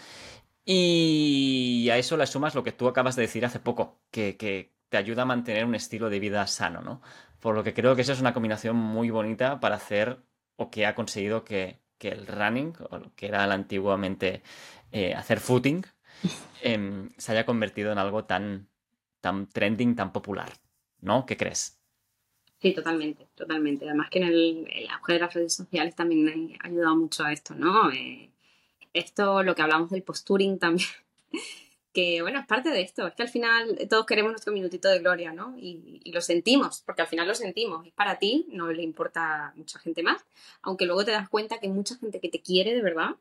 Y 0.65 1.89
a 1.91 1.99
eso 1.99 2.17
le 2.17 2.27
sumas 2.27 2.55
lo 2.55 2.63
que 2.63 2.73
tú 2.73 2.89
acabas 2.89 3.17
de 3.17 3.23
decir 3.23 3.45
hace 3.45 3.59
poco, 3.59 4.01
que, 4.11 4.37
que 4.37 4.73
te 4.89 4.97
ayuda 4.97 5.23
a 5.23 5.27
mantener 5.27 5.65
un 5.65 5.75
estilo 5.75 6.09
de 6.09 6.21
vida 6.21 6.47
sano, 6.47 6.83
¿no? 6.83 7.03
Por 7.41 7.55
lo 7.55 7.65
que 7.65 7.75
creo 7.75 7.97
que 7.97 8.03
esa 8.03 8.13
es 8.13 8.21
una 8.21 8.35
combinación 8.35 8.77
muy 8.77 9.11
bonita 9.11 9.59
para 9.59 9.77
hacer 9.77 10.23
o 10.57 10.71
que 10.71 10.87
ha 10.87 10.95
conseguido 10.95 11.45
que, 11.45 11.81
el 12.01 12.27
running, 12.27 12.75
o 12.91 12.99
lo 12.99 13.15
que 13.15 13.27
era 13.27 13.45
antiguamente 13.45 14.43
eh, 14.91 15.15
hacer 15.15 15.41
footing, 15.41 15.85
em, 16.63 17.11
se 17.17 17.33
haya 17.33 17.47
convertido 17.47 17.91
en 17.91 17.99
algo 17.99 18.25
tan, 18.25 18.69
tan 19.21 19.49
trending, 19.49 19.97
tan 19.97 20.13
popular, 20.13 20.53
¿no? 21.01 21.27
¿Qué 21.27 21.37
crees? 21.37 21.82
Sí, 22.63 22.73
totalmente, 22.73 23.27
totalmente. 23.35 23.87
Además 23.87 24.09
que 24.09 24.21
en 24.21 24.25
el, 24.25 24.89
auge 24.91 25.15
de 25.15 25.19
las 25.19 25.35
redes 25.35 25.53
sociales 25.53 25.97
también 25.97 26.57
ha 26.61 26.69
ayudado 26.69 26.95
mucho 26.95 27.25
a 27.25 27.33
esto, 27.33 27.57
¿no? 27.57 27.91
Eh, 27.91 28.31
esto, 28.93 29.43
lo 29.43 29.57
que 29.57 29.63
hablamos 29.63 29.91
del 29.91 30.05
posturing 30.05 30.61
también, 30.61 30.89
que 31.93 32.23
bueno, 32.23 32.39
es 32.39 32.47
parte 32.47 32.71
de 32.71 32.83
esto, 32.83 33.09
es 33.09 33.15
que 33.15 33.23
al 33.23 33.29
final 33.29 33.77
todos 33.91 34.07
queremos 34.07 34.31
nuestro 34.31 34.53
minutito 34.53 34.89
de 34.89 35.01
gloria, 35.01 35.33
¿no? 35.33 35.57
Y, 35.59 36.01
lo 36.13 36.21
sentimos, 36.21 36.83
porque 36.87 37.03
al 37.03 37.09
final 37.09 37.27
lo 37.27 37.35
sentimos, 37.35 37.85
es 37.85 37.93
para 37.95 38.19
ti, 38.21 38.47
no 38.51 38.71
le 38.71 38.83
importa 38.85 39.49
a 39.49 39.55
mucha 39.57 39.81
gente 39.81 40.05
más, 40.05 40.25
aunque 40.63 40.87
luego 40.87 41.05
te 41.05 41.11
das 41.11 41.29
cuenta 41.29 41.59
que 41.59 41.69
mucha 41.69 41.97
gente 41.97 42.21
que 42.21 42.29
te 42.29 42.43
quiere 42.43 42.75
de 42.75 42.83
verdad 42.83 43.17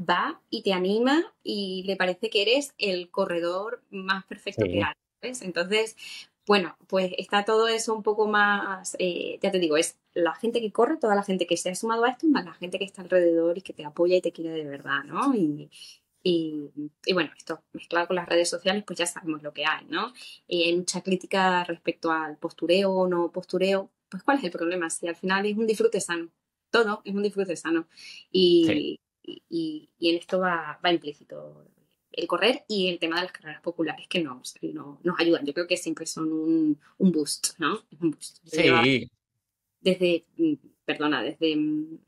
va 0.00 0.40
y 0.50 0.62
te 0.62 0.72
anima 0.72 1.22
y 1.44 1.84
le 1.86 1.94
parece 1.96 2.28
que 2.28 2.42
eres 2.42 2.74
el 2.78 3.08
corredor 3.10 3.82
más 3.90 4.24
perfecto 4.24 4.64
que 4.64 4.82
hay. 4.82 4.94
¿ves? 5.20 5.42
Entonces, 5.42 5.96
bueno, 6.46 6.76
pues 6.88 7.12
está 7.18 7.44
todo 7.44 7.68
eso 7.68 7.94
un 7.94 8.02
poco 8.02 8.26
más, 8.26 8.96
eh, 8.98 9.38
ya 9.42 9.50
te 9.50 9.58
digo, 9.58 9.76
es 9.76 9.98
la 10.14 10.34
gente 10.34 10.60
que 10.60 10.72
corre, 10.72 10.96
toda 10.96 11.14
la 11.14 11.22
gente 11.22 11.46
que 11.46 11.56
se 11.56 11.70
ha 11.70 11.74
sumado 11.74 12.04
a 12.04 12.10
esto, 12.10 12.26
más 12.26 12.44
la 12.44 12.54
gente 12.54 12.78
que 12.78 12.84
está 12.84 13.02
alrededor 13.02 13.58
y 13.58 13.62
que 13.62 13.72
te 13.72 13.84
apoya 13.84 14.16
y 14.16 14.20
te 14.20 14.32
quiere 14.32 14.50
de 14.50 14.64
verdad, 14.64 15.04
¿no? 15.04 15.34
Y, 15.34 15.70
y, 16.24 16.70
bueno, 17.12 17.30
esto 17.36 17.62
mezclado 17.72 18.06
con 18.08 18.16
las 18.16 18.28
redes 18.28 18.48
sociales, 18.48 18.84
pues 18.86 18.98
ya 18.98 19.06
sabemos 19.06 19.42
lo 19.42 19.52
que 19.52 19.64
hay, 19.66 19.84
¿no? 19.86 20.12
Y 20.46 20.64
hay 20.64 20.76
mucha 20.76 21.02
crítica 21.02 21.64
respecto 21.64 22.10
al 22.12 22.36
postureo 22.38 22.92
o 22.92 23.08
no 23.08 23.32
postureo. 23.32 23.90
Pues 24.08 24.22
¿cuál 24.22 24.38
es 24.38 24.44
el 24.44 24.50
problema? 24.50 24.90
Si 24.90 25.08
al 25.08 25.16
final 25.16 25.46
es 25.46 25.56
un 25.56 25.66
disfrute 25.66 26.00
sano. 26.00 26.30
Todo 26.70 27.02
es 27.04 27.14
un 27.14 27.22
disfrute 27.22 27.56
sano. 27.56 27.88
Y, 28.30 29.00
y, 29.24 29.88
en 30.00 30.16
esto 30.16 30.38
va, 30.40 30.78
va 30.84 30.92
implícito 30.92 31.66
el 32.12 32.26
correr 32.26 32.64
y 32.68 32.88
el 32.88 32.98
tema 32.98 33.16
de 33.16 33.22
las 33.22 33.32
carreras 33.32 33.62
populares 33.62 34.06
que 34.08 34.20
nos, 34.20 34.54
nos 34.62 35.20
ayudan. 35.20 35.44
Yo 35.46 35.54
creo 35.54 35.66
que 35.66 35.76
siempre 35.76 36.06
son 36.06 36.32
un, 36.32 36.80
un 36.98 37.12
boost, 37.12 37.58
¿no? 37.58 37.82
Un 38.00 38.10
boost. 38.10 38.38
Sí. 38.44 39.10
Desde, 39.80 40.24
mm, 40.36 40.54
perdona, 40.84 41.22
desde, 41.22 41.56
mm, 41.56 41.98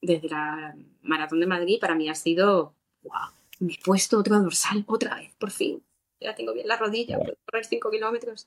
desde 0.00 0.28
la 0.28 0.74
Maratón 1.02 1.40
de 1.40 1.46
Madrid 1.46 1.78
para 1.80 1.94
mí 1.94 2.08
ha 2.08 2.14
sido, 2.14 2.74
wow, 3.02 3.30
me 3.60 3.74
he 3.74 3.78
puesto 3.84 4.18
otro 4.18 4.38
dorsal 4.40 4.84
otra 4.86 5.16
vez, 5.16 5.34
por 5.36 5.50
fin. 5.50 5.82
Ya 6.20 6.34
tengo 6.34 6.52
bien 6.52 6.68
la 6.68 6.76
rodilla, 6.76 7.18
puedo 7.18 7.34
correr 7.46 7.64
5 7.64 7.90
kilómetros. 7.90 8.46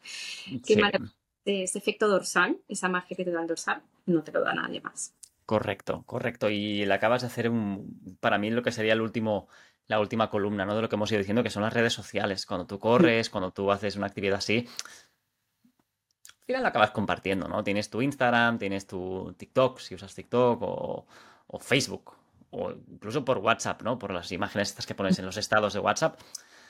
Qué 0.66 0.80
Ese 1.46 1.78
efecto 1.78 2.08
dorsal, 2.08 2.60
esa 2.68 2.88
magia 2.88 3.18
que 3.18 3.26
te 3.26 3.32
da 3.32 3.42
el 3.42 3.48
dorsal, 3.48 3.82
no 4.06 4.24
te 4.24 4.32
lo 4.32 4.42
da 4.42 4.54
nadie 4.54 4.80
más. 4.82 5.14
Correcto, 5.46 6.04
correcto. 6.06 6.50
Y 6.50 6.86
le 6.86 6.94
acabas 6.94 7.22
de 7.22 7.28
hacer 7.28 7.50
un, 7.50 8.18
para 8.20 8.38
mí 8.38 8.50
lo 8.50 8.64
que 8.64 8.72
sería 8.72 8.94
el 8.94 9.02
último 9.02 9.48
la 9.88 10.00
última 10.00 10.30
columna, 10.30 10.66
¿no? 10.66 10.76
De 10.76 10.82
lo 10.82 10.90
que 10.90 10.96
hemos 10.96 11.12
ido 11.12 11.20
diciendo, 11.20 11.44
que 11.44 11.50
son 11.50 11.64
las 11.64 11.74
redes 11.74 11.94
sociales. 11.94 12.46
Cuando 12.46 12.66
tú 12.66 12.80
corres, 12.80 13.30
cuando 13.30 13.52
tú 13.52 13.72
haces 13.72 13.96
una 13.96 14.08
actividad 14.08 14.38
así, 14.38 14.68
al 16.44 16.46
final 16.46 16.64
la 16.64 16.70
acabas 16.70 16.92
compartiendo, 16.92 17.48
¿no? 17.48 17.64
Tienes 17.64 17.90
tu 17.90 18.02
Instagram, 18.02 18.60
tienes 18.60 18.88
tu 18.88 19.34
TikTok, 19.38 19.80
si 19.80 19.96
usas 19.96 20.14
TikTok, 20.14 20.60
o, 20.62 21.06
Facebook, 21.60 22.16
o 22.52 22.72
incluso 22.72 23.24
por 23.24 23.38
WhatsApp, 23.38 23.82
¿no? 23.84 24.00
Por 24.00 24.12
las 24.12 24.32
imágenes 24.32 24.70
estas 24.70 24.86
que 24.86 24.96
pones 24.96 25.20
en 25.20 25.26
los 25.26 25.38
estados 25.38 25.74
de 25.74 25.80
WhatsApp. 25.80 26.20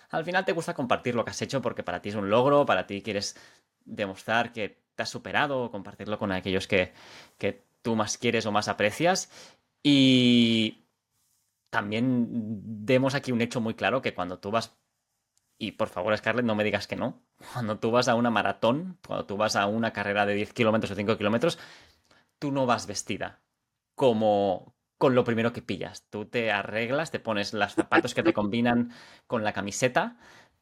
Al 0.10 0.26
final 0.26 0.46
te 0.46 0.52
gusta 0.52 0.74
compartir 0.74 1.16
lo 1.16 1.26
que 1.26 1.32
has 1.32 1.42
hecho 1.42 1.62
porque 1.62 1.84
para 1.84 2.02
ti 2.02 2.10
es 2.10 2.16
un 2.16 2.30
logro, 2.30 2.66
para 2.66 2.86
ti 2.86 3.02
quieres 3.02 3.36
demostrar 3.86 4.52
que 4.52 4.78
te 4.96 5.04
has 5.04 5.10
superado, 5.10 5.72
compartirlo 5.72 6.20
con 6.20 6.32
aquellos 6.32 6.68
que, 6.68 6.94
que 7.38 7.64
tú 7.82 7.96
más 7.96 8.18
quieres 8.18 8.46
o 8.46 8.52
más 8.52 8.68
aprecias. 8.68 9.32
Y 9.82 10.83
también 11.74 12.28
demos 12.86 13.16
aquí 13.16 13.32
un 13.32 13.42
hecho 13.42 13.60
muy 13.60 13.74
claro 13.74 14.04
que 14.04 14.14
cuando 14.14 14.38
tú 14.38 14.52
vas, 14.52 14.78
y 15.58 15.72
por 15.72 15.90
favor 15.90 16.16
Scarlett, 16.16 16.46
no 16.46 16.54
me 16.54 16.64
digas 16.64 16.86
que 16.86 16.96
no, 16.96 17.24
cuando 17.52 17.80
tú 17.80 17.90
vas 17.90 18.08
a 18.08 18.14
una 18.14 18.30
maratón, 18.30 19.00
cuando 19.04 19.26
tú 19.26 19.38
vas 19.38 19.56
a 19.56 19.66
una 19.66 19.92
carrera 19.92 20.28
de 20.28 20.36
10 20.36 20.54
kilómetros 20.54 20.92
o 20.92 20.96
5 20.96 21.18
kilómetros, 21.18 21.58
tú 22.38 22.52
no 22.52 22.68
vas 22.68 22.86
vestida 22.86 23.42
como 23.96 24.76
con 25.00 25.16
lo 25.16 25.24
primero 25.24 25.52
que 25.52 25.64
pillas. 25.64 26.06
Tú 26.12 26.26
te 26.26 26.52
arreglas, 26.52 27.10
te 27.10 27.20
pones 27.20 27.54
los 27.56 27.74
zapatos 27.74 28.14
que 28.14 28.22
te 28.22 28.34
combinan 28.34 28.92
con 29.26 29.44
la 29.44 29.52
camiseta 29.52 30.18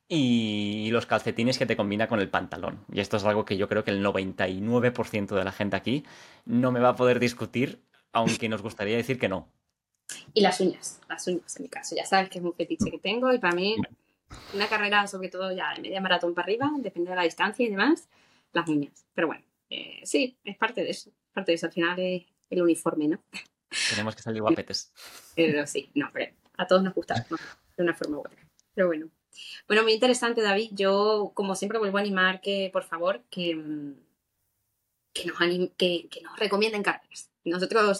y 0.07 0.91
los 0.91 1.05
calcetines 1.07 1.57
que 1.57 1.66
te 1.66 1.76
combina 1.76 2.07
con 2.07 2.22
el 2.22 2.30
pantalón. 2.30 2.86
Y 2.89 3.01
esto 3.01 3.18
es 3.18 3.26
algo 3.26 3.43
que 3.43 3.57
yo 3.57 3.68
creo 3.68 3.84
que 3.84 3.91
el 3.91 4.01
99% 4.01 5.36
de 5.36 5.43
la 5.43 5.51
gente 5.51 5.76
aquí 5.76 6.05
no 6.45 6.72
me 6.72 6.80
va 6.80 6.89
a 6.89 6.95
poder 6.95 7.20
discutir, 7.20 7.84
aunque 8.14 8.47
nos 8.47 8.62
gustaría 8.62 8.95
decir 8.95 9.20
que 9.20 9.28
no. 9.28 9.51
Y 10.34 10.41
las 10.41 10.59
uñas, 10.59 10.99
las 11.09 11.28
uñas 11.28 11.55
en 11.57 11.64
mi 11.64 11.70
caso. 11.70 11.95
Ya 11.95 12.05
sabes 12.05 12.30
que 12.30 12.39
es 12.39 12.43
un 12.45 12.53
fetiche 12.53 12.91
que 12.91 12.99
tengo 12.99 13.34
y 13.34 13.39
para 13.39 13.55
mí 13.55 13.76
una 14.53 14.68
carrera, 14.68 15.07
sobre 15.07 15.30
todo 15.30 15.51
ya 15.51 15.74
de 15.74 15.82
media 15.82 16.01
maratón 16.01 16.34
para 16.34 16.45
arriba, 16.45 16.72
depende 16.78 17.09
de 17.09 17.16
la 17.16 17.24
distancia 17.24 17.66
y 17.66 17.70
demás, 17.70 18.07
las 18.53 18.68
uñas. 18.68 19.05
Pero 19.14 19.28
bueno, 19.28 19.43
eh, 19.70 20.01
sí, 20.03 20.38
es 20.43 20.57
parte 20.57 20.84
de 20.84 20.89
eso. 20.89 21.12
Parte 21.34 21.51
de 21.51 21.55
eso. 21.55 21.68
Al 21.68 21.72
final 21.72 21.99
es 21.99 22.24
el 22.49 22.62
uniforme, 22.62 23.07
¿no? 23.07 23.24
Tenemos 23.89 24.16
que 24.16 24.22
salir 24.22 24.41
guapetes. 24.41 24.91
Pero 25.36 25.66
sí, 25.66 25.91
no, 25.95 26.09
pero 26.12 26.34
a 26.57 26.68
todos 26.68 26.84
nos 26.84 26.93
gusta 26.93 27.26
de 27.78 27.84
una 27.84 27.93
forma 27.93 28.18
u 28.18 28.22
otra. 28.22 28.38
Pero 28.74 28.88
bueno. 28.88 29.09
Bueno, 29.68 29.84
muy 29.84 29.93
interesante, 29.93 30.41
David. 30.41 30.72
Yo, 30.74 31.32
como 31.34 31.55
siempre, 31.55 31.80
vuelvo 31.80 31.97
a 31.97 32.01
animar 32.01 32.41
que, 32.41 32.70
por 32.72 32.84
favor, 32.84 33.24
que, 33.30 33.51
que, 35.14 35.26
nos, 35.26 35.38
que, 35.78 36.09
que 36.09 36.22
nos 36.22 36.38
recomienden 36.38 36.84
carreras. 36.84 37.30
Nosotros 37.45 37.97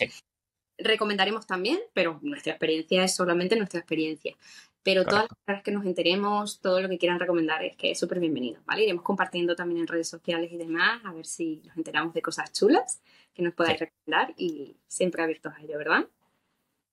recomendaremos 0.84 1.48
también, 1.48 1.80
pero 1.94 2.20
nuestra 2.22 2.54
experiencia 2.54 3.04
es 3.04 3.16
solamente 3.16 3.56
nuestra 3.56 3.80
experiencia. 3.80 4.36
Pero 4.84 5.06
todas 5.06 5.28
las 5.30 5.40
cosas 5.46 5.64
que 5.64 5.72
nos 5.72 5.86
enteremos, 5.86 6.60
todo 6.60 6.82
lo 6.82 6.90
que 6.90 6.98
quieran 6.98 7.20
recomendar 7.20 7.64
es 7.64 7.76
que 7.76 7.92
es 7.92 8.00
súper 8.00 8.20
bienvenido, 8.20 8.62
¿vale? 8.66 8.84
Iremos 8.84 9.04
compartiendo 9.04 9.56
también 9.56 9.82
en 9.82 9.88
redes 9.88 10.10
sociales 10.10 10.52
y 10.52 10.58
demás, 10.58 11.02
a 11.06 11.14
ver 11.14 11.26
si 11.28 11.62
nos 11.66 11.78
enteramos 11.78 12.16
de 12.16 12.22
cosas 12.24 12.52
chulas 12.52 13.02
que 13.34 13.44
nos 13.44 13.54
podáis 13.54 13.80
recomendar 13.80 14.34
y 14.38 14.76
siempre 14.88 15.22
abiertos 15.22 15.54
a 15.56 15.62
ello, 15.62 15.78
¿verdad? 15.78 16.08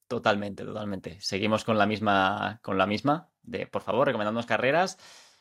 Totalmente, 0.06 0.64
totalmente. 0.64 1.18
Seguimos 1.20 1.64
con 1.64 1.78
la 1.78 1.86
misma, 1.86 2.60
con 2.62 2.76
la 2.76 2.86
misma, 2.86 3.28
de 3.42 3.66
por 3.66 3.82
favor, 3.82 4.06
recomendándonos 4.06 4.46
carreras 4.46 4.98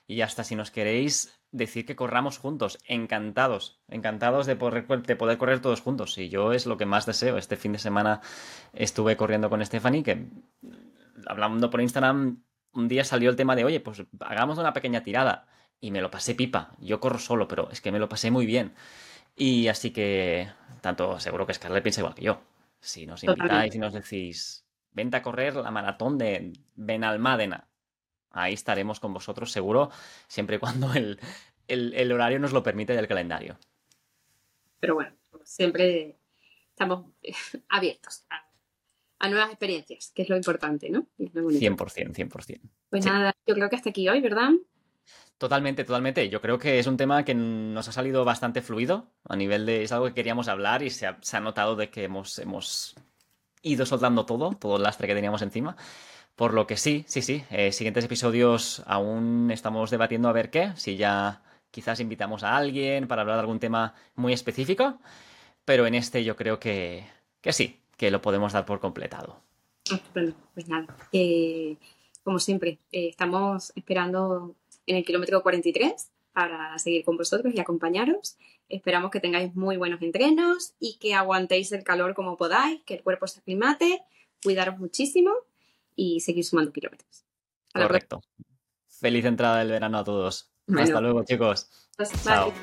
y 0.08 0.22
hasta 0.22 0.46
si 0.46 0.56
nos 0.56 0.72
queréis 0.72 1.38
decir 1.52 1.86
que 1.86 1.98
corramos 1.98 2.38
juntos. 2.38 2.80
Encantados, 2.86 3.82
encantados 3.90 4.46
de 4.46 4.56
poder, 4.56 4.88
de 4.88 5.16
poder 5.18 5.38
correr 5.38 5.60
todos 5.60 5.82
juntos. 5.82 6.18
Y 6.18 6.30
yo 6.30 6.54
es 6.54 6.66
lo 6.66 6.78
que 6.78 6.86
más 6.86 7.06
deseo. 7.06 7.38
Este 7.38 7.58
fin 7.58 7.74
de 7.74 7.80
semana 7.80 8.22
estuve 8.72 9.18
corriendo 9.18 9.50
con 9.50 9.64
Stephanie, 9.66 10.04
que 10.04 10.28
hablando 11.28 11.70
por 11.70 11.82
Instagram, 11.82 12.42
un 12.72 12.88
día 12.88 13.04
salió 13.04 13.30
el 13.30 13.36
tema 13.36 13.56
de, 13.56 13.66
oye, 13.66 13.82
pues 13.82 14.04
hagamos 14.22 14.58
una 14.58 14.74
pequeña 14.74 15.04
tirada. 15.04 15.46
Y 15.80 15.92
me 15.92 16.02
lo 16.02 16.10
pasé 16.10 16.36
pipa. 16.36 16.72
Yo 16.80 17.00
corro 17.02 17.20
solo, 17.20 17.48
pero 17.48 17.70
es 17.70 17.82
que 17.82 17.92
me 17.92 18.00
lo 18.00 18.08
pasé 18.08 18.32
muy 18.32 18.46
bien. 18.46 18.74
Y 19.36 19.68
así 19.68 19.92
que, 19.92 20.50
tanto 20.82 21.20
seguro 21.20 21.46
que 21.46 21.54
Scarlett 21.54 21.84
piensa 21.84 22.02
igual 22.02 22.16
que 22.16 22.24
yo. 22.24 22.42
Si 22.80 23.06
nos 23.06 23.24
invitáis 23.24 23.76
y 23.76 23.80
nos 23.80 23.94
decís, 23.94 24.66
vente 24.92 25.18
a 25.18 25.22
correr 25.22 25.56
la 25.56 25.70
maratón 25.70 26.18
de 26.18 26.54
Benalmádena 26.76 27.68
ahí 28.32 28.54
estaremos 28.54 29.00
con 29.00 29.14
vosotros 29.14 29.52
seguro, 29.52 29.92
siempre 30.28 30.58
y 30.58 30.60
cuando 30.60 30.92
el, 30.94 32.12
horario 32.12 32.40
nos 32.40 32.54
lo 32.54 32.64
permite 32.64 32.94
del 32.94 33.08
calendario. 33.08 33.58
Pero 34.80 34.96
bueno, 34.96 35.12
siempre 35.44 36.18
estamos 36.70 37.06
abiertos 37.70 38.26
a, 38.30 39.30
nuevas 39.30 39.50
experiencias, 39.50 40.12
que 40.14 40.22
es 40.22 40.30
lo 40.30 40.38
importante, 40.38 40.90
¿no? 40.90 41.08
100%, 41.18 42.14
100%. 42.14 42.62
Pues 42.90 43.06
nada, 43.06 43.36
yo 43.46 43.56
creo 43.56 43.70
que 43.70 43.76
hasta 43.76 43.90
aquí 43.90 44.08
hoy, 44.08 44.22
¿verdad? 44.22 44.52
Totalmente, 45.38 45.84
totalmente. 45.84 46.30
Yo 46.30 46.42
creo 46.42 46.58
que 46.58 46.80
es 46.80 46.88
un 46.88 46.98
tema 46.98 47.24
que 47.24 47.36
nos 47.36 47.88
ha 47.88 47.92
salido 47.92 48.26
bastante 48.26 48.62
fluido 48.62 49.12
a 49.26 49.36
nivel 49.36 49.66
de... 49.66 49.84
Es 49.84 49.92
algo 49.92 50.08
que 50.08 50.14
queríamos 50.14 50.48
hablar 50.48 50.82
y 50.82 50.90
se 50.90 51.06
ha, 51.06 51.40
notado 51.40 51.76
de 51.76 51.90
que 51.90 52.06
hemos, 52.06 52.40
hemos 52.40 52.96
ido 53.62 53.86
soltando 53.86 54.26
todo, 54.26 54.52
todo 54.52 54.78
el 54.78 54.84
lastre 54.84 55.08
que 55.08 55.14
teníamos 55.14 55.44
encima. 55.44 55.78
Por 56.38 56.54
lo 56.54 56.68
que 56.68 56.78
sí, 56.78 57.04
sí, 57.08 57.24
sí. 57.24 57.44
Eh, 57.50 57.72
siguientes 57.72 58.06
episodios 58.06 58.84
aún 58.86 59.50
estamos 59.50 59.90
debatiendo 59.90 60.30
a 60.30 60.34
ver 60.34 60.52
qué. 60.52 60.72
Si 60.76 60.96
ya 60.96 61.42
quizás 61.72 62.00
invitamos 62.00 62.44
a 62.44 62.56
alguien 62.56 63.08
para 63.08 63.24
hablar 63.24 63.38
de 63.38 63.42
algún 63.42 63.60
tema 63.60 63.96
muy 64.14 64.34
específico. 64.34 65.00
Pero 65.66 65.88
en 65.88 65.96
este 65.96 66.24
yo 66.24 66.36
creo 66.36 66.60
que, 66.60 67.06
que 67.42 67.54
sí, 67.54 67.80
que 67.98 68.12
lo 68.12 68.22
podemos 68.22 68.54
dar 68.54 68.68
por 68.68 68.80
completado. 68.80 69.42
Estupendo. 69.84 70.36
Pues 70.54 70.68
nada. 70.68 70.86
Eh, 71.12 71.78
como 72.22 72.38
siempre, 72.38 72.78
eh, 72.92 73.08
estamos 73.10 73.74
esperando 73.76 74.54
en 74.86 74.98
el 74.98 75.04
kilómetro 75.04 75.42
43 75.42 76.12
para 76.34 76.78
seguir 76.78 77.04
con 77.04 77.18
vosotros 77.18 77.52
y 77.52 77.60
acompañaros. 77.60 78.38
Esperamos 78.70 79.10
que 79.10 79.20
tengáis 79.20 79.56
muy 79.56 79.76
buenos 79.76 80.04
entrenos 80.04 80.74
y 80.80 81.00
que 81.00 81.16
aguantéis 81.16 81.72
el 81.72 81.84
calor 81.84 82.14
como 82.14 82.38
podáis, 82.38 82.84
que 82.84 82.94
el 82.94 83.02
cuerpo 83.02 83.26
se 83.26 83.40
aclimate, 83.40 84.04
cuidaros 84.44 84.78
muchísimo 84.78 85.32
y 85.98 86.22
seguir 86.22 86.46
sumando 86.46 86.72
kilómetros. 86.72 87.26
Correcto. 87.74 88.22
Feliz 88.88 89.26
entrada 89.26 89.60
del 89.60 89.72
verano 89.72 89.98
a 89.98 90.06
todos. 90.06 90.54
Hasta 90.78 91.02
luego, 91.02 91.26
chicos. 91.26 91.70
Pues, 91.98 92.12
Chao. 92.24 92.54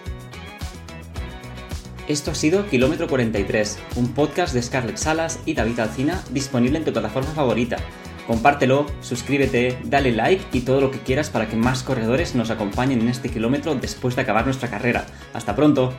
Esto 2.08 2.30
ha 2.30 2.34
sido 2.34 2.66
Kilómetro 2.68 3.08
43, 3.08 3.78
un 3.96 4.14
podcast 4.14 4.54
de 4.54 4.62
Scarlett 4.62 4.96
Salas 4.96 5.40
y 5.44 5.54
David 5.54 5.80
Alcina 5.80 6.22
disponible 6.30 6.78
en 6.78 6.84
tu 6.84 6.92
plataforma 6.92 7.30
favorita 7.30 7.78
Compártelo, 8.26 8.86
suscríbete, 9.02 9.78
dale 9.84 10.10
like 10.12 10.44
y 10.56 10.62
todo 10.62 10.80
lo 10.80 10.90
que 10.90 11.00
quieras 11.00 11.28
para 11.28 11.46
que 11.48 11.56
más 11.56 11.82
corredores 11.82 12.34
nos 12.34 12.50
acompañen 12.50 13.02
en 13.02 13.08
este 13.08 13.28
kilómetro 13.28 13.74
después 13.74 14.16
de 14.16 14.22
acabar 14.22 14.46
nuestra 14.46 14.70
carrera. 14.70 15.06
¡Hasta 15.34 15.54
pronto! 15.54 15.92